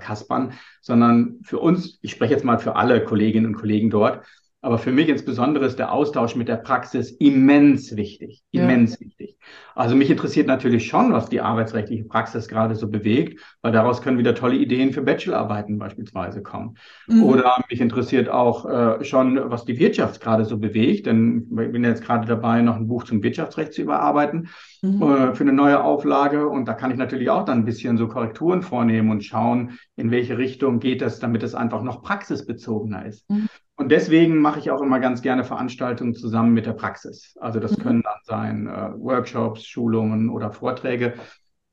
sondern 0.81 1.41
für 1.43 1.59
uns, 1.59 1.99
ich 2.01 2.13
spreche 2.13 2.35
jetzt 2.35 2.45
mal 2.45 2.59
für 2.59 2.77
alle 2.77 3.05
Kolleginnen 3.05 3.47
und 3.47 3.55
Kollegen 3.57 3.91
dort, 3.91 4.25
aber 4.63 4.79
für 4.79 4.93
mich 4.93 5.09
insbesondere 5.09 5.65
ist 5.65 5.79
der 5.79 5.93
Austausch 5.93 6.37
mit 6.37 6.49
der 6.49 6.57
Praxis 6.57 7.11
immens 7.13 7.97
wichtig. 7.97 8.43
Immens 8.51 8.99
ja. 9.01 9.07
wichtig. 9.07 9.39
Also 9.75 9.97
mich 9.97 10.11
interessiert 10.11 10.47
natürlich 10.47 10.87
schon, 10.87 11.13
was 11.13 11.31
die 11.31 11.41
arbeitsrechtliche 11.41 12.05
Praxis 12.05 12.47
gerade 12.47 12.75
so 12.75 12.89
bewegt, 12.89 13.41
weil 13.63 13.73
daraus 13.73 14.03
können 14.03 14.19
wieder 14.19 14.35
tolle 14.35 14.57
Ideen 14.57 14.93
für 14.93 15.01
Bachelorarbeiten 15.01 15.79
beispielsweise 15.79 16.43
kommen. 16.43 16.77
Mhm. 17.07 17.25
Oder 17.25 17.65
mich 17.71 17.81
interessiert 17.81 18.29
auch 18.29 18.69
äh, 18.69 19.03
schon, 19.05 19.41
was 19.51 19.65
die 19.65 19.79
Wirtschaft 19.79 20.21
gerade 20.21 20.45
so 20.45 20.59
bewegt, 20.59 21.07
denn 21.07 21.49
ich 21.51 21.73
bin 21.73 21.83
jetzt 21.83 22.05
gerade 22.05 22.27
dabei, 22.27 22.61
noch 22.61 22.77
ein 22.77 22.87
Buch 22.87 23.05
zum 23.05 23.23
Wirtschaftsrecht 23.23 23.73
zu 23.73 23.81
überarbeiten 23.81 24.49
mhm. 24.83 25.03
äh, 25.03 25.35
für 25.35 25.45
eine 25.45 25.55
neue 25.55 25.83
Auflage. 25.83 26.47
Und 26.49 26.67
da 26.67 26.75
kann 26.75 26.91
ich 26.91 26.99
natürlich 26.99 27.31
auch 27.31 27.47
dann 27.47 27.61
ein 27.61 27.65
bisschen 27.65 27.97
so 27.97 28.09
Korrekturen 28.09 28.61
vornehmen 28.61 29.11
und 29.11 29.25
schauen, 29.25 29.79
in 29.97 30.11
welche 30.11 30.37
Richtung 30.37 30.81
geht 30.81 31.01
es, 31.01 31.19
damit 31.19 31.43
es 31.43 31.55
einfach 31.55 31.83
noch 31.83 32.03
praxisbezogener 32.03 33.07
ist. 33.07 33.29
Mhm. 33.31 33.49
Und 33.81 33.91
deswegen 33.91 34.43
mache 34.43 34.59
ich 34.59 34.71
auch 34.71 34.83
immer 34.83 35.01
ganz 35.01 35.23
gerne 35.23 35.43
Veranstaltungen 35.43 36.13
zusammen 36.13 36.53
mit 36.53 36.67
der 36.67 36.75
Praxis. 36.75 37.35
Also 37.41 37.61
das 37.61 37.79
mhm. 37.79 37.83
können 37.83 38.03
dann 38.03 38.19
sein 38.25 38.67
äh, 38.67 38.93
Workshops, 38.99 39.65
Schulungen 39.65 40.29
oder 40.29 40.53
Vorträge. 40.53 41.15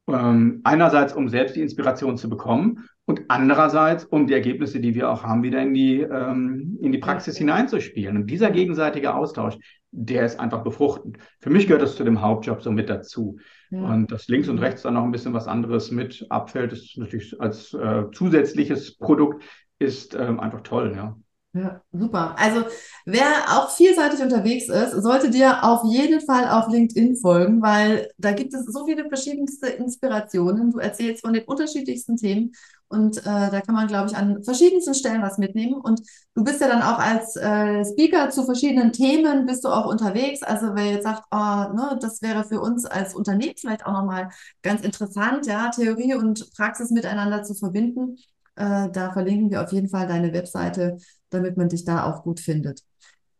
Ähm, 0.08 0.62
einerseits, 0.64 1.12
um 1.12 1.28
selbst 1.28 1.58
die 1.58 1.62
Inspiration 1.62 2.16
zu 2.16 2.30
bekommen 2.30 2.88
und 3.04 3.24
andererseits, 3.28 4.06
um 4.06 4.26
die 4.26 4.34
Ergebnisse, 4.34 4.80
die 4.80 4.96
wir 4.96 5.12
auch 5.12 5.24
haben, 5.24 5.44
wieder 5.44 5.62
in 5.62 5.74
die, 5.74 6.00
ähm, 6.00 6.78
in 6.82 6.94
die 6.94 6.98
Praxis 6.98 7.38
hineinzuspielen. 7.38 8.16
Und 8.16 8.28
dieser 8.28 8.52
gegenseitige 8.52 9.14
Austausch, 9.14 9.58
der 9.92 10.24
ist 10.24 10.40
einfach 10.40 10.64
befruchtend. 10.64 11.18
Für 11.42 11.50
mich 11.50 11.68
gehört 11.68 11.82
das 11.82 11.98
zu 11.98 12.06
dem 12.06 12.22
Hauptjob 12.22 12.62
so 12.62 12.72
mit 12.72 12.90
dazu. 12.90 13.38
Ja. 13.70 13.82
Und 13.82 14.14
das 14.14 14.30
links 14.30 14.48
und 14.48 14.60
rechts 14.60 14.84
dann 14.84 14.94
noch 14.94 15.04
ein 15.04 15.12
bisschen 15.12 15.34
was 15.34 15.50
anderes 15.50 15.92
mit 15.92 16.26
abfällt, 16.30 16.72
ist 16.72 16.98
natürlich 16.98 17.36
als 17.42 17.74
äh, 17.74 18.06
zusätzliches 18.14 18.96
Produkt, 18.96 19.44
ist 19.78 20.16
ähm, 20.16 20.40
einfach 20.40 20.62
toll, 20.62 20.94
ja. 20.96 21.18
Ja, 21.60 21.82
super. 21.94 22.36
Also 22.38 22.66
wer 23.06 23.26
auch 23.50 23.72
vielseitig 23.72 24.22
unterwegs 24.22 24.68
ist, 24.68 24.92
sollte 25.02 25.30
dir 25.30 25.64
auf 25.64 25.82
jeden 25.86 26.20
Fall 26.22 26.50
auf 26.50 26.68
LinkedIn 26.68 27.16
folgen, 27.16 27.62
weil 27.62 28.12
da 28.18 28.32
gibt 28.34 28.54
es 28.54 28.66
so 28.66 28.86
viele 28.86 29.08
verschiedenste 29.08 29.68
Inspirationen. 29.68 30.72
Du 30.72 30.80
erzählst 30.80 31.22
von 31.22 31.34
den 31.34 31.46
unterschiedlichsten 31.46 32.18
Themen 32.18 32.52
und 32.90 33.18
äh, 33.20 33.24
da 33.24 33.62
kann 33.62 33.76
man, 33.76 33.88
glaube 33.88 34.10
ich, 34.10 34.16
an 34.18 34.44
verschiedensten 34.44 34.94
Stellen 34.94 35.22
was 35.22 35.38
mitnehmen. 35.38 35.76
Und 35.76 36.02
du 36.36 36.44
bist 36.44 36.60
ja 36.62 36.68
dann 36.68 36.82
auch 36.84 37.00
als 37.00 37.36
äh, 37.38 37.86
Speaker 37.86 38.30
zu 38.30 38.44
verschiedenen 38.44 38.92
Themen, 38.92 39.46
bist 39.46 39.64
du 39.64 39.70
auch 39.70 39.88
unterwegs. 39.88 40.44
Also 40.44 40.76
wer 40.76 40.86
jetzt 40.92 41.04
sagt, 41.04 41.24
oh, 41.32 41.38
ne, 41.38 41.98
das 42.02 42.22
wäre 42.22 42.44
für 42.44 42.60
uns 42.62 42.86
als 42.86 43.16
Unternehmen 43.16 43.56
vielleicht 43.58 43.86
auch 43.86 43.94
nochmal 43.94 44.30
ganz 44.62 44.82
interessant, 44.82 45.48
ja, 45.48 45.70
Theorie 45.70 46.14
und 46.16 46.52
Praxis 46.56 46.92
miteinander 46.92 47.44
zu 47.44 47.56
verbinden. 47.56 48.18
Äh, 48.58 48.90
da 48.92 49.12
verlinken 49.14 49.52
wir 49.52 49.64
auf 49.64 49.72
jeden 49.72 49.90
Fall 49.90 50.08
deine 50.08 50.34
Webseite 50.34 50.98
damit 51.30 51.58
man 51.58 51.70
dich 51.70 51.86
da 51.86 52.06
auch 52.06 52.24
gut 52.24 52.40
findet. 52.40 52.82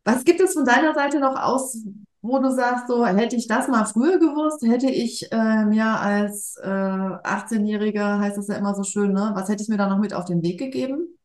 Was 0.04 0.24
gibt 0.24 0.42
es 0.42 0.54
von 0.54 0.66
deiner 0.66 0.94
Seite 0.94 1.20
noch 1.20 1.36
aus, 1.36 1.78
wo 2.22 2.40
du 2.40 2.52
sagst, 2.52 2.88
so 2.88 3.06
hätte 3.06 3.36
ich 3.36 3.48
das 3.48 3.68
mal 3.68 3.86
früher 3.86 4.20
gewusst, 4.20 4.66
hätte 4.66 4.90
ich 4.90 5.32
äh, 5.32 5.66
mir 5.66 5.86
als 5.86 6.58
äh, 6.62 6.68
18-Jähriger, 6.68 8.20
heißt 8.20 8.38
das 8.38 8.48
ja 8.48 8.56
immer 8.56 8.74
so 8.74 8.84
schön, 8.84 9.14
ne? 9.14 9.32
Was 9.34 9.50
hätte 9.50 9.64
ich 9.64 9.70
mir 9.70 9.78
da 9.78 9.88
noch 9.88 10.00
mit 10.00 10.14
auf 10.14 10.26
den 10.26 10.42
Weg 10.44 10.60
gegeben, 10.60 11.18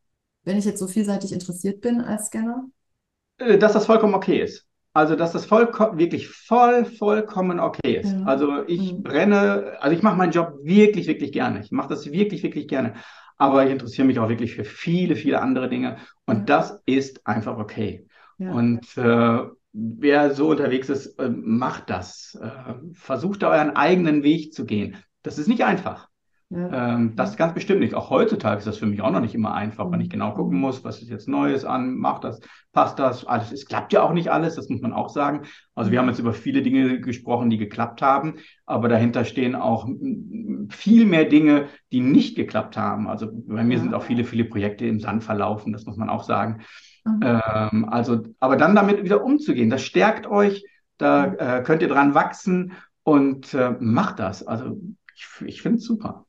wenn 0.44 0.58
ich 0.58 0.64
jetzt 0.64 0.80
so 0.80 0.86
vielseitig 0.86 1.32
interessiert 1.32 1.80
bin 1.80 2.00
als 2.00 2.26
Scanner? 2.26 2.66
Äh, 3.38 3.58
dass 3.58 3.72
das 3.72 3.86
vollkommen 3.86 4.14
okay 4.14 4.42
ist. 4.42 4.66
Also, 4.94 5.16
dass 5.16 5.32
das 5.32 5.46
vollkommen, 5.46 5.98
wirklich 5.98 6.28
voll, 6.28 6.84
vollkommen 6.84 7.60
okay 7.60 8.00
ist. 8.00 8.12
Ja. 8.12 8.24
Also, 8.24 8.64
ich 8.66 8.92
mhm. 8.92 9.02
brenne, 9.02 9.76
also 9.80 9.96
ich 9.96 10.02
mache 10.02 10.16
meinen 10.16 10.32
Job 10.32 10.58
wirklich, 10.62 11.06
wirklich 11.06 11.32
gerne. 11.32 11.60
Ich 11.60 11.70
mache 11.70 11.88
das 11.88 12.10
wirklich, 12.10 12.42
wirklich 12.42 12.68
gerne. 12.68 12.94
Aber 13.42 13.66
ich 13.66 13.72
interessiere 13.72 14.06
mich 14.06 14.20
auch 14.20 14.28
wirklich 14.28 14.54
für 14.54 14.62
viele, 14.62 15.16
viele 15.16 15.42
andere 15.42 15.68
Dinge. 15.68 15.96
Und 16.26 16.48
das 16.48 16.80
ist 16.86 17.26
einfach 17.26 17.58
okay. 17.58 18.06
Ja. 18.38 18.52
Und 18.52 18.96
äh, 18.96 19.38
wer 19.72 20.32
so 20.32 20.50
unterwegs 20.50 20.88
ist, 20.88 21.18
äh, 21.18 21.28
macht 21.28 21.90
das. 21.90 22.38
Äh, 22.40 22.74
versucht 22.92 23.42
da 23.42 23.50
euren 23.50 23.74
eigenen 23.74 24.22
Weg 24.22 24.54
zu 24.54 24.64
gehen. 24.64 24.96
Das 25.24 25.38
ist 25.38 25.48
nicht 25.48 25.64
einfach. 25.64 26.08
Ja. 26.54 26.94
Ähm, 26.94 27.16
das 27.16 27.38
ganz 27.38 27.54
bestimmt 27.54 27.80
nicht. 27.80 27.94
Auch 27.94 28.10
heutzutage 28.10 28.58
ist 28.58 28.66
das 28.66 28.76
für 28.76 28.84
mich 28.84 29.00
auch 29.00 29.10
noch 29.10 29.20
nicht 29.20 29.34
immer 29.34 29.54
einfach, 29.54 29.90
wenn 29.90 30.00
ich 30.00 30.08
mhm. 30.08 30.12
genau 30.12 30.34
gucken 30.34 30.58
muss, 30.60 30.84
was 30.84 31.00
ist 31.00 31.08
jetzt 31.08 31.26
Neues 31.26 31.64
an, 31.64 31.96
macht 31.96 32.24
das, 32.24 32.40
passt 32.72 32.98
das, 32.98 33.24
alles. 33.24 33.52
Es 33.52 33.64
klappt 33.64 33.94
ja 33.94 34.02
auch 34.02 34.12
nicht 34.12 34.30
alles, 34.30 34.56
das 34.56 34.68
muss 34.68 34.82
man 34.82 34.92
auch 34.92 35.08
sagen. 35.08 35.46
Also 35.74 35.90
wir 35.90 35.98
haben 35.98 36.08
jetzt 36.08 36.18
über 36.18 36.34
viele 36.34 36.60
Dinge 36.60 37.00
gesprochen, 37.00 37.48
die 37.48 37.56
geklappt 37.56 38.02
haben, 38.02 38.34
aber 38.66 38.88
dahinter 38.88 39.24
stehen 39.24 39.54
auch 39.54 39.88
viel 40.68 41.06
mehr 41.06 41.24
Dinge, 41.24 41.68
die 41.90 42.00
nicht 42.00 42.36
geklappt 42.36 42.76
haben. 42.76 43.08
Also 43.08 43.28
bei 43.32 43.64
mir 43.64 43.76
ja. 43.76 43.80
sind 43.80 43.94
auch 43.94 44.02
viele, 44.02 44.24
viele 44.24 44.44
Projekte 44.44 44.86
im 44.86 45.00
Sand 45.00 45.24
verlaufen, 45.24 45.72
das 45.72 45.86
muss 45.86 45.96
man 45.96 46.10
auch 46.10 46.24
sagen. 46.24 46.60
Mhm. 47.06 47.20
Ähm, 47.22 47.88
also, 47.88 48.24
aber 48.40 48.58
dann 48.58 48.76
damit 48.76 49.02
wieder 49.04 49.24
umzugehen, 49.24 49.70
das 49.70 49.82
stärkt 49.82 50.26
euch, 50.26 50.66
da 50.98 51.28
mhm. 51.28 51.36
äh, 51.38 51.62
könnt 51.62 51.80
ihr 51.80 51.88
dran 51.88 52.14
wachsen 52.14 52.72
und 53.04 53.54
äh, 53.54 53.74
macht 53.80 54.18
das. 54.18 54.46
Also 54.46 54.78
ich, 55.14 55.26
ich 55.46 55.62
finde 55.62 55.78
es 55.78 55.84
super. 55.84 56.26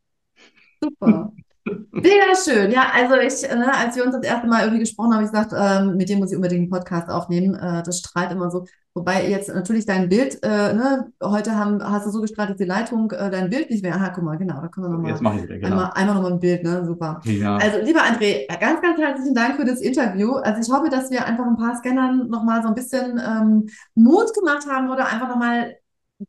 Super. 0.84 1.34
Sehr 1.66 2.36
schön. 2.44 2.72
Ja, 2.72 2.92
also 2.94 3.16
ich, 3.16 3.42
ne, 3.44 3.74
als 3.74 3.96
wir 3.96 4.04
uns 4.04 4.14
das 4.14 4.26
erste 4.26 4.48
Mal 4.48 4.64
irgendwie 4.64 4.80
gesprochen 4.80 5.14
haben, 5.14 5.26
habe 5.26 5.26
ich 5.26 5.32
gesagt, 5.32 5.54
ähm, 5.58 5.96
mit 5.96 6.10
dem 6.10 6.20
muss 6.20 6.32
ich 6.32 6.36
unbedingt 6.36 6.64
einen 6.64 6.70
Podcast 6.70 7.10
aufnehmen. 7.10 7.56
Äh, 7.56 7.84
das 7.84 8.00
strahlt 8.00 8.32
immer 8.32 8.52
so. 8.52 8.66
Wobei 8.94 9.28
jetzt 9.30 9.48
natürlich 9.48 9.86
dein 9.86 10.10
Bild, 10.10 10.40
äh, 10.44 10.74
ne, 10.74 11.12
heute 11.24 11.56
haben, 11.56 11.82
hast 11.82 12.06
du 12.06 12.12
so 12.12 12.20
gestrahlt, 12.20 12.50
dass 12.50 12.58
die 12.58 12.66
Leitung 12.66 13.10
äh, 13.12 13.32
dein 13.32 13.50
Bild 13.50 13.70
nicht 13.70 13.82
mehr. 13.82 13.96
Aha, 13.96 14.10
guck 14.10 14.26
mal, 14.26 14.38
genau, 14.38 14.60
da 14.60 14.68
können 14.68 14.88
wir 14.88 14.90
nochmal. 14.90 15.12
Jetzt 15.12 15.22
mache 15.22 15.38
ich 15.38 15.44
wieder, 15.44 15.56
genau. 15.58 15.70
Einmal, 15.70 15.92
einmal 15.94 16.16
nochmal 16.16 16.34
ein 16.34 16.40
Bild, 16.40 16.64
ne? 16.64 16.86
Super. 16.86 17.22
Ja. 17.24 17.56
Also, 17.56 17.80
lieber 17.80 18.02
André, 18.02 18.46
ganz, 18.60 18.82
ganz 18.82 19.00
herzlichen 19.00 19.34
Dank 19.34 19.56
für 19.56 19.66
das 19.66 19.80
Interview. 19.80 20.34
Also 20.34 20.62
ich 20.62 20.78
hoffe, 20.78 20.90
dass 20.90 21.10
wir 21.12 21.26
einfach 21.26 21.46
ein 21.46 21.58
paar 21.58 21.78
Scannern 21.78 22.28
nochmal 22.28 22.62
so 22.62 22.68
ein 22.68 22.76
bisschen 22.76 23.20
ähm, 23.26 23.68
Mut 23.96 24.34
gemacht 24.34 24.68
haben 24.70 24.90
oder 24.90 25.08
einfach 25.08 25.30
nochmal 25.30 25.76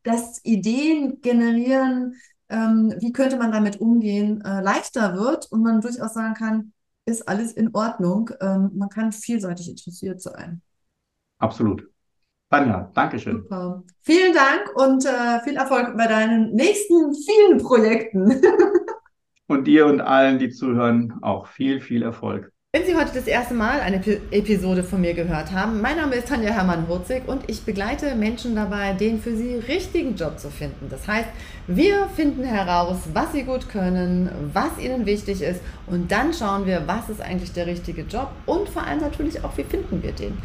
das 0.03 0.39
Ideen 0.43 1.21
generieren, 1.21 2.15
ähm, 2.49 2.93
wie 2.99 3.11
könnte 3.11 3.37
man 3.37 3.51
damit 3.51 3.79
umgehen, 3.79 4.41
äh, 4.41 4.61
leichter 4.61 5.15
wird 5.17 5.51
und 5.51 5.63
man 5.63 5.81
durchaus 5.81 6.13
sagen 6.13 6.33
kann, 6.33 6.73
ist 7.05 7.27
alles 7.27 7.53
in 7.53 7.73
Ordnung. 7.73 8.31
Ähm, 8.41 8.71
man 8.75 8.89
kann 8.89 9.11
vielseitig 9.11 9.69
interessiert 9.69 10.21
sein. 10.21 10.61
Absolut. 11.37 11.87
Tanja, 12.49 12.91
Dankeschön. 12.93 13.41
Super. 13.43 13.83
Vielen 14.01 14.33
Dank 14.33 14.75
und 14.75 15.05
äh, 15.05 15.39
viel 15.43 15.57
Erfolg 15.57 15.97
bei 15.97 16.07
deinen 16.07 16.53
nächsten 16.53 17.13
vielen 17.13 17.57
Projekten. 17.59 18.41
und 19.47 19.65
dir 19.65 19.87
und 19.87 20.01
allen, 20.01 20.39
die 20.39 20.49
zuhören, 20.49 21.13
auch 21.21 21.47
viel, 21.47 21.79
viel 21.81 22.03
Erfolg. 22.03 22.51
Wenn 22.75 22.85
Sie 22.85 22.93
heute 22.93 23.13
das 23.13 23.25
erste 23.25 23.53
Mal 23.53 23.79
eine 23.79 24.03
Episode 24.31 24.83
von 24.83 24.99
mir 24.99 25.13
gehört 25.13 25.53
haben, 25.53 25.79
mein 25.79 25.95
Name 25.95 26.15
ist 26.15 26.27
Tanja 26.27 26.51
Hermann-Hurzig 26.51 27.21
und 27.25 27.49
ich 27.49 27.63
begleite 27.63 28.15
Menschen 28.15 28.53
dabei, 28.53 28.91
den 28.91 29.21
für 29.21 29.33
sie 29.33 29.55
richtigen 29.55 30.17
Job 30.17 30.37
zu 30.39 30.49
finden. 30.49 30.89
Das 30.89 31.07
heißt, 31.07 31.29
wir 31.67 32.09
finden 32.17 32.43
heraus, 32.43 32.97
was 33.13 33.31
sie 33.31 33.43
gut 33.43 33.69
können, 33.69 34.29
was 34.51 34.77
ihnen 34.77 35.05
wichtig 35.05 35.41
ist 35.41 35.61
und 35.87 36.11
dann 36.11 36.33
schauen 36.33 36.65
wir, 36.65 36.85
was 36.85 37.07
ist 37.07 37.21
eigentlich 37.21 37.53
der 37.53 37.65
richtige 37.65 38.01
Job 38.01 38.27
und 38.45 38.67
vor 38.67 38.83
allem 38.83 38.99
natürlich 38.99 39.41
auch, 39.41 39.55
wie 39.55 39.63
finden 39.63 40.03
wir 40.03 40.11
den. 40.11 40.37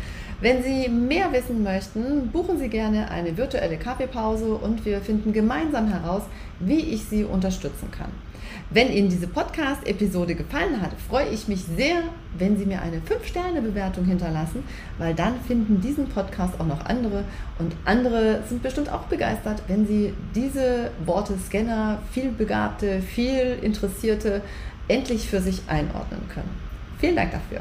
Wenn 0.42 0.62
Sie 0.62 0.88
mehr 0.88 1.30
wissen 1.32 1.62
möchten, 1.62 2.28
buchen 2.28 2.58
Sie 2.58 2.70
gerne 2.70 3.10
eine 3.10 3.36
virtuelle 3.36 3.76
Kaffeepause 3.76 4.54
und 4.54 4.86
wir 4.86 5.02
finden 5.02 5.34
gemeinsam 5.34 5.88
heraus, 5.88 6.22
wie 6.60 6.80
ich 6.80 7.04
Sie 7.04 7.24
unterstützen 7.24 7.90
kann. 7.90 8.10
Wenn 8.70 8.90
Ihnen 8.90 9.10
diese 9.10 9.26
Podcast-Episode 9.26 10.34
gefallen 10.34 10.80
hat, 10.80 10.92
freue 11.08 11.28
ich 11.28 11.46
mich 11.46 11.64
sehr, 11.76 12.04
wenn 12.38 12.56
Sie 12.56 12.64
mir 12.64 12.80
eine 12.80 12.98
5-Sterne-Bewertung 12.98 14.06
hinterlassen, 14.06 14.62
weil 14.96 15.12
dann 15.12 15.34
finden 15.46 15.82
diesen 15.82 16.08
Podcast 16.08 16.58
auch 16.58 16.66
noch 16.66 16.86
andere 16.86 17.24
und 17.58 17.74
andere 17.84 18.42
sind 18.48 18.62
bestimmt 18.62 18.90
auch 18.90 19.02
begeistert, 19.02 19.62
wenn 19.68 19.86
Sie 19.86 20.14
diese 20.34 20.90
Worte 21.04 21.34
Scanner, 21.36 22.00
vielbegabte, 22.12 23.02
viel 23.02 23.58
Interessierte 23.60 24.40
endlich 24.88 25.28
für 25.28 25.42
sich 25.42 25.60
einordnen 25.66 26.22
können. 26.32 26.50
Vielen 26.98 27.16
Dank 27.16 27.32
dafür. 27.32 27.60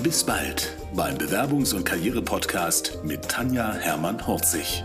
Bis 0.00 0.24
bald 0.24 0.72
beim 0.94 1.16
Bewerbungs- 1.16 1.74
und 1.74 1.84
Karriere-Podcast 1.84 2.98
mit 3.04 3.28
Tanja 3.28 3.72
Hermann-Horzig. 3.74 4.82